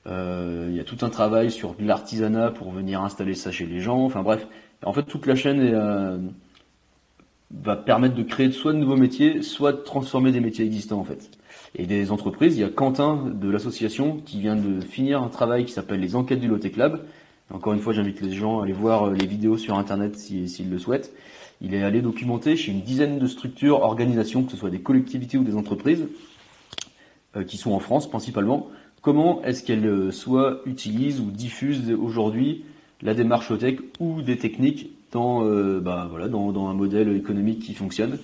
Euh, 0.06 0.68
il 0.70 0.76
y 0.76 0.80
a 0.80 0.84
tout 0.84 0.98
un 1.02 1.10
travail 1.10 1.50
sur 1.50 1.74
l'artisanat 1.78 2.50
pour 2.50 2.70
venir 2.70 3.02
installer 3.02 3.34
ça 3.34 3.52
chez 3.52 3.66
les 3.66 3.80
gens. 3.80 4.04
Enfin 4.04 4.22
bref, 4.22 4.46
en 4.84 4.92
fait 4.92 5.02
toute 5.02 5.26
la 5.26 5.34
chaîne 5.34 5.60
euh, 5.60 6.18
va 7.52 7.76
permettre 7.76 8.14
de 8.14 8.22
créer 8.22 8.50
soit 8.50 8.72
de 8.72 8.78
nouveaux 8.78 8.96
métiers, 8.96 9.42
soit 9.42 9.72
de 9.72 9.78
transformer 9.78 10.32
des 10.32 10.40
métiers 10.40 10.64
existants 10.64 11.00
en 11.00 11.04
fait. 11.04 11.30
Et 11.74 11.86
des 11.86 12.10
entreprises, 12.10 12.56
il 12.56 12.60
y 12.60 12.64
a 12.64 12.68
Quentin 12.68 13.30
de 13.32 13.48
l'association 13.48 14.18
qui 14.24 14.40
vient 14.40 14.56
de 14.56 14.80
finir 14.80 15.22
un 15.22 15.28
travail 15.28 15.64
qui 15.64 15.72
s'appelle 15.72 16.00
les 16.00 16.16
enquêtes 16.16 16.40
du 16.40 16.48
Lotec 16.48 16.76
Lab. 16.76 17.00
Encore 17.52 17.72
une 17.72 17.80
fois, 17.80 17.92
j'invite 17.92 18.20
les 18.20 18.32
gens 18.32 18.60
à 18.60 18.64
aller 18.64 18.72
voir 18.72 19.08
euh, 19.08 19.14
les 19.14 19.26
vidéos 19.26 19.58
sur 19.58 19.76
Internet 19.76 20.16
s'ils 20.16 20.70
le 20.70 20.78
souhaitent. 20.78 21.12
Il 21.60 21.74
est 21.74 21.82
allé 21.82 22.00
documenter 22.00 22.56
chez 22.56 22.72
une 22.72 22.80
dizaine 22.80 23.18
de 23.18 23.26
structures, 23.26 23.82
organisations, 23.82 24.44
que 24.44 24.52
ce 24.52 24.56
soit 24.56 24.70
des 24.70 24.80
collectivités 24.80 25.36
ou 25.36 25.44
des 25.44 25.56
entreprises, 25.56 26.06
euh, 27.36 27.44
qui 27.44 27.58
sont 27.58 27.72
en 27.72 27.80
France 27.80 28.08
principalement, 28.08 28.68
comment 29.00 29.42
est-ce 29.42 29.62
qu'elles 29.62 29.86
euh, 29.86 30.10
soit 30.10 30.60
utilisent 30.66 31.20
ou 31.20 31.30
diffusent 31.30 31.90
aujourd'hui 31.92 32.64
la 33.02 33.14
démarche 33.14 33.56
tech 33.58 33.78
ou 33.98 34.22
des 34.22 34.36
techniques 34.36 34.90
dans, 35.12 35.42
bah, 35.80 36.06
voilà, 36.08 36.28
dans, 36.28 36.68
un 36.68 36.74
modèle 36.74 37.16
économique 37.16 37.60
qui 37.60 37.74
fonctionne? 37.74 38.18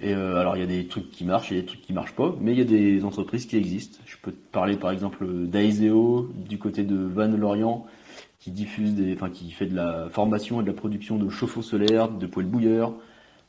Et 0.00 0.12
alors 0.12 0.56
il 0.56 0.60
y 0.60 0.62
a 0.62 0.66
des 0.66 0.86
trucs 0.86 1.10
qui 1.10 1.24
marchent, 1.24 1.50
il 1.50 1.56
y 1.56 1.58
a 1.58 1.62
des 1.62 1.66
trucs 1.66 1.82
qui 1.82 1.92
marchent 1.92 2.14
pas, 2.14 2.34
mais 2.40 2.52
il 2.52 2.58
y 2.58 2.62
a 2.62 2.64
des 2.64 3.04
entreprises 3.04 3.46
qui 3.46 3.56
existent. 3.56 3.98
Je 4.06 4.16
peux 4.22 4.30
te 4.30 4.52
parler 4.52 4.76
par 4.76 4.92
exemple 4.92 5.26
d'Aiseo 5.26 6.30
du 6.34 6.58
côté 6.58 6.84
de 6.84 6.96
Vannes-Lorient 6.96 7.84
qui 8.46 8.52
diffuse 8.52 8.94
des, 8.94 9.12
enfin 9.14 9.28
qui 9.28 9.50
fait 9.50 9.66
de 9.66 9.74
la 9.74 10.08
formation 10.08 10.60
et 10.60 10.62
de 10.62 10.68
la 10.68 10.74
production 10.74 11.16
de 11.16 11.28
chauffe-eau 11.28 11.62
solaires, 11.62 12.08
de 12.08 12.26
poêles 12.26 12.46
bouilleurs. 12.46 12.92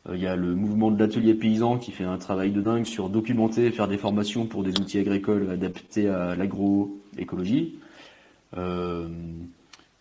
Euh, 0.10 0.16
il 0.16 0.22
y 0.22 0.28
a 0.28 0.36
le 0.36 0.56
mouvement 0.56 0.92
de 0.92 1.00
l'atelier 1.00 1.34
paysan 1.34 1.78
qui 1.78 1.92
fait 1.92 2.04
un 2.04 2.18
travail 2.18 2.52
de 2.52 2.62
dingue 2.62 2.86
sur 2.86 3.10
documenter, 3.10 3.72
faire 3.72 3.88
des 3.88 3.98
formations 3.98 4.46
pour 4.46 4.64
des 4.64 4.80
outils 4.80 5.00
agricoles 5.00 5.50
adaptés 5.50 6.08
à 6.08 6.36
l'agroécologie. 6.36 7.80
Euh, 8.58 9.08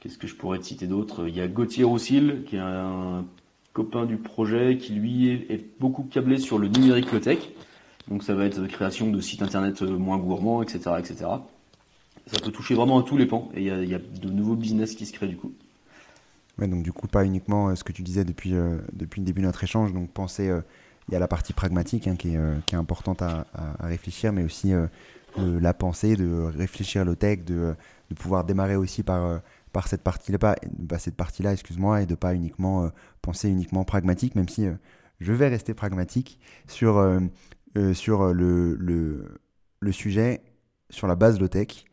Qu'est-ce 0.01 0.19
que 0.19 0.27
je 0.27 0.37
pourrais 0.37 0.59
te 0.59 0.65
citer 0.65 0.87
d'autre? 0.87 1.27
Il 1.27 1.35
y 1.35 1.41
a 1.41 1.49
Gauthier 1.49 1.85
Roussil, 1.85 2.45
qui 2.47 2.57
est 2.57 2.61
un 2.61 3.25
copain 3.73 4.07
du 4.07 4.19
projet, 4.19 4.79
qui 4.79 4.93
lui 4.93 5.29
est, 5.29 5.65
beaucoup 5.81 6.05
câblé 6.05 6.39
sur 6.39 6.59
le 6.59 6.69
numérique 6.69 7.11
low-tech. 7.11 7.39
Donc 8.09 8.23
ça 8.23 8.35
va 8.35 8.45
être 8.45 8.67
création 8.67 9.11
de 9.11 9.21
sites 9.21 9.43
internet 9.43 9.83
moins 9.83 10.19
gourmands, 10.19 10.63
etc., 10.63 10.93
etc 10.99 11.27
ça 12.27 12.41
peut 12.41 12.51
toucher 12.51 12.75
vraiment 12.75 12.99
à 12.99 13.03
tous 13.03 13.17
les 13.17 13.27
pans 13.27 13.51
et 13.55 13.63
il 13.63 13.89
y, 13.89 13.95
a 13.95 13.99
de 13.99 14.29
nouveaux 14.29 14.57
business 14.57 14.95
qui 14.95 15.07
se 15.07 15.13
créent 15.13 15.29
du 15.29 15.37
coup. 15.37 15.53
Donc 16.59 16.83
du 16.83 16.93
coup, 16.93 17.07
pas 17.07 17.25
uniquement 17.25 17.69
euh, 17.69 17.75
ce 17.75 17.85
que 17.85 17.93
tu 17.93 18.03
disais 18.03 18.25
depuis, 18.25 18.55
euh, 18.55 18.79
depuis 18.93 19.21
le 19.21 19.27
début 19.27 19.43
de 19.43 19.47
notre 19.47 19.63
échange, 19.63 19.93
donc 19.93 20.11
penser, 20.11 20.49
euh, 20.49 20.63
il 21.09 21.13
y 21.13 21.17
a 21.17 21.19
la 21.19 21.29
partie 21.29 21.53
pragmatique 21.53 22.09
hein, 22.09 22.17
qui, 22.17 22.35
est, 22.35 22.75
importante 22.75 23.23
à, 23.23 23.47
réfléchir, 23.79 24.33
mais 24.33 24.43
aussi 24.43 24.73
la 25.37 25.73
pensée, 25.73 26.17
de 26.17 26.51
réfléchir 26.57 27.05
le 27.05 27.15
tech, 27.15 27.45
de, 27.45 27.77
de 28.11 28.15
pouvoir 28.17 28.43
démarrer 28.43 28.75
aussi 28.75 29.05
par, 29.05 29.41
par 29.73 29.87
cette 29.87 30.03
partie-là, 30.03 30.39
pas, 30.39 30.57
bah, 30.77 30.99
cette 30.99 31.15
partie-là, 31.15 31.53
excuse-moi, 31.53 32.03
et 32.03 32.07
de 32.07 32.17
pas 32.17 32.35
uniquement 32.35 32.91
penser 33.23 33.49
uniquement 33.49 33.85
pragmatique, 33.85 34.35
même 34.35 34.49
si 34.49 34.67
je 35.21 35.33
vais 35.33 35.47
rester 35.47 35.75
pragmatique 35.75 36.41
sur, 36.67 37.21
sur 37.93 38.35
le, 38.35 38.75
le, 38.75 39.93
sujet, 39.93 40.43
sur 40.91 41.07
la 41.07 41.15
base 41.15 41.39
de 41.39 41.47
tech. 41.47 41.86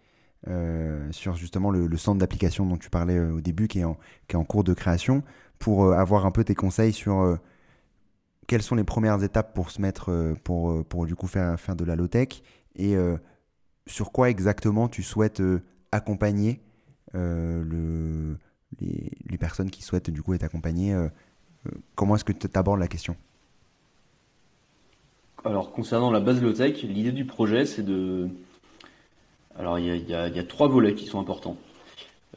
Euh, 0.49 1.09
sur 1.11 1.35
justement 1.35 1.71
le, 1.71 1.97
centre 1.97 2.19
d'application 2.19 2.65
dont 2.65 2.75
tu 2.75 2.89
parlais 2.89 3.17
euh, 3.17 3.35
au 3.35 3.41
début, 3.41 3.69
qui 3.69 3.79
est, 3.79 3.85
en, 3.85 3.97
qui 4.27 4.35
est 4.35 4.39
en 4.39 4.43
cours 4.43 4.65
de 4.65 4.73
création, 4.73 5.23
pour 5.57 5.85
euh, 5.85 5.93
avoir 5.93 6.25
un 6.25 6.31
peu 6.31 6.43
tes 6.43 6.55
conseils 6.55 6.91
sur 6.91 7.39
quelles 8.47 8.61
sont 8.61 8.75
les 8.75 8.83
premières 8.83 9.23
étapes 9.23 9.53
pour 9.53 9.71
se 9.71 9.81
mettre, 9.81 10.33
pour, 10.43 10.83
pour 10.85 11.05
du 11.05 11.15
coup 11.15 11.27
faire, 11.27 11.57
faire 11.57 11.77
de 11.77 11.85
la 11.85 11.95
low-tech, 11.95 12.43
et 12.75 12.95
sur 13.87 14.11
quoi 14.11 14.29
exactement 14.29 14.89
tu 14.89 15.01
souhaites 15.01 15.41
accompagner 15.93 16.59
le, 17.13 18.37
les, 18.81 19.11
les, 19.29 19.37
personnes 19.37 19.71
qui 19.71 19.81
souhaitent 19.81 20.09
du 20.09 20.21
coup 20.21 20.33
être 20.33 20.43
accompagnées. 20.43 20.93
comment 21.95 22.17
est-ce 22.17 22.25
que 22.25 22.33
tu 22.33 22.47
abordes 22.53 22.81
la 22.81 22.89
question? 22.89 23.15
Alors 25.45 25.71
concernant 25.71 26.11
la 26.11 26.19
base 26.19 26.41
low-tech, 26.41 26.83
l'idée 26.83 27.13
du 27.13 27.25
projet 27.25 27.65
c'est 27.65 27.83
de, 27.83 28.29
alors 29.58 29.80
il 29.80 30.10
y 30.10 30.14
a, 30.14 30.43
trois 30.43 30.68
volets 30.68 30.95
qui 30.95 31.06
sont 31.06 31.20
importants. 31.20 31.58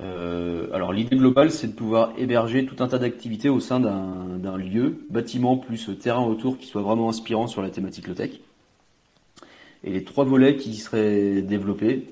Euh, 0.02 0.68
alors 0.72 0.92
l'idée 0.92 1.16
globale, 1.16 1.50
c'est 1.50 1.68
de 1.68 1.72
pouvoir 1.72 2.12
héberger 2.18 2.66
tout 2.66 2.82
un 2.82 2.88
tas 2.88 2.98
d'activités 2.98 3.48
au 3.48 3.60
sein 3.60 3.80
d'un 3.80 4.56
lieu, 4.56 4.98
bâtiment 5.10 5.56
plus 5.56 5.90
terrain 5.98 6.24
autour 6.24 6.58
qui 6.58 6.66
soit 6.66 6.82
vraiment 6.82 7.08
inspirant 7.08 7.46
sur 7.46 7.62
la 7.62 7.70
thématique 7.70 8.06
low-tech. 8.06 8.32
Et 9.84 9.90
les 9.90 10.04
trois 10.04 10.24
volets 10.24 10.56
qui 10.56 10.74
seraient 10.74 11.42
développés, 11.42 12.06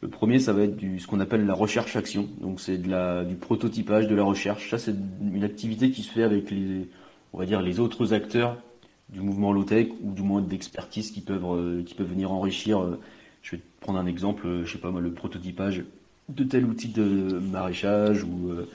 le 0.00 0.08
premier, 0.08 0.38
ça 0.38 0.52
va 0.52 0.62
être 0.62 0.76
du, 0.76 1.00
ce 1.00 1.06
qu'on 1.06 1.20
appelle 1.20 1.44
la 1.44 1.54
recherche-action. 1.54 2.28
Donc 2.40 2.60
c'est 2.60 2.78
du 2.78 3.34
prototypage, 3.34 4.06
de 4.06 4.14
la 4.14 4.22
recherche. 4.22 4.70
Ça, 4.70 4.78
c'est 4.78 4.94
une 5.20 5.44
activité 5.44 5.90
qui 5.90 6.02
se 6.02 6.12
fait 6.12 6.22
avec 6.22 6.50
les, 6.50 6.88
on 7.32 7.38
va 7.38 7.46
dire, 7.46 7.60
les 7.62 7.80
autres 7.80 8.14
acteurs 8.14 8.56
du 9.08 9.20
mouvement 9.20 9.52
low-tech 9.52 9.88
ou 10.02 10.12
du 10.12 10.22
moins 10.22 10.40
d'expertise 10.40 11.10
qui 11.10 11.20
peuvent, 11.20 11.44
euh, 11.44 11.82
qui 11.82 11.94
peuvent 11.94 12.10
venir 12.10 12.30
enrichir 12.30 12.80
euh, 12.80 13.00
prendre 13.80 13.98
un 13.98 14.06
exemple, 14.06 14.46
euh, 14.46 14.64
je 14.64 14.72
sais 14.72 14.78
pas 14.78 14.90
moi, 14.90 15.00
le 15.00 15.12
prototypage 15.12 15.84
de 16.28 16.44
tel 16.44 16.64
outil 16.64 16.88
de 16.88 17.38
maraîchage 17.38 18.24
ou, 18.24 18.50
euh, 18.50 18.68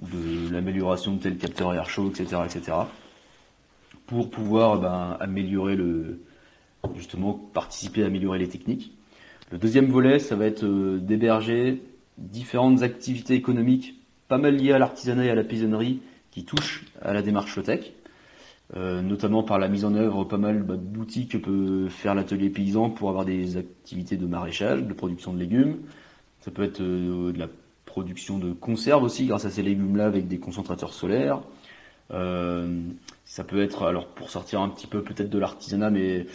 de 0.00 0.52
l'amélioration 0.52 1.14
de 1.14 1.22
tel 1.22 1.36
capteur 1.38 1.72
air 1.74 1.88
chaud, 1.88 2.10
etc., 2.10 2.42
etc. 2.44 2.76
Pour 4.06 4.30
pouvoir 4.30 4.80
ben, 4.80 5.16
améliorer 5.20 5.76
le, 5.76 6.20
justement 6.94 7.32
participer 7.32 8.02
à 8.02 8.06
améliorer 8.06 8.38
les 8.38 8.48
techniques. 8.48 8.92
Le 9.50 9.58
deuxième 9.58 9.86
volet, 9.86 10.18
ça 10.18 10.36
va 10.36 10.46
être 10.46 10.64
euh, 10.64 10.98
d'héberger 10.98 11.82
différentes 12.18 12.82
activités 12.82 13.34
économiques, 13.34 13.94
pas 14.28 14.38
mal 14.38 14.56
liées 14.56 14.72
à 14.72 14.78
l'artisanat 14.78 15.24
et 15.26 15.30
à 15.30 15.34
la 15.34 15.44
paysannerie, 15.44 16.00
qui 16.30 16.44
touchent 16.44 16.84
à 17.00 17.12
la 17.12 17.22
démarche 17.22 17.62
tech. 17.62 17.92
Euh, 18.74 19.00
notamment 19.00 19.44
par 19.44 19.60
la 19.60 19.68
mise 19.68 19.84
en 19.84 19.94
œuvre 19.94 20.24
pas 20.24 20.38
mal 20.38 20.64
bah, 20.64 20.74
d'outils 20.76 21.28
que 21.28 21.38
peut 21.38 21.88
faire 21.88 22.16
l'atelier 22.16 22.50
paysan 22.50 22.90
pour 22.90 23.08
avoir 23.08 23.24
des 23.24 23.56
activités 23.56 24.16
de 24.16 24.26
maraîchage, 24.26 24.82
de 24.82 24.92
production 24.92 25.32
de 25.32 25.38
légumes. 25.38 25.78
Ça 26.40 26.50
peut 26.50 26.64
être 26.64 26.80
euh, 26.80 27.32
de 27.32 27.38
la 27.38 27.48
production 27.84 28.38
de 28.38 28.52
conserves 28.52 29.04
aussi 29.04 29.26
grâce 29.26 29.44
à 29.44 29.50
ces 29.50 29.62
légumes-là 29.62 30.06
avec 30.06 30.26
des 30.26 30.38
concentrateurs 30.38 30.92
solaires. 30.94 31.42
Euh, 32.12 32.82
ça 33.24 33.44
peut 33.44 33.62
être, 33.62 33.84
alors 33.84 34.08
pour 34.08 34.30
sortir 34.30 34.60
un 34.60 34.68
petit 34.68 34.88
peu 34.88 35.02
peut-être 35.02 35.30
de 35.30 35.38
l'artisanat, 35.38 35.90
mais 35.90 36.26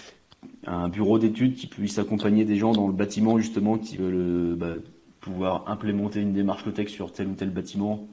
un 0.66 0.88
bureau 0.88 1.20
d'études 1.20 1.56
qui 1.56 1.68
puisse 1.68 2.00
accompagner 2.00 2.46
des 2.46 2.56
gens 2.56 2.72
dans 2.72 2.88
le 2.88 2.94
bâtiment 2.94 3.38
justement 3.38 3.78
qui 3.78 3.98
veulent 3.98 4.56
bah, 4.56 4.76
pouvoir 5.20 5.70
implémenter 5.70 6.22
une 6.22 6.34
démarche 6.34 6.66
low 6.66 6.74
sur 6.88 7.12
tel 7.12 7.28
ou 7.28 7.34
tel 7.36 7.50
bâtiment 7.50 8.08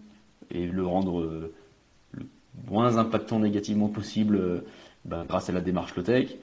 et 0.51 0.67
le 0.67 0.85
rendre 0.85 1.51
moins 2.71 2.97
impactant 2.97 3.39
négativement 3.39 3.89
possible 3.89 4.37
euh, 4.37 4.61
bah, 5.05 5.25
grâce 5.29 5.49
à 5.49 5.53
la 5.53 5.61
démarche 5.61 5.95
low-tech. 5.97 6.37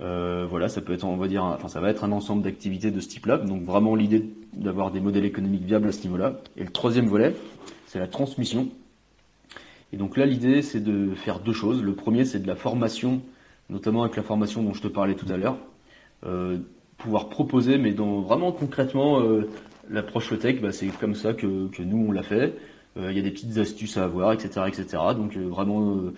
Euh, 0.00 0.46
voilà, 0.48 0.68
ça 0.68 0.80
peut 0.80 0.92
être, 0.94 1.04
on 1.04 1.16
va 1.16 1.28
dire, 1.28 1.44
enfin, 1.44 1.68
ça 1.68 1.80
va 1.80 1.90
être 1.90 2.04
un 2.04 2.12
ensemble 2.12 2.42
d'activités 2.42 2.90
de 2.90 3.00
ce 3.00 3.08
type-là. 3.08 3.38
Donc 3.38 3.62
vraiment 3.62 3.94
l'idée 3.94 4.24
d'avoir 4.54 4.90
des 4.90 5.00
modèles 5.00 5.24
économiques 5.24 5.64
viables 5.64 5.88
à 5.88 5.92
ce 5.92 6.02
niveau-là. 6.02 6.40
Et 6.56 6.64
le 6.64 6.70
troisième 6.70 7.06
volet, 7.06 7.34
c'est 7.86 7.98
la 7.98 8.08
transmission. 8.08 8.68
Et 9.92 9.96
donc 9.96 10.16
là, 10.16 10.24
l'idée, 10.24 10.62
c'est 10.62 10.80
de 10.80 11.14
faire 11.14 11.40
deux 11.40 11.52
choses. 11.52 11.82
Le 11.82 11.94
premier, 11.94 12.24
c'est 12.24 12.40
de 12.40 12.46
la 12.46 12.56
formation, 12.56 13.20
notamment 13.68 14.02
avec 14.02 14.16
la 14.16 14.22
formation 14.22 14.62
dont 14.62 14.72
je 14.72 14.80
te 14.80 14.88
parlais 14.88 15.14
tout 15.14 15.30
à 15.30 15.36
l'heure. 15.36 15.58
Euh, 16.24 16.58
pouvoir 16.96 17.28
proposer, 17.28 17.78
mais 17.78 17.92
dans, 17.92 18.20
vraiment 18.20 18.52
concrètement, 18.52 19.20
l'approche 19.90 20.30
low-tech, 20.30 20.60
bah, 20.60 20.72
c'est 20.72 20.86
comme 20.86 21.14
ça 21.14 21.34
que 21.34 21.46
nous, 21.82 22.06
on 22.08 22.12
l'a 22.12 22.22
fait. 22.22 22.54
Euh, 22.96 23.10
il 23.10 23.16
y 23.16 23.20
a 23.20 23.22
des 23.22 23.30
petites 23.30 23.56
astuces 23.58 23.96
à 23.96 24.04
avoir, 24.04 24.32
etc., 24.32 24.66
etc. 24.68 24.86
Donc 25.16 25.36
euh, 25.36 25.46
vraiment, 25.48 25.96
euh, 25.96 26.12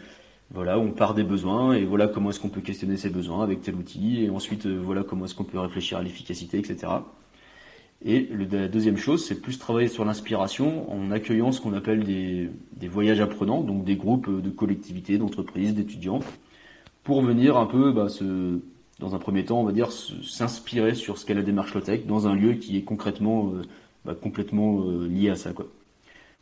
voilà, 0.50 0.78
on 0.78 0.90
part 0.90 1.14
des 1.14 1.22
besoins 1.22 1.74
et 1.74 1.84
voilà 1.84 2.08
comment 2.08 2.30
est-ce 2.30 2.40
qu'on 2.40 2.48
peut 2.48 2.60
questionner 2.60 2.96
ces 2.96 3.10
besoins 3.10 3.42
avec 3.44 3.62
tel 3.62 3.76
outil 3.76 4.24
et 4.24 4.30
ensuite 4.30 4.66
voilà 4.66 5.04
comment 5.04 5.24
est-ce 5.26 5.34
qu'on 5.34 5.44
peut 5.44 5.58
réfléchir 5.58 5.98
à 5.98 6.02
l'efficacité, 6.02 6.58
etc. 6.58 6.92
Et 8.04 8.28
la 8.50 8.68
deuxième 8.68 8.96
chose, 8.98 9.24
c'est 9.24 9.40
plus 9.40 9.58
travailler 9.58 9.88
sur 9.88 10.04
l'inspiration 10.04 10.92
en 10.92 11.10
accueillant 11.10 11.52
ce 11.52 11.60
qu'on 11.60 11.72
appelle 11.72 12.04
des, 12.04 12.50
des, 12.76 12.88
voyages 12.88 13.20
apprenants, 13.20 13.62
donc 13.62 13.84
des 13.84 13.96
groupes 13.96 14.42
de 14.42 14.50
collectivités, 14.50 15.16
d'entreprises, 15.16 15.74
d'étudiants, 15.74 16.20
pour 17.02 17.22
venir 17.22 17.56
un 17.56 17.64
peu, 17.64 17.92
bah, 17.92 18.10
se, 18.10 18.60
dans 18.98 19.14
un 19.14 19.18
premier 19.18 19.44
temps, 19.46 19.60
on 19.60 19.64
va 19.64 19.72
dire, 19.72 19.90
s'inspirer 19.90 20.94
sur 20.94 21.16
ce 21.16 21.24
qu'est 21.24 21.34
la 21.34 21.42
démarche 21.42 21.72
low-tech 21.72 22.04
dans 22.06 22.26
un 22.26 22.34
lieu 22.34 22.54
qui 22.54 22.76
est 22.76 22.82
concrètement, 22.82 23.52
bah, 24.04 24.14
complètement 24.14 24.84
lié 25.08 25.30
à 25.30 25.36
ça. 25.36 25.54
Quoi. 25.54 25.66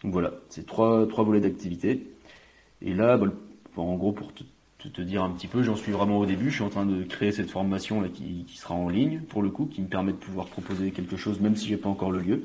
Donc 0.03 0.13
voilà, 0.13 0.33
c'est 0.49 0.67
trois, 0.67 1.07
trois 1.07 1.25
volets 1.25 1.41
d'activité. 1.41 2.07
Et 2.81 2.95
là, 2.95 3.17
bah, 3.17 3.29
en 3.77 3.97
gros, 3.97 4.13
pour 4.13 4.33
te, 4.33 4.43
te, 4.89 5.01
dire 5.01 5.23
un 5.23 5.31
petit 5.31 5.47
peu, 5.47 5.63
j'en 5.63 5.77
suis 5.77 5.93
vraiment 5.93 6.19
au 6.19 6.27
début. 6.27 6.51
Je 6.51 6.57
suis 6.57 6.65
en 6.65 6.71
train 6.71 6.87
de 6.87 7.05
créer 7.05 7.33
cette 7.33 7.51
formation 7.51 8.01
là 8.01 8.09
qui, 8.09 8.45
sera 8.57 8.75
en 8.75 8.89
ligne 8.89 9.21
pour 9.21 9.43
le 9.43 9.51
coup, 9.51 9.67
qui 9.67 9.81
me 9.81 9.87
permet 9.87 10.13
de 10.13 10.17
pouvoir 10.17 10.47
proposer 10.47 10.91
quelque 10.91 11.17
chose, 11.17 11.41
même 11.41 11.57
si 11.57 11.69
j'ai 11.69 11.77
pas 11.77 11.89
encore 11.89 12.11
le 12.11 12.21
lieu. 12.21 12.43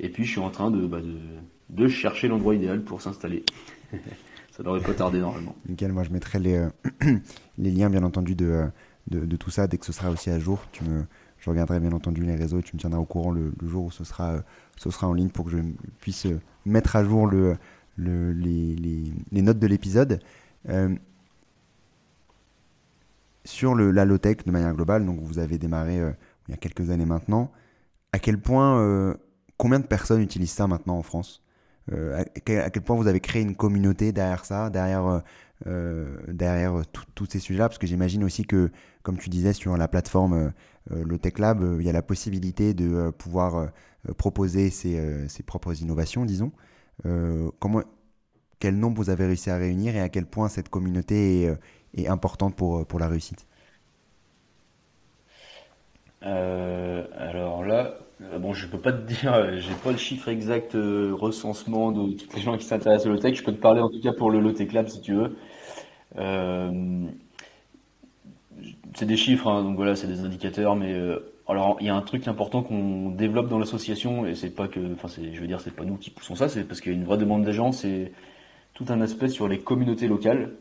Et 0.00 0.08
puis, 0.08 0.24
je 0.24 0.30
suis 0.30 0.40
en 0.40 0.50
train 0.50 0.70
de, 0.70 0.86
bah, 0.86 1.88
chercher 1.88 2.28
l'endroit 2.28 2.54
idéal 2.54 2.82
pour 2.82 3.02
s'installer. 3.02 3.44
ça 4.52 4.62
devrait 4.62 4.80
pas 4.80 4.94
tarder 4.94 5.20
normalement. 5.20 5.54
Nickel, 5.68 5.92
moi 5.92 6.04
je 6.04 6.10
mettrai 6.10 6.38
les, 6.38 6.56
euh, 6.56 6.70
liens, 7.58 7.90
bien 7.90 8.02
entendu, 8.02 8.34
de, 8.34 8.66
de, 9.08 9.20
de, 9.24 9.36
tout 9.36 9.50
ça 9.50 9.66
dès 9.66 9.76
que 9.78 9.86
ce 9.86 9.92
sera 9.92 10.10
aussi 10.10 10.30
à 10.30 10.38
jour. 10.38 10.60
Tu 10.72 10.84
me, 10.84 11.04
je 11.42 11.50
regarderai 11.50 11.80
bien 11.80 11.90
entendu 11.90 12.22
les 12.22 12.36
réseaux, 12.36 12.62
tu 12.62 12.76
me 12.76 12.80
tiendras 12.80 13.00
au 13.00 13.04
courant 13.04 13.32
le, 13.32 13.52
jour 13.64 13.86
où 13.86 13.90
ce 13.90 14.04
sera, 14.04 14.42
ce 14.76 14.90
sera 14.90 15.08
en 15.08 15.12
ligne 15.12 15.28
pour 15.28 15.46
que 15.46 15.50
je 15.50 15.58
puisse 16.00 16.28
mettre 16.64 16.94
à 16.94 17.04
jour 17.04 17.26
le, 17.26 17.56
le 17.96 18.32
les, 18.32 19.42
notes 19.42 19.58
de 19.58 19.66
l'épisode. 19.66 20.20
Euh, 20.68 20.94
sur 23.44 23.74
la 23.74 24.04
low-tech 24.04 24.44
de 24.46 24.52
manière 24.52 24.72
globale, 24.72 25.04
donc 25.04 25.18
vous 25.20 25.40
avez 25.40 25.58
démarré 25.58 25.96
il 25.96 26.52
y 26.52 26.54
a 26.54 26.56
quelques 26.56 26.90
années 26.90 27.06
maintenant, 27.06 27.50
à 28.12 28.20
quel 28.20 28.38
point, 28.38 29.16
combien 29.56 29.80
de 29.80 29.86
personnes 29.86 30.20
utilisent 30.20 30.52
ça 30.52 30.68
maintenant 30.68 30.96
en 30.96 31.02
France? 31.02 31.42
À, 31.90 32.22
quel 32.44 32.82
point 32.84 32.94
vous 32.94 33.08
avez 33.08 33.18
créé 33.18 33.42
une 33.42 33.56
communauté 33.56 34.12
derrière 34.12 34.44
ça, 34.44 34.70
derrière 34.70 35.22
euh, 35.66 36.16
derrière 36.28 36.82
tous 37.14 37.26
ces 37.26 37.38
sujets-là 37.38 37.68
Parce 37.68 37.78
que 37.78 37.86
j'imagine 37.86 38.24
aussi 38.24 38.44
que, 38.44 38.70
comme 39.02 39.18
tu 39.18 39.28
disais, 39.28 39.52
sur 39.52 39.76
la 39.76 39.86
plateforme 39.86 40.32
euh, 40.32 40.48
euh, 40.92 41.04
le 41.04 41.18
Tech 41.18 41.38
Lab, 41.38 41.62
il 41.78 41.86
y 41.86 41.88
a 41.88 41.92
la 41.92 42.02
possibilité 42.02 42.74
de 42.74 43.10
pouvoir 43.10 43.70
proposer 44.18 44.70
ses, 44.70 45.26
propres 45.46 45.80
innovations, 45.80 46.24
disons. 46.24 46.50
quel 48.58 48.76
nombre 48.76 48.96
vous 48.96 49.10
avez 49.10 49.26
réussi 49.26 49.50
à 49.50 49.56
réunir 49.56 49.94
et 49.94 50.00
à 50.00 50.08
quel 50.08 50.26
point 50.26 50.48
cette 50.48 50.68
communauté 50.68 51.54
est, 51.94 52.08
importante 52.08 52.56
pour, 52.56 52.98
la 52.98 53.06
réussite? 53.06 53.46
Alors 56.22 57.64
là, 57.64 57.94
bon, 58.40 58.52
je 58.52 58.66
peux 58.66 58.80
pas 58.80 58.92
te 58.92 59.06
dire, 59.06 59.60
j'ai 59.60 59.74
pas 59.74 59.92
le 59.92 59.98
chiffre 59.98 60.28
exact 60.28 60.72
recensement 60.74 61.92
de 61.92 62.14
tous 62.14 62.34
les 62.34 62.42
gens 62.42 62.58
qui 62.58 62.64
s'intéressent 62.64 63.06
au 63.06 63.10
low 63.10 63.18
tech. 63.18 63.36
Je 63.36 63.44
peux 63.44 63.52
te 63.52 63.60
parler 63.60 63.80
en 63.80 63.88
tout 63.88 64.00
cas 64.00 64.12
pour 64.12 64.32
le 64.32 64.40
low 64.40 64.50
tech 64.50 64.72
lab 64.72 64.88
si 64.88 65.00
tu 65.00 65.14
veux. 65.14 65.36
Euh, 66.18 67.06
c'est 68.94 69.06
des 69.06 69.16
chiffres, 69.16 69.48
hein, 69.48 69.62
donc 69.62 69.76
voilà, 69.76 69.96
c'est 69.96 70.06
des 70.06 70.20
indicateurs, 70.20 70.76
mais 70.76 70.92
euh, 70.92 71.18
alors 71.48 71.76
il 71.80 71.86
y 71.86 71.90
a 71.90 71.94
un 71.94 72.02
truc 72.02 72.28
important 72.28 72.62
qu'on 72.62 73.10
développe 73.10 73.48
dans 73.48 73.58
l'association 73.58 74.26
et 74.26 74.34
c'est 74.34 74.50
pas 74.50 74.68
que, 74.68 74.80
enfin 74.92 75.08
je 75.08 75.40
veux 75.40 75.46
dire, 75.46 75.60
c'est 75.60 75.74
pas 75.74 75.84
nous 75.84 75.96
qui 75.96 76.10
poussons 76.10 76.34
ça, 76.34 76.48
c'est 76.48 76.64
parce 76.64 76.80
qu'il 76.80 76.92
y 76.92 76.94
a 76.94 76.98
une 76.98 77.04
vraie 77.04 77.18
demande 77.18 77.44
des 77.44 77.52
gens, 77.52 77.72
c'est 77.72 78.12
tout 78.74 78.84
un 78.88 79.00
aspect 79.00 79.28
sur 79.28 79.48
les 79.48 79.58
communautés 79.58 80.08
locales. 80.08 80.52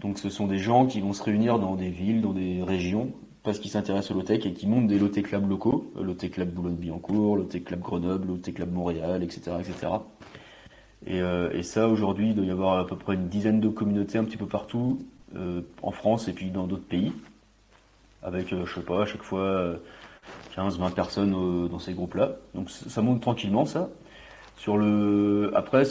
Donc 0.00 0.18
ce 0.18 0.28
sont 0.28 0.46
des 0.46 0.58
gens 0.58 0.86
qui 0.86 1.00
vont 1.00 1.12
se 1.12 1.22
réunir 1.22 1.58
dans 1.58 1.76
des 1.76 1.88
villes, 1.88 2.20
dans 2.20 2.32
des 2.32 2.62
régions, 2.62 3.12
parce 3.42 3.58
qu'ils 3.58 3.70
s'intéressent 3.70 4.10
au 4.12 4.14
low-tech 4.14 4.44
et 4.46 4.52
qui 4.52 4.66
montent 4.66 4.88
des 4.88 4.98
low-tech 4.98 5.24
clubs 5.24 5.48
locaux, 5.48 5.92
low-tech 5.96 6.32
club 6.32 6.50
Boulogne-Billancourt, 6.50 7.36
low-tech 7.36 7.64
club 7.64 7.80
Grenoble, 7.80 8.26
low-tech 8.28 8.54
club 8.54 8.72
Montréal, 8.72 9.22
etc., 9.22 9.52
etc. 9.60 9.92
Euh, 11.08 11.50
et, 11.52 11.62
ça, 11.62 11.88
aujourd'hui, 11.88 12.28
il 12.28 12.34
doit 12.34 12.44
y 12.44 12.50
avoir 12.50 12.78
à 12.78 12.86
peu 12.86 12.96
près 12.96 13.14
une 13.14 13.28
dizaine 13.28 13.60
de 13.60 13.68
communautés 13.68 14.18
un 14.18 14.24
petit 14.24 14.36
peu 14.36 14.46
partout, 14.46 15.00
euh, 15.36 15.60
en 15.82 15.90
France 15.90 16.28
et 16.28 16.32
puis 16.32 16.50
dans 16.50 16.66
d'autres 16.66 16.86
pays, 16.86 17.12
avec, 18.22 18.52
euh, 18.52 18.64
je 18.64 18.74
sais 18.74 18.80
pas, 18.80 19.02
à 19.02 19.06
chaque 19.06 19.22
fois 19.22 19.74
15-20 20.56 20.92
personnes 20.92 21.68
dans 21.68 21.78
ces 21.78 21.92
groupes-là. 21.92 22.36
Donc 22.54 22.70
ça 22.70 23.02
monte 23.02 23.20
tranquillement, 23.20 23.66
ça. 23.66 23.90
Sur 24.56 24.78
le, 24.78 25.50
après, 25.54 25.84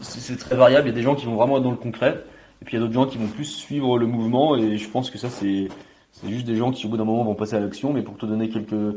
c'est 0.00 0.36
très 0.36 0.56
variable. 0.56 0.88
Il 0.88 0.90
y 0.90 0.94
a 0.94 0.96
des 0.96 1.02
gens 1.02 1.14
qui 1.14 1.26
vont 1.26 1.36
vraiment 1.36 1.56
être 1.56 1.64
dans 1.64 1.70
le 1.70 1.76
concret, 1.76 2.22
et 2.62 2.64
puis 2.64 2.76
il 2.76 2.80
y 2.80 2.82
a 2.82 2.86
d'autres 2.86 2.94
gens 2.94 3.06
qui 3.06 3.18
vont 3.18 3.28
plus 3.28 3.44
suivre 3.44 3.98
le 3.98 4.06
mouvement. 4.06 4.56
Et 4.56 4.76
je 4.76 4.88
pense 4.88 5.10
que 5.10 5.18
ça, 5.18 5.30
c'est 5.30 5.68
c'est 6.12 6.30
juste 6.30 6.46
des 6.46 6.56
gens 6.56 6.70
qui, 6.70 6.86
au 6.86 6.88
bout 6.88 6.96
d'un 6.96 7.04
moment, 7.04 7.24
vont 7.24 7.34
passer 7.34 7.56
à 7.56 7.60
l'action. 7.60 7.92
Mais 7.92 8.02
pour 8.02 8.16
te 8.16 8.24
donner 8.24 8.48
quelques 8.48 8.96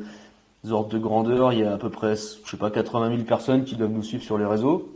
ordres 0.69 0.89
de 0.89 0.99
grandeur, 0.99 1.51
il 1.53 1.59
y 1.59 1.63
a 1.63 1.73
à 1.73 1.77
peu 1.77 1.89
près, 1.89 2.15
je 2.15 2.49
sais 2.49 2.57
pas, 2.57 2.71
80 2.71 3.09
000 3.09 3.23
personnes 3.23 3.63
qui 3.65 3.75
doivent 3.75 3.91
nous 3.91 4.03
suivre 4.03 4.23
sur 4.23 4.37
les 4.37 4.45
réseaux. 4.45 4.95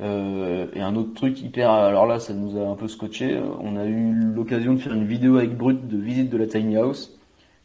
Euh, 0.00 0.66
et 0.74 0.80
un 0.80 0.94
autre 0.94 1.14
truc 1.14 1.40
hyper, 1.40 1.70
alors 1.70 2.06
là 2.06 2.18
ça 2.18 2.34
nous 2.34 2.58
a 2.58 2.68
un 2.68 2.74
peu 2.74 2.86
scotché, 2.86 3.40
on 3.60 3.76
a 3.76 3.86
eu 3.86 4.12
l'occasion 4.12 4.74
de 4.74 4.78
faire 4.78 4.92
une 4.92 5.06
vidéo 5.06 5.38
avec 5.38 5.56
Brut 5.56 5.88
de 5.88 5.96
visite 5.96 6.28
de 6.28 6.36
la 6.36 6.46
Tiny 6.46 6.76
House, 6.76 7.18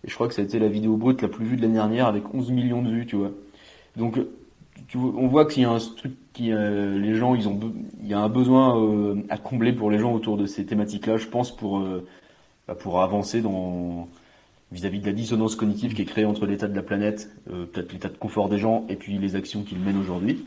et 0.05 0.09
je 0.09 0.15
crois 0.15 0.29
que 0.29 0.33
ça 0.33 0.41
a 0.41 0.45
été 0.45 0.57
la 0.57 0.69
vidéo 0.69 0.95
brute 0.95 1.21
la 1.21 1.27
plus 1.27 1.45
vue 1.45 1.57
de 1.57 1.61
l'année 1.61 1.73
dernière 1.73 2.07
avec 2.07 2.33
11 2.33 2.51
millions 2.51 2.81
de 2.81 2.89
vues, 2.89 3.05
tu 3.05 3.17
vois. 3.17 3.31
Donc 3.97 4.17
tu 4.87 4.97
on 4.97 5.27
voit 5.27 5.45
qu'il 5.45 5.63
y 5.63 5.65
a 5.65 5.71
un 5.71 5.79
truc 5.79 6.13
qui, 6.31 6.53
euh, 6.53 6.97
les 6.97 7.15
gens, 7.15 7.35
ils 7.35 7.49
ont, 7.49 7.59
il 8.01 8.07
y 8.07 8.13
a 8.13 8.19
un 8.19 8.29
besoin 8.29 8.81
euh, 8.81 9.15
à 9.29 9.37
combler 9.37 9.73
pour 9.73 9.91
les 9.91 9.99
gens 9.99 10.13
autour 10.13 10.37
de 10.37 10.45
ces 10.45 10.65
thématiques-là, 10.65 11.17
je 11.17 11.27
pense, 11.27 11.53
pour, 11.53 11.83
bah, 12.67 12.75
pour 12.75 13.01
avancer 13.01 13.41
dans 13.41 14.07
vis-à-vis 14.71 14.99
-vis 14.99 15.01
de 15.01 15.07
la 15.07 15.13
dissonance 15.13 15.57
cognitive 15.57 15.93
qui 15.93 16.03
est 16.03 16.05
créée 16.05 16.23
entre 16.23 16.45
l'état 16.45 16.69
de 16.69 16.75
la 16.75 16.81
planète, 16.81 17.29
peut-être 17.45 17.91
l'état 17.91 18.07
de 18.07 18.17
confort 18.17 18.47
des 18.47 18.57
gens, 18.57 18.85
et 18.87 18.95
puis 18.95 19.17
les 19.17 19.35
actions 19.35 19.63
qu'ils 19.63 19.79
mènent 19.79 19.99
aujourd'hui. 19.99 20.45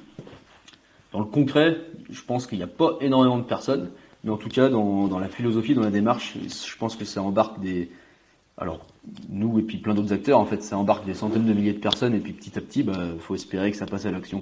Dans 1.15 1.21
le 1.21 1.27
concret, 1.27 1.77
je 2.11 2.21
pense 2.23 2.49
qu'il 2.49 2.59
n'y 2.59 2.65
a 2.65 2.67
pas 2.67 2.99
énormément 3.01 3.39
de 3.39 3.45
personnes, 3.45 3.93
mais 4.25 4.33
en 4.33 4.37
tout 4.37 4.49
cas, 4.49 4.69
dans, 4.69 5.17
la 5.21 5.29
philosophie, 5.29 5.73
dans 5.73 5.83
la 5.83 5.93
démarche, 5.93 6.37
je 6.43 6.77
pense 6.77 6.97
que 6.97 7.05
ça 7.05 7.23
embarque 7.23 7.61
des. 7.61 7.89
Alors, 8.59 8.85
nous 9.29 9.61
et 9.61 9.63
puis 9.63 9.79
plein 9.79 9.95
d'autres 9.95 10.13
acteurs, 10.13 10.41
en 10.41 10.45
fait, 10.45 10.61
ça 10.61 10.77
embarque 10.77 11.07
des 11.07 11.15
centaines 11.15 11.45
de 11.45 11.53
milliers 11.53 11.73
de 11.73 11.79
personnes, 11.79 12.15
et 12.15 12.19
puis 12.19 12.33
petit 12.33 12.59
à 12.59 12.61
petit, 12.61 12.81
il 12.81 12.87
bah, 12.87 12.99
faut 13.21 13.37
espérer 13.37 13.71
que 13.71 13.77
ça 13.77 13.87
passe 13.87 14.07
à 14.07 14.11
l'action. 14.11 14.41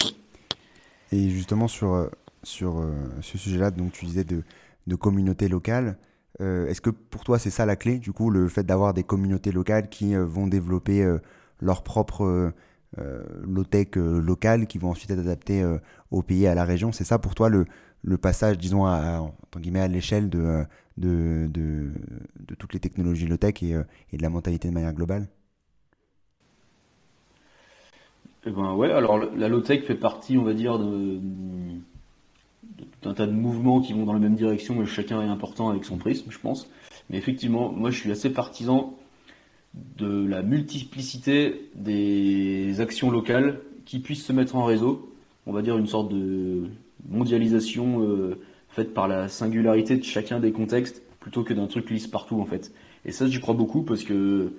Et 1.13 1.29
justement, 1.29 1.69
sur, 1.69 1.93
euh, 1.93 2.09
sur 2.43 2.79
euh, 2.79 2.95
ce 3.21 3.37
sujet-là, 3.37 3.71
donc 3.71 3.93
tu 3.93 4.07
disais 4.07 4.25
de, 4.25 4.43
de 4.87 4.95
communautés 4.95 5.49
locales, 5.49 5.99
euh, 6.41 6.69
est-ce 6.69 6.81
que 6.81 6.89
pour 6.89 7.23
toi, 7.23 7.39
c'est 7.39 7.51
ça 7.51 7.67
la 7.67 7.77
clé, 7.77 7.99
du 7.99 8.13
coup, 8.13 8.31
le 8.31 8.49
fait 8.49 8.65
d'avoir 8.65 8.95
des 8.95 9.05
communautés 9.05 9.53
locales 9.53 9.91
qui 9.91 10.15
vont 10.15 10.47
développer 10.47 11.07
leur 11.63 11.83
propre 11.83 12.25
euh, 12.25 12.51
low-tech 12.99 13.97
euh, 13.97 14.21
locales 14.21 14.67
qui 14.67 14.79
vont 14.79 14.91
ensuite 14.91 15.11
être 15.11 15.21
adaptées 15.21 15.63
euh, 15.63 15.79
au 16.11 16.23
pays 16.23 16.45
et 16.45 16.49
à 16.49 16.55
la 16.55 16.65
région. 16.65 16.93
C'est 16.93 17.05
ça 17.05 17.19
pour 17.19 17.35
toi 17.35 17.49
le, 17.49 17.67
passage, 18.19 18.59
disons, 18.59 18.85
à, 18.85 19.21
à 19.21 19.89
l'échelle 19.89 20.29
de, 20.29 20.67
toutes 22.59 22.75
les 22.75 22.81
technologies 22.81 23.27
low-tech 23.27 23.63
et, 23.63 23.73
de 23.73 24.23
la 24.23 24.29
mentalité 24.29 24.69
de 24.69 24.75
manière 24.75 24.93
globale? 24.93 25.29
Eh 28.45 28.51
ben 28.51 28.75
ouais, 28.75 28.91
alors 28.91 29.19
la 29.19 29.49
low-tech 29.49 29.85
fait 29.85 29.95
partie, 29.95 30.37
on 30.37 30.43
va 30.43 30.53
dire, 30.53 30.77
de, 30.79 31.21
d'un 33.03 33.15
tas 33.15 33.27
de 33.27 33.33
mouvements 33.33 33.81
qui 33.81 33.93
vont 33.93 34.05
dans 34.05 34.13
la 34.13 34.19
même 34.19 34.35
direction 34.35 34.83
et 34.83 34.87
chacun 34.87 35.23
est 35.23 35.29
important 35.29 35.71
avec 35.71 35.85
son 35.85 35.97
prisme, 35.97 36.31
je 36.31 36.39
pense. 36.39 36.69
Mais 37.09 37.19
effectivement, 37.19 37.73
moi 37.73 37.91
je 37.91 37.99
suis 37.99 38.11
assez 38.11 38.31
partisan 38.31 38.97
de 39.75 40.27
la 40.27 40.43
multiplicité 40.43 41.71
des 41.75 42.81
actions 42.81 43.11
locales 43.11 43.61
qui 43.85 43.99
puissent 44.01 44.25
se 44.25 44.33
mettre 44.33 44.57
en 44.57 44.65
réseau. 44.65 45.13
On 45.47 45.53
va 45.53 45.63
dire 45.63 45.77
une 45.79 45.87
sorte 45.87 46.13
de 46.13 46.65
mondialisation 47.09 48.03
euh, 48.03 48.39
faite 48.69 48.95
par 48.95 49.09
la 49.09 49.29
singularité 49.29 49.97
de 49.97 50.05
chacun 50.05 50.41
des 50.41 50.53
contextes 50.53 51.03
plutôt 51.21 51.43
que 51.43 51.55
d'un 51.55 51.67
truc 51.67 51.91
lisse 51.91 52.07
partout 52.07 52.41
en 52.41 52.45
fait. 52.45 52.73
Et 53.05 53.13
ça 53.13 53.27
j'y 53.27 53.41
crois 53.41 53.55
beaucoup 53.55 53.83
parce 53.83 54.05
que 54.05 54.53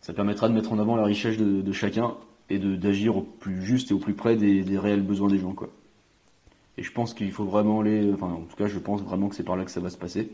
ça 0.00 0.12
permettra 0.12 0.48
de 0.48 0.54
mettre 0.54 0.72
en 0.72 0.78
avant 0.78 0.96
la 0.96 1.04
richesse 1.04 1.36
de, 1.36 1.72
chacun 1.72 2.14
et 2.48 2.58
d'agir 2.58 3.16
au 3.16 3.22
plus 3.22 3.62
juste 3.62 3.90
et 3.90 3.94
au 3.94 3.98
plus 3.98 4.14
près 4.14 4.36
des, 4.36 4.78
réels 4.78 5.02
besoins 5.02 5.28
des 5.28 5.38
gens 5.38 5.52
quoi. 5.52 5.68
Et 6.78 6.82
je 6.82 6.92
pense 6.92 7.14
qu'il 7.14 7.32
faut 7.32 7.44
vraiment 7.44 7.80
aller, 7.80 8.12
enfin 8.12 8.28
en 8.28 8.42
tout 8.42 8.56
cas 8.56 8.68
je 8.68 8.78
pense 8.78 9.02
vraiment 9.02 9.28
que 9.28 9.34
c'est 9.34 9.42
par 9.42 9.56
là 9.56 9.64
que 9.64 9.70
ça 9.70 9.80
va 9.80 9.90
se 9.90 9.96
passer. 9.96 10.30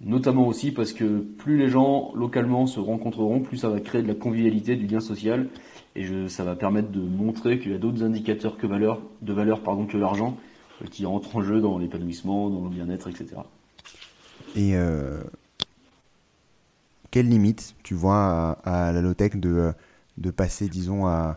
Notamment 0.00 0.46
aussi 0.46 0.72
parce 0.72 0.92
que 0.92 1.20
plus 1.20 1.56
les 1.56 1.68
gens 1.68 2.12
localement 2.14 2.66
se 2.66 2.80
rencontreront, 2.80 3.40
plus 3.40 3.58
ça 3.58 3.68
va 3.68 3.80
créer 3.80 4.02
de 4.02 4.08
la 4.08 4.14
convivialité, 4.14 4.76
du 4.76 4.86
lien 4.86 5.00
social, 5.00 5.48
et 5.96 6.28
ça 6.28 6.44
va 6.44 6.56
permettre 6.56 6.90
de 6.90 7.00
montrer 7.00 7.58
qu'il 7.58 7.72
y 7.72 7.74
a 7.74 7.78
d'autres 7.78 8.02
indicateurs 8.02 8.56
que 8.56 8.66
valeur, 8.66 9.00
de 9.22 9.32
valeur 9.32 9.62
pardon, 9.62 9.86
que 9.86 9.96
l'argent 9.96 10.36
euh, 10.82 10.86
qui 10.90 11.06
entrent 11.06 11.36
en 11.36 11.42
jeu 11.42 11.60
dans 11.60 11.78
l'épanouissement, 11.78 12.50
dans 12.50 12.64
le 12.64 12.70
bien-être, 12.70 13.08
etc. 13.08 13.36
Et 14.56 14.76
euh, 14.76 15.22
quelle 17.10 17.28
limite 17.28 17.74
tu 17.82 17.94
vois 17.94 18.58
à, 18.64 18.92
la 18.92 19.00
low-tech 19.00 19.36
de, 19.36 19.72
de 20.18 20.30
passer, 20.30 20.68
disons, 20.68 21.06
à, 21.06 21.36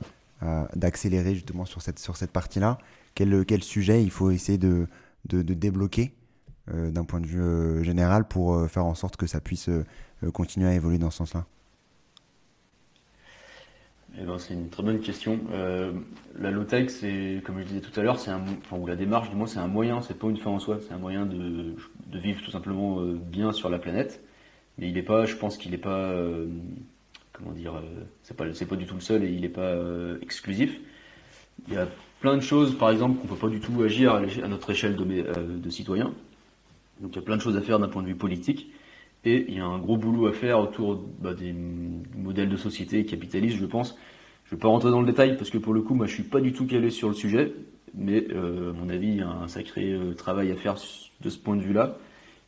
d'accélérer 0.76 1.34
justement 1.34 1.66
sur 1.66 1.82
cette, 1.82 2.00
sur 2.00 2.18
cette 2.18 2.32
partie-là? 2.32 2.78
Quel, 3.16 3.46
quel 3.46 3.64
sujet 3.64 4.04
il 4.04 4.12
faut 4.12 4.30
essayer 4.32 4.58
de, 4.58 4.88
de, 5.26 5.42
débloquer? 5.42 6.12
euh, 6.12 6.17
d'un 6.74 7.06
point 7.06 7.22
de 7.22 7.28
vue 7.28 7.42
euh, 7.42 7.84
général 7.84 8.28
pour 8.28 8.54
euh, 8.54 8.68
faire 8.68 8.86
en 8.86 8.96
sorte 8.96 9.18
que 9.18 9.28
ça 9.28 9.40
puisse 9.40 9.70
continuer 10.34 10.68
à 10.68 10.74
évoluer 10.74 10.98
dans 10.98 11.12
ce 11.12 11.18
sens-là 11.18 11.46
eh 14.20 14.26
ben, 14.26 14.40
c'est 14.40 14.56
une 14.56 14.70
très 14.70 14.82
bonne 14.82 15.00
question. 15.00 15.40
la 16.40 16.50
low-tech, 16.50 16.90
c'est, 16.90 17.40
comme 17.46 17.60
je 17.60 17.66
disais 17.66 17.82
tout 17.82 18.00
à 18.00 18.02
l'heure, 18.02 18.18
c'est 18.18 18.32
un, 18.32 18.42
enfin, 18.64 18.76
ou 18.76 18.88
la 18.88 18.96
démarche, 18.96 19.30
du 19.30 19.36
moins, 19.36 19.46
c'est 19.46 19.60
un 19.60 19.68
moyen, 19.68 20.02
c'est 20.02 20.18
pas 20.18 20.28
une 20.28 20.38
fin 20.38 20.50
en 20.50 20.58
soi, 20.58 20.80
c'est 20.82 20.92
un 20.92 20.98
moyen 20.98 21.28
de, 21.28 21.76
vivre 22.14 22.42
tout 22.44 22.50
simplement 22.50 23.00
bien 23.00 23.52
sur 23.52 23.70
la 23.70 23.78
planète. 23.78 24.24
Mais 24.80 24.88
il 24.88 24.96
n'est 24.96 25.04
pas, 25.04 25.26
je 25.26 25.36
pense 25.36 25.60
qu'il 25.60 25.70
n'est 25.70 25.78
pas, 25.78 26.16
comment 27.32 27.52
dire, 27.52 27.80
c'est 28.24 28.36
pas, 28.36 28.52
c'est 28.54 28.66
pas 28.66 28.76
du 28.76 28.88
tout 28.88 28.96
le 28.96 29.02
seul 29.02 29.24
et 29.24 29.30
il 29.30 29.42
n'est 29.42 29.50
pas 29.50 29.76
exclusif. 30.24 30.80
Il 31.68 31.76
y 31.76 31.78
a 31.78 31.88
plein 32.20 32.38
de 32.38 32.42
choses, 32.42 32.76
par 32.76 32.90
exemple, 32.90 33.20
qu'on 33.20 33.28
peut 33.28 33.36
pas 33.36 33.50
du 33.50 33.60
tout 33.60 33.84
agir 33.84 34.16
à, 34.16 34.48
notre 34.48 34.72
échelle 34.72 34.96
de, 34.96 35.04
de 35.04 35.70
citoyens. 35.70 36.12
Donc 37.02 37.12
il 37.14 37.16
y 37.16 37.20
a 37.20 37.22
plein 37.22 37.38
de 37.38 37.42
choses 37.42 37.58
à 37.58 37.62
faire 37.62 37.80
d'un 37.80 37.88
point 37.88 38.02
de 38.02 38.08
vue 38.08 38.16
politique. 38.16 38.72
Et 39.26 39.46
il 39.48 39.56
y 39.56 39.60
a 39.60 39.66
un 39.66 39.80
gros 39.80 39.98
boulot 39.98 40.28
à 40.28 40.32
faire 40.32 40.60
autour 40.60 41.04
bah, 41.20 41.34
des 41.34 41.54
modèles 42.16 42.50
de 42.50 42.58
société 42.58 43.06
capitalistes, 43.06 43.58
je 43.58 43.66
pense. 43.66 43.98
Je 44.46 44.56
ne 44.56 44.58
vais 44.58 44.62
pas 44.62 44.70
rentrer 44.70 44.92
dans 44.92 45.02
le 45.02 45.08
détail 45.08 45.36
parce 45.36 45.50
que 45.50 45.58
pour 45.58 45.74
le 45.74 45.82
coup, 45.82 45.96
moi, 45.96 46.06
je 46.06 46.14
suis 46.14 46.24
pas 46.24 46.40
du 46.40 46.54
tout 46.54 46.66
calé 46.66 46.90
sur 46.90 47.10
le 47.10 47.14
sujet, 47.14 47.54
mais 47.94 48.26
euh, 48.32 48.70
à 48.70 48.74
mon 48.74 48.90
avis, 48.90 49.08
il 49.10 49.18
y 49.18 49.22
a 49.22 49.30
un 49.30 49.48
sacré 49.48 49.92
euh, 49.92 50.14
travail 50.14 50.52
à 50.52 50.56
faire 50.56 50.76
de 51.20 51.30
ce 51.30 51.38
point 51.38 51.58
de 51.58 51.62
vue-là. 51.62 51.98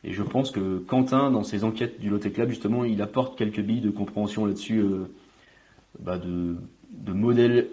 Et 0.02 0.12
je 0.12 0.22
pense 0.22 0.50
que 0.50 0.78
Quentin, 0.78 1.30
dans 1.30 1.42
ses 1.42 1.62
enquêtes 1.64 2.00
du 2.00 2.08
Lotec 2.08 2.38
Lab, 2.38 2.48
justement, 2.48 2.84
il 2.84 3.02
apporte 3.02 3.36
quelques 3.36 3.60
billes 3.60 3.82
de 3.82 3.90
compréhension 3.90 4.46
là-dessus, 4.46 4.78
euh, 4.78 5.10
bah, 5.98 6.18
de, 6.18 6.56
modèles 7.12 7.68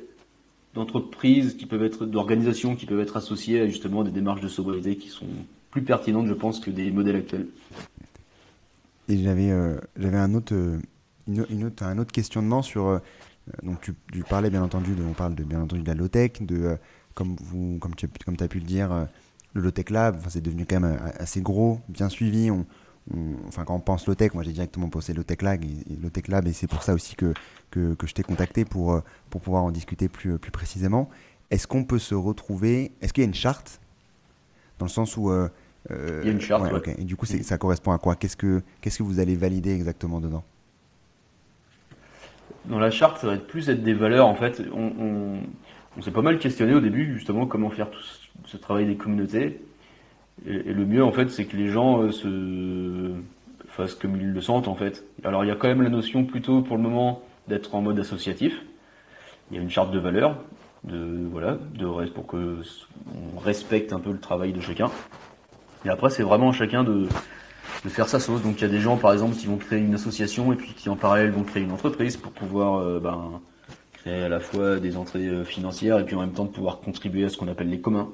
d'entreprises 0.74 1.56
d'organisations 2.02 2.76
qui 2.76 2.86
peuvent 2.86 3.00
être 3.00 3.16
associées 3.16 3.62
à 3.62 3.68
justement 3.68 4.04
des 4.04 4.12
démarches 4.12 4.42
de 4.42 4.50
sobriété 4.50 4.98
qui 4.98 5.08
sont 5.08 5.26
plus 5.78 5.86
pertinente, 5.86 6.28
je 6.28 6.34
pense, 6.34 6.60
que 6.60 6.72
des 6.72 6.92
modèles 6.92 7.18
actuels. 7.18 7.48
Et 9.10 9.18
j'avais 9.18 9.52
j'avais 9.96 10.18
un 10.18 10.34
autre, 10.34 10.54
une, 11.28 11.46
une, 11.50 11.66
autre, 11.66 11.84
un 11.84 11.98
autre 11.98 12.12
questionnement 12.12 12.62
sur. 12.62 13.00
donc, 13.64 13.92
tu, 14.12 14.24
parlais 14.24 14.50
bien 14.50 14.64
entendu, 14.64 14.96
de, 14.96 15.04
on 15.04 15.14
parle 15.14 15.36
de, 15.36 15.44
bien 15.44 15.62
entendu 15.62 15.84
de 15.84 15.88
la 15.88 15.94
low-tech, 15.94 16.42
de, 16.42 16.78
comme, 17.14 17.36
vous, 17.40 17.78
comme 17.80 17.96
tu 17.96 18.08
as 18.44 18.48
pu 18.48 18.60
le 18.60 18.66
dire, 18.66 19.08
le 19.54 19.62
low-tech 19.62 19.90
lab, 19.92 20.18
c'est 20.30 20.42
devenu 20.42 20.66
quand 20.66 20.80
même 20.80 21.00
assez 21.20 21.42
gros, 21.42 21.80
bien 21.90 22.10
suivi. 22.10 22.50
On, 22.52 22.66
enfin, 23.48 23.64
quand 23.64 23.76
on 23.76 23.80
pense 23.80 24.08
low-tech, 24.08 24.34
moi 24.34 24.44
j'ai 24.44 24.52
directement 24.52 24.90
pensé 24.90 25.14
low-tech 25.14 25.42
lab, 25.42 25.64
et, 25.64 26.28
lab, 26.28 26.48
et 26.48 26.54
c'est 26.54 26.68
pour 26.68 26.84
ça 26.84 26.94
aussi 26.94 27.16
que, 27.16 27.34
que, 27.72 27.96
je 28.04 28.14
t'ai 28.14 28.24
contacté 28.24 28.66
pour, 28.66 29.02
pour 29.30 29.42
pouvoir 29.42 29.64
en 29.64 29.72
discuter 29.72 30.10
plus, 30.10 30.38
plus 30.40 30.52
précisément. 30.52 31.08
Est-ce 31.50 31.68
qu'on 31.68 31.86
peut 31.86 32.00
se 32.00 32.16
retrouver 32.16 32.92
Est-ce 33.02 33.14
qu'il 33.14 33.24
y 33.24 33.26
a 33.26 33.30
une 33.30 33.36
charte? 33.36 33.80
Dans 34.80 34.86
le 34.86 34.92
sens 34.92 35.18
où. 35.18 35.30
Euh, 35.30 35.46
euh, 35.46 35.50
Il 35.90 36.26
y 36.26 36.30
a 36.30 36.32
une 36.32 36.42
charte. 36.42 36.72
Ouais, 36.72 36.96
Et 36.98 37.04
du 37.04 37.16
coup, 37.16 37.26
ça 37.26 37.58
correspond 37.58 37.92
à 37.92 37.98
quoi 37.98 38.16
Qu'est-ce 38.16 38.38
que 38.38 39.04
vous 39.04 39.20
allez 39.20 39.36
valider 39.36 39.74
exactement 39.74 40.20
dedans 40.20 40.44
Dans 42.66 42.80
la 42.80 42.92
charte, 42.92 43.20
ça 43.20 43.28
va 43.28 43.36
être 43.36 43.48
plus 43.48 43.70
être 43.70 43.84
des 43.84 43.94
valeurs. 43.94 44.28
En 44.28 44.36
fait, 44.36 44.62
on, 44.74 45.40
on, 45.98 46.02
s'est 46.02 46.12
pas 46.12 46.22
mal 46.22 46.40
questionné 46.40 46.74
au 46.74 46.82
début, 46.82 47.14
justement, 47.14 47.46
comment 47.46 47.70
faire 47.70 47.90
tout 47.90 48.02
ce 48.46 48.58
travail 48.58 48.86
des 48.86 48.96
communautés. 48.96 49.62
Et, 50.46 50.74
le 50.74 50.86
mieux, 50.86 51.04
en 51.04 51.12
fait, 51.12 51.30
c'est 51.30 51.46
que 51.46 51.56
les 51.56 51.70
gens 51.70 52.04
euh, 52.04 52.12
se 52.12 53.14
fassent 53.70 53.96
comme 53.96 54.16
ils 54.18 54.32
le 54.32 54.42
sentent, 54.42 54.68
en 54.68 54.76
fait. 54.76 55.06
Alors, 55.24 55.46
il 55.46 55.48
y 55.48 55.52
a 55.52 55.56
quand 55.56 55.68
même 55.68 55.82
la 55.82 55.90
notion, 55.90 56.26
plutôt 56.26 56.62
pour 56.62 56.76
le 56.76 56.84
moment, 56.84 57.24
d'être 57.48 57.74
en 57.76 57.82
mode 57.82 58.00
associatif. 58.00 58.54
Il 59.50 59.58
y 59.58 59.60
a 59.60 59.64
une 59.64 59.70
charte 59.70 59.92
de 59.92 60.00
valeurs 60.00 60.38
de 60.84 61.28
voilà, 61.32 61.58
de 61.74 62.10
pour 62.10 62.28
que 62.28 62.62
on 63.36 63.40
respecte 63.40 63.94
un 63.94 64.00
peu 64.00 64.12
le 64.12 64.20
travail 64.20 64.54
de 64.54 64.62
chacun. 64.62 64.90
Et 65.86 65.90
après, 65.90 66.10
c'est 66.10 66.24
vraiment 66.24 66.52
chacun 66.52 66.84
de, 66.84 67.08
de 67.84 67.90
faire 67.90 68.08
sa 68.08 68.20
sauce. 68.20 68.42
Donc 68.42 68.60
il 68.60 68.62
y 68.62 68.66
a 68.66 68.70
des 68.70 68.80
gens, 68.80 68.98
par 68.98 69.14
exemple, 69.14 69.36
qui 69.36 69.48
vont 69.48 69.58
créer 69.58 69.80
une 69.80 69.94
association 69.94 70.52
et 70.54 70.56
puis 70.56 70.74
qui 70.74 70.90
en 70.90 70.96
parallèle 70.96 71.32
vont 71.32 71.44
créer 71.44 71.64
une 71.64 71.72
entreprise 71.72 72.18
pour 72.18 72.32
pouvoir 72.32 72.80
euh, 72.80 73.00
ben, 73.00 73.42
créer 73.94 74.24
à 74.24 74.30
la 74.30 74.40
fois 74.40 74.80
des 74.80 74.98
entrées 74.98 75.28
euh, 75.28 75.44
financières 75.44 76.00
et 76.00 76.06
puis 76.06 76.16
en 76.16 76.22
même 76.22 76.34
temps 76.34 76.46
de 76.46 76.52
pouvoir 76.52 76.80
contribuer 76.80 77.26
à 77.26 77.30
ce 77.30 77.38
qu'on 77.38 77.48
appelle 77.48 77.70
les 77.70 77.80
communs. 77.80 78.10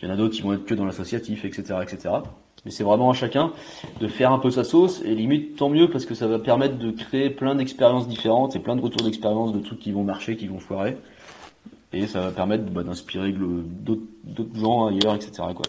Il 0.00 0.08
y 0.08 0.10
en 0.10 0.14
a 0.14 0.16
d'autres 0.16 0.34
qui 0.34 0.42
vont 0.42 0.52
être 0.52 0.64
que 0.64 0.74
dans 0.74 0.84
l'associatif, 0.84 1.44
etc., 1.44 1.74
etc. 1.82 2.14
Mais 2.64 2.70
c'est 2.70 2.84
vraiment 2.84 3.10
à 3.10 3.14
chacun 3.14 3.52
de 4.00 4.08
faire 4.08 4.32
un 4.32 4.38
peu 4.38 4.50
sa 4.50 4.64
sauce 4.64 5.00
et 5.04 5.14
limite 5.14 5.56
tant 5.56 5.68
mieux 5.68 5.90
parce 5.90 6.06
que 6.06 6.14
ça 6.14 6.26
va 6.26 6.38
permettre 6.38 6.76
de 6.76 6.90
créer 6.90 7.30
plein 7.30 7.54
d'expériences 7.54 8.08
différentes 8.08 8.56
et 8.56 8.60
plein 8.60 8.76
de 8.76 8.80
retours 8.80 9.02
d'expérience 9.02 9.52
de 9.52 9.60
trucs 9.60 9.80
qui 9.80 9.92
vont 9.92 10.04
marcher, 10.04 10.36
qui 10.36 10.48
vont 10.48 10.58
foirer 10.58 10.96
et 11.92 12.06
ça 12.06 12.20
va 12.20 12.30
permettre 12.30 12.64
bah, 12.64 12.82
d'inspirer 12.82 13.32
d'autres 13.32 14.58
gens 14.58 14.86
ailleurs, 14.86 15.14
etc. 15.14 15.32
Quoi. 15.54 15.66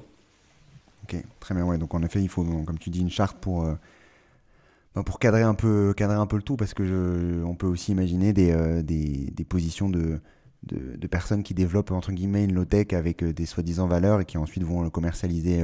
Ok, 1.04 1.16
très 1.40 1.56
bien. 1.56 1.66
Ouais. 1.66 1.78
Donc 1.78 1.94
en 1.94 2.04
effet, 2.04 2.22
il 2.22 2.30
faut, 2.30 2.44
comme 2.44 2.80
tu 2.80 2.90
dis, 2.90 3.02
une 3.02 3.10
charte 3.10 3.38
pour, 3.40 3.64
euh, 3.64 3.76
bah, 4.96 5.04
pour 5.04 5.20
cadrer, 5.20 5.42
un 5.44 5.56
peu, 5.56 5.94
cadrer 5.96 6.16
un 6.16 6.28
peu 6.28 6.38
le 6.38 6.44
tout, 6.44 6.56
parce 6.56 6.74
que 6.74 7.44
on 7.46 7.56
peut 7.56 7.68
aussi 7.68 7.92
imaginer 7.92 8.34
des, 8.34 8.52
euh, 8.52 8.82
des, 8.82 9.46
positions 9.48 9.90
de, 9.90 10.20
de, 10.64 11.08
personnes 11.08 11.44
qui 11.44 11.54
développent 11.54 11.92
entre 11.92 12.12
guillemets 12.12 12.46
une 12.46 12.54
low-tech 12.54 12.94
avec 12.94 13.24
euh, 13.24 13.34
des 13.34 13.46
soi-disant 13.46 13.88
valeurs 13.88 14.22
et 14.22 14.26
qui 14.26 14.38
ensuite 14.38 14.64
vont 14.64 14.82
le 14.82 14.90
commercialiser 14.90 15.62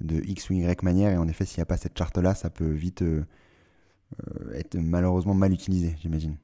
de 0.00 0.20
X 0.24 0.50
ou 0.50 0.54
Y 0.54 0.82
manière. 0.82 1.12
Et 1.12 1.16
en 1.16 1.28
effet, 1.28 1.44
s'il 1.44 1.58
n'y 1.58 1.62
a 1.62 1.66
pas 1.66 1.76
cette 1.76 1.96
charte-là, 1.96 2.34
ça 2.34 2.50
peut 2.50 2.70
vite 2.70 3.02
être 4.54 4.76
malheureusement 4.76 5.34
mal 5.34 5.52
utilisé, 5.52 5.96
j'imagine. 6.00 6.36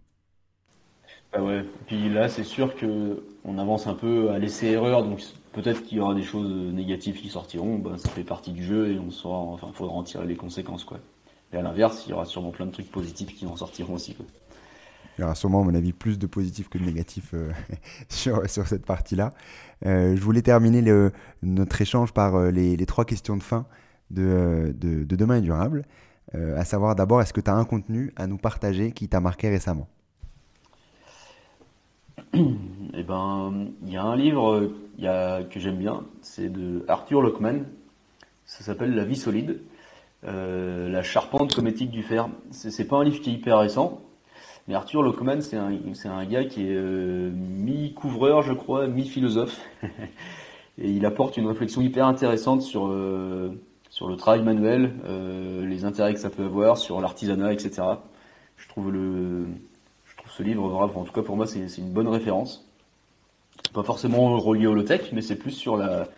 Ah 1.32 1.43
ouais. 1.43 1.64
Puis 1.86 2.09
là, 2.09 2.28
c'est 2.28 2.45
sûr 2.45 2.74
que 2.74 3.22
on 3.45 3.59
avance 3.59 3.86
un 3.86 3.95
peu 3.95 4.30
à 4.30 4.38
laisser 4.38 4.68
erreur, 4.68 5.05
donc 5.05 5.20
peut-être 5.53 5.83
qu'il 5.83 5.99
y 5.99 6.01
aura 6.01 6.15
des 6.15 6.23
choses 6.23 6.51
négatives 6.73 7.21
qui 7.21 7.29
sortiront. 7.29 7.79
Ben, 7.79 7.99
ça 7.99 8.09
fait 8.09 8.25
partie 8.25 8.53
du 8.53 8.65
jeu 8.65 8.93
et 8.93 8.99
on 8.99 9.11
saura, 9.11 9.39
enfin, 9.39 9.71
faudra 9.73 9.95
en 9.95 10.03
tirer 10.03 10.27
les 10.27 10.37
conséquences, 10.37 10.85
quoi. 10.85 10.99
Et 11.53 11.57
à 11.57 11.63
l'inverse, 11.63 12.05
il 12.07 12.11
y 12.11 12.13
aura 12.13 12.25
sûrement 12.25 12.51
plein 12.51 12.67
de 12.67 12.71
trucs 12.71 12.91
positifs 12.91 13.35
qui 13.35 13.45
en 13.47 13.57
sortiront 13.57 13.95
aussi. 13.95 14.17
Il 15.19 15.23
y 15.23 15.25
aura 15.25 15.35
sûrement, 15.35 15.63
à 15.63 15.65
mon 15.65 15.75
avis, 15.75 15.93
plus 15.93 16.19
de 16.19 16.27
positifs 16.27 16.69
que 16.69 16.79
de 16.79 16.85
négatifs 16.85 17.35
euh, 17.35 17.51
sur, 18.09 18.49
cette 18.49 18.87
partie-là. 18.87 19.33
Euh, 19.85 20.15
je 20.17 20.21
voulais 20.21 20.43
terminer 20.43 20.83
notre 21.43 21.81
échange 21.81 22.13
par 22.13 22.37
euh, 22.37 22.51
les, 22.51 22.87
trois 22.87 23.05
questions 23.05 23.37
de 23.37 23.43
fin 23.43 23.67
de 24.11 24.75
Demain 24.79 25.37
est 25.37 25.43
durable. 25.43 25.85
à 26.35 26.65
savoir 26.65 26.97
d'abord, 26.97 27.23
est-ce 27.23 27.33
que 27.33 27.41
tu 27.41 27.51
as 27.51 27.55
un 27.55 27.65
contenu 27.65 28.13
à 28.17 28.27
nous 28.27 28.39
partager 28.39 28.93
qui 28.93 29.09
t'a 29.09 29.21
marqué 29.21 29.49
récemment? 29.49 29.89
Eh 32.95 33.03
ben, 33.03 33.68
il 33.87 33.93
y 33.93 33.97
a 33.97 34.03
un 34.03 34.16
livre 34.16 34.70
a, 35.05 35.43
que 35.45 35.61
j'aime 35.61 35.76
bien, 35.76 36.05
c'est 36.22 36.49
de 36.49 36.85
Arthur 36.89 37.22
Lockman. 37.22 37.64
Ça 38.45 38.64
s'appelle 38.64 38.95
La 38.95 39.05
vie 39.05 39.16
solide, 39.16 39.61
euh, 40.24 40.89
la 40.89 41.03
charpente 41.03 41.55
cométique 41.55 41.91
du 41.91 42.03
fer. 42.03 42.28
C'est 42.51 42.87
pas 42.87 42.97
un 42.97 43.05
livre 43.05 43.20
qui 43.20 43.31
est 43.31 43.35
hyper 43.35 43.59
récent, 43.59 44.01
mais 44.66 44.74
Arthur 44.74 45.03
Lockman, 45.03 45.41
c'est 45.41 45.57
un, 45.57 46.24
gars 46.24 46.45
qui 46.45 46.66
est 46.66 46.76
euh, 46.76 47.31
mi-couvreur, 47.33 48.43
je 48.43 48.53
crois, 48.53 48.87
mi-philosophe. 48.87 49.61
Et 50.78 50.91
il 50.91 51.05
apporte 51.07 51.37
une 51.37 51.47
réflexion 51.47 51.83
hyper 51.83 52.07
intéressante 52.07 52.62
sur, 52.62 52.87
euh, 52.87 53.51
sur 53.91 54.09
le 54.09 54.16
travail 54.16 54.43
manuel, 54.43 54.93
les 55.66 55.85
intérêts 55.85 56.14
que 56.14 56.20
ça 56.20 56.31
peut 56.31 56.45
avoir, 56.45 56.78
sur 56.78 57.01
l'artisanat, 57.01 57.53
etc. 57.53 57.83
Je 58.57 58.68
trouve 58.68 58.91
le, 58.91 59.47
ce 60.41 60.45
livre, 60.45 60.64
en 60.64 61.05
tout 61.05 61.12
cas 61.12 61.22
pour 61.22 61.36
moi, 61.36 61.47
c'est 61.47 61.61
une 61.78 61.91
bonne 61.91 62.09
référence. 62.09 62.66
Pas 63.74 63.82
forcément 63.82 64.38
relié 64.38 64.66
au 64.66 64.74
low-tech, 64.74 65.12
mais 65.12 65.20
c'est 65.20 65.36
plus 65.36 65.51
sur 65.51 65.76
la, 65.76 66.09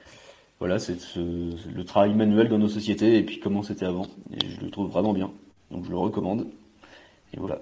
voilà, 0.60 0.78
c'est 0.78 0.96
le 1.16 1.82
travail 1.82 2.14
manuel 2.14 2.48
dans 2.48 2.58
nos 2.58 2.68
sociétés 2.68 3.18
et 3.18 3.24
puis 3.24 3.40
comment 3.40 3.62
c'était 3.62 3.84
avant. 3.84 4.06
Et 4.32 4.48
je 4.48 4.60
le 4.60 4.70
trouve 4.70 4.90
vraiment 4.90 5.12
bien. 5.12 5.32
Donc 5.72 5.84
je 5.84 5.90
le 5.90 5.96
recommande. 5.96 6.46
Et 7.34 7.40
voilà. 7.40 7.58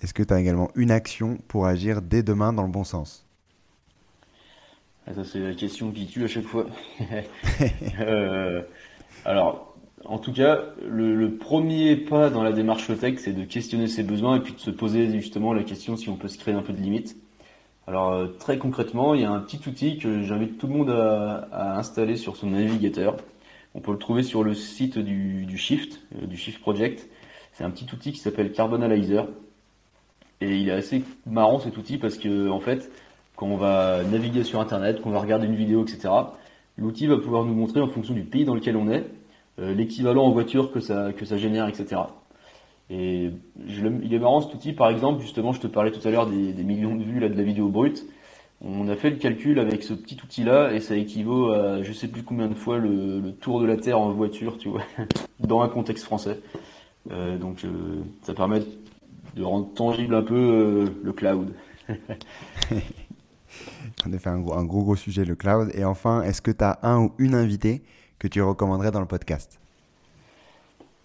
Est-ce 0.00 0.14
que 0.14 0.22
tu 0.22 0.32
as 0.32 0.40
également 0.40 0.70
une 0.74 0.90
action 0.90 1.38
pour 1.46 1.66
agir 1.66 2.00
dès 2.00 2.22
demain 2.22 2.54
dans 2.54 2.62
le 2.62 2.72
bon 2.72 2.84
sens? 2.84 3.26
Ah, 5.06 5.12
Ça, 5.12 5.24
c'est 5.24 5.40
la 5.40 5.54
question 5.54 5.92
qui 5.92 6.06
tue 6.06 6.24
à 6.24 6.28
chaque 6.28 6.44
fois. 6.44 6.66
Euh, 8.00 8.62
alors, 9.24 9.75
en 10.08 10.18
tout 10.18 10.32
cas, 10.32 10.60
le, 10.88 11.36
premier 11.36 11.96
pas 11.96 12.30
dans 12.30 12.42
la 12.42 12.52
démarche 12.52 12.88
low-tech, 12.88 13.18
c'est 13.18 13.32
de 13.32 13.44
questionner 13.44 13.88
ses 13.88 14.02
besoins 14.02 14.36
et 14.36 14.40
puis 14.40 14.52
de 14.52 14.58
se 14.58 14.70
poser 14.70 15.10
justement 15.10 15.52
la 15.52 15.64
question 15.64 15.96
si 15.96 16.08
on 16.08 16.16
peut 16.16 16.28
se 16.28 16.38
créer 16.38 16.54
un 16.54 16.62
peu 16.62 16.72
de 16.72 16.80
limites. 16.80 17.16
Alors 17.86 18.12
euh, 18.12 18.26
très 18.26 18.58
concrètement, 18.58 19.14
il 19.14 19.22
y 19.22 19.24
a 19.24 19.30
un 19.30 19.40
petit 19.40 19.60
outil 19.68 19.98
que 19.98 20.22
j'invite 20.22 20.58
tout 20.58 20.66
le 20.66 20.74
monde 20.74 20.90
à, 20.90 21.76
installer 21.78 22.16
sur 22.16 22.36
son 22.36 22.50
navigateur. 22.50 23.16
On 23.74 23.80
peut 23.80 23.92
le 23.92 23.98
trouver 23.98 24.22
sur 24.22 24.42
le 24.42 24.54
site 24.54 24.98
du, 24.98 25.58
Shift, 25.58 26.00
euh, 26.22 26.26
du 26.26 26.36
Shift 26.36 26.60
Project. 26.60 27.08
C'est 27.52 27.64
un 27.64 27.70
petit 27.70 27.86
outil 27.92 28.12
qui 28.12 28.18
s'appelle 28.18 28.52
Carbon 28.52 28.82
Analyzer. 28.82 29.26
Et 30.40 30.56
il 30.56 30.68
est 30.68 30.72
assez 30.72 31.02
marrant 31.26 31.58
cet 31.58 31.76
outil 31.76 31.98
parce 31.98 32.18
que 32.18 32.48
en 32.50 32.60
fait, 32.60 32.90
quand 33.36 33.46
on 33.46 33.56
va 33.56 34.02
naviguer 34.04 34.44
sur 34.44 34.60
Internet, 34.60 35.00
qu'on 35.00 35.10
va 35.10 35.20
regarder 35.20 35.46
une 35.46 35.56
vidéo, 35.56 35.82
etc., 35.82 36.12
l'outil 36.78 37.06
va 37.06 37.16
pouvoir 37.18 37.44
nous 37.44 37.54
montrer 37.54 37.80
en 37.80 37.88
fonction 37.88 38.14
du 38.14 38.22
pays 38.22 38.44
dans 38.44 38.54
lequel 38.54 38.76
on 38.76 38.90
est, 38.90 39.04
l'équivalent 39.58 40.24
en 40.24 40.30
voiture 40.30 40.70
que 40.70 40.80
ça, 40.80 41.12
que 41.12 41.24
ça 41.24 41.36
génère, 41.36 41.68
etc. 41.68 42.02
Et 42.88 43.30
il 43.66 44.14
est 44.14 44.18
marrant 44.18 44.40
cet 44.40 44.54
outil, 44.54 44.72
par 44.72 44.90
exemple, 44.90 45.20
justement, 45.20 45.52
je 45.52 45.60
te 45.60 45.66
parlais 45.66 45.90
tout 45.90 46.06
à 46.06 46.10
l'heure 46.10 46.26
des, 46.26 46.62
millions 46.62 46.94
de 46.94 47.02
vues 47.02 47.18
là, 47.18 47.28
de 47.28 47.36
la 47.36 47.42
vidéo 47.42 47.68
brute. 47.68 48.06
On 48.62 48.88
a 48.88 48.96
fait 48.96 49.10
le 49.10 49.16
calcul 49.16 49.58
avec 49.58 49.82
ce 49.82 49.92
petit 49.92 50.16
outil-là 50.22 50.72
et 50.72 50.80
ça 50.80 50.96
équivaut 50.96 51.50
à 51.50 51.82
je 51.82 51.92
sais 51.92 52.08
plus 52.08 52.22
combien 52.22 52.48
de 52.48 52.54
fois 52.54 52.78
le, 52.78 53.32
tour 53.32 53.60
de 53.60 53.66
la 53.66 53.76
Terre 53.76 53.98
en 53.98 54.12
voiture, 54.12 54.56
tu 54.56 54.68
vois, 54.68 54.82
dans 55.40 55.60
un 55.62 55.68
contexte 55.68 56.04
français. 56.04 56.40
Euh, 57.10 57.36
donc 57.38 57.64
euh, 57.64 58.02
ça 58.22 58.34
permet 58.34 58.62
de 59.34 59.42
rendre 59.42 59.72
tangible 59.74 60.14
un 60.14 60.22
peu 60.22 60.86
le 61.02 61.12
cloud. 61.12 61.52
A 64.04 64.18
fait 64.18 64.30
un 64.30 64.40
gros, 64.40 64.54
un 64.54 64.64
gros 64.64 64.82
gros 64.82 64.96
sujet, 64.96 65.24
le 65.24 65.34
cloud. 65.34 65.70
Et 65.74 65.84
enfin, 65.84 66.22
est-ce 66.22 66.40
que 66.40 66.50
tu 66.50 66.62
as 66.62 66.78
un 66.82 67.00
ou 67.04 67.12
une 67.18 67.34
invitée 67.34 67.82
que 68.18 68.28
tu 68.28 68.42
recommanderais 68.42 68.90
dans 68.90 69.00
le 69.00 69.06
podcast 69.06 69.60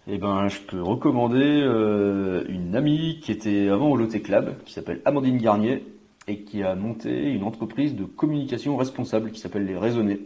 eh 0.07 0.17
ben, 0.17 0.47
je 0.47 0.59
peux 0.61 0.81
recommander 0.81 1.61
euh, 1.61 2.43
une 2.49 2.75
amie 2.75 3.19
qui 3.21 3.31
était 3.31 3.69
avant 3.69 3.91
au 3.91 3.95
Lotte 3.95 4.21
Club, 4.23 4.55
qui 4.65 4.73
s'appelle 4.73 4.99
Amandine 5.05 5.37
Garnier, 5.37 5.85
et 6.27 6.41
qui 6.41 6.63
a 6.63 6.73
monté 6.75 7.31
une 7.31 7.43
entreprise 7.43 7.95
de 7.95 8.05
communication 8.05 8.77
responsable 8.77 9.31
qui 9.31 9.39
s'appelle 9.39 9.65
Les 9.65 9.77
Raisonnés. 9.77 10.19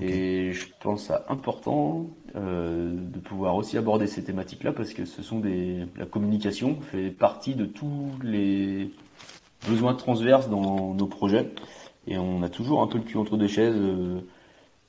Et 0.00 0.52
je 0.52 0.66
pense 0.80 1.06
ça 1.06 1.24
important 1.28 2.06
euh, 2.36 2.92
de 2.94 3.18
pouvoir 3.18 3.56
aussi 3.56 3.76
aborder 3.76 4.06
ces 4.06 4.22
thématiques-là 4.22 4.72
parce 4.72 4.92
que 4.92 5.04
ce 5.04 5.20
sont 5.20 5.40
des 5.40 5.84
la 5.96 6.06
communication 6.06 6.80
fait 6.80 7.10
partie 7.10 7.56
de 7.56 7.64
tous 7.64 8.12
les 8.22 8.92
besoins 9.68 9.94
transverses 9.94 10.48
dans 10.48 10.94
nos 10.94 11.06
projets 11.06 11.50
et 12.06 12.18
on 12.18 12.42
a 12.44 12.48
toujours 12.48 12.82
un 12.82 12.86
peu 12.86 12.98
le 12.98 13.04
cul 13.04 13.16
entre 13.16 13.36
deux 13.36 13.48
chaises. 13.48 13.74
Euh, 13.76 14.20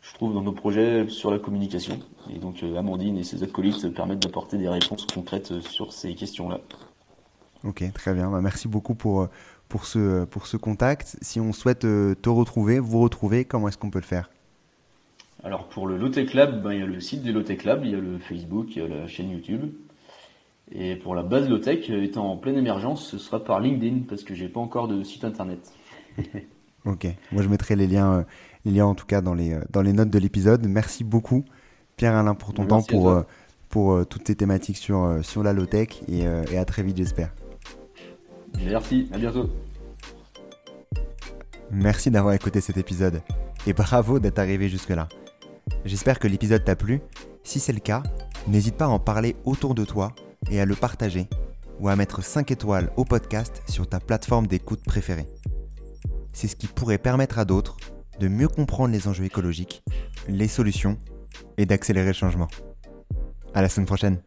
je 0.01 0.13
trouve, 0.15 0.33
dans 0.33 0.41
nos 0.41 0.51
projets 0.51 1.07
sur 1.09 1.31
la 1.31 1.39
communication. 1.39 1.99
Et 2.33 2.39
donc 2.39 2.63
euh, 2.63 2.77
Amandine 2.77 3.17
et 3.17 3.23
ses 3.23 3.43
acolytes 3.43 3.93
permettent 3.93 4.23
d'apporter 4.23 4.57
des 4.57 4.67
réponses 4.67 5.05
concrètes 5.05 5.51
euh, 5.51 5.61
sur 5.61 5.93
ces 5.93 6.15
questions-là. 6.15 6.59
Ok, 7.63 7.83
très 7.93 8.13
bien. 8.13 8.31
Bah, 8.31 8.41
merci 8.41 8.67
beaucoup 8.67 8.95
pour, 8.95 9.21
euh, 9.21 9.29
pour, 9.69 9.85
ce, 9.85 10.25
pour 10.25 10.47
ce 10.47 10.57
contact. 10.57 11.17
Si 11.21 11.39
on 11.39 11.53
souhaite 11.53 11.81
te 11.81 12.29
retrouver, 12.29 12.79
vous 12.79 12.99
retrouver, 12.99 13.45
comment 13.45 13.67
est-ce 13.67 13.77
qu'on 13.77 13.91
peut 13.91 13.99
le 13.99 14.05
faire? 14.05 14.31
Alors 15.43 15.67
pour 15.67 15.87
le 15.87 15.97
Lotech 15.97 16.33
Lab, 16.33 16.61
ben, 16.61 16.73
il 16.73 16.79
y 16.79 16.83
a 16.83 16.87
le 16.87 16.99
site 16.99 17.23
du 17.23 17.31
Lotech 17.31 17.63
Lab, 17.63 17.83
il 17.83 17.91
y 17.91 17.95
a 17.95 17.99
le 17.99 18.17
Facebook, 18.19 18.75
il 18.75 18.81
y 18.81 18.85
a 18.85 18.87
la 18.87 19.07
chaîne 19.07 19.29
YouTube. 19.29 19.71
Et 20.71 20.95
pour 20.95 21.15
la 21.15 21.23
base 21.23 21.47
Lotech, 21.49 21.89
étant 21.89 22.31
en 22.31 22.37
pleine 22.37 22.57
émergence, 22.57 23.05
ce 23.07 23.17
sera 23.17 23.43
par 23.43 23.59
LinkedIn 23.59 24.03
parce 24.07 24.23
que 24.23 24.33
j'ai 24.33 24.49
pas 24.49 24.59
encore 24.59 24.87
de 24.87 25.03
site 25.03 25.23
internet. 25.23 25.59
ok, 26.85 27.07
moi 27.31 27.43
je 27.43 27.49
mettrai 27.49 27.75
les 27.75 27.87
liens, 27.87 28.25
euh, 28.65 28.69
les 28.69 28.77
liens 28.77 28.85
en 28.85 28.95
tout 28.95 29.05
cas 29.05 29.21
dans 29.21 29.33
les, 29.33 29.53
euh, 29.53 29.61
dans 29.69 29.81
les 29.81 29.93
notes 29.93 30.09
de 30.09 30.19
l'épisode. 30.19 30.65
Merci 30.67 31.03
beaucoup 31.03 31.43
Pierre-Alain 31.97 32.35
pour 32.35 32.53
ton 32.53 32.65
temps, 32.65 32.81
pour, 32.81 33.09
euh, 33.09 33.23
pour 33.69 34.05
toutes 34.07 34.27
ces 34.27 34.35
thématiques 34.35 34.77
sur, 34.77 35.19
sur 35.21 35.43
la 35.43 35.53
low-tech 35.53 36.01
et, 36.07 36.21
et 36.21 36.57
à 36.57 36.65
très 36.65 36.83
vite 36.83 36.97
j'espère. 36.97 37.33
Merci, 38.65 39.09
à 39.13 39.17
bientôt. 39.17 39.49
Merci 41.71 42.11
d'avoir 42.11 42.33
écouté 42.33 42.59
cet 42.59 42.77
épisode 42.77 43.21
et 43.65 43.73
bravo 43.73 44.19
d'être 44.19 44.39
arrivé 44.39 44.67
jusque-là. 44.67 45.07
J'espère 45.85 46.19
que 46.19 46.27
l'épisode 46.27 46.63
t'a 46.63 46.75
plu. 46.75 47.01
Si 47.43 47.59
c'est 47.59 47.71
le 47.71 47.79
cas, 47.79 48.03
n'hésite 48.47 48.75
pas 48.75 48.85
à 48.85 48.89
en 48.89 48.99
parler 48.99 49.35
autour 49.45 49.73
de 49.73 49.85
toi 49.85 50.13
et 50.49 50.59
à 50.59 50.65
le 50.65 50.75
partager 50.75 51.27
ou 51.79 51.87
à 51.87 51.95
mettre 51.95 52.23
5 52.23 52.51
étoiles 52.51 52.91
au 52.97 53.05
podcast 53.05 53.63
sur 53.67 53.87
ta 53.87 53.99
plateforme 53.99 54.47
d'écoute 54.47 54.83
préférée. 54.83 55.27
C'est 56.33 56.47
ce 56.47 56.55
qui 56.55 56.67
pourrait 56.67 56.97
permettre 56.97 57.39
à 57.39 57.45
d'autres 57.45 57.77
de 58.21 58.27
mieux 58.27 58.47
comprendre 58.47 58.93
les 58.93 59.07
enjeux 59.07 59.25
écologiques, 59.25 59.83
les 60.27 60.47
solutions 60.47 60.99
et 61.57 61.65
d'accélérer 61.65 62.07
le 62.07 62.13
changement. 62.13 62.47
À 63.55 63.63
la 63.63 63.67
semaine 63.67 63.87
prochaine. 63.87 64.21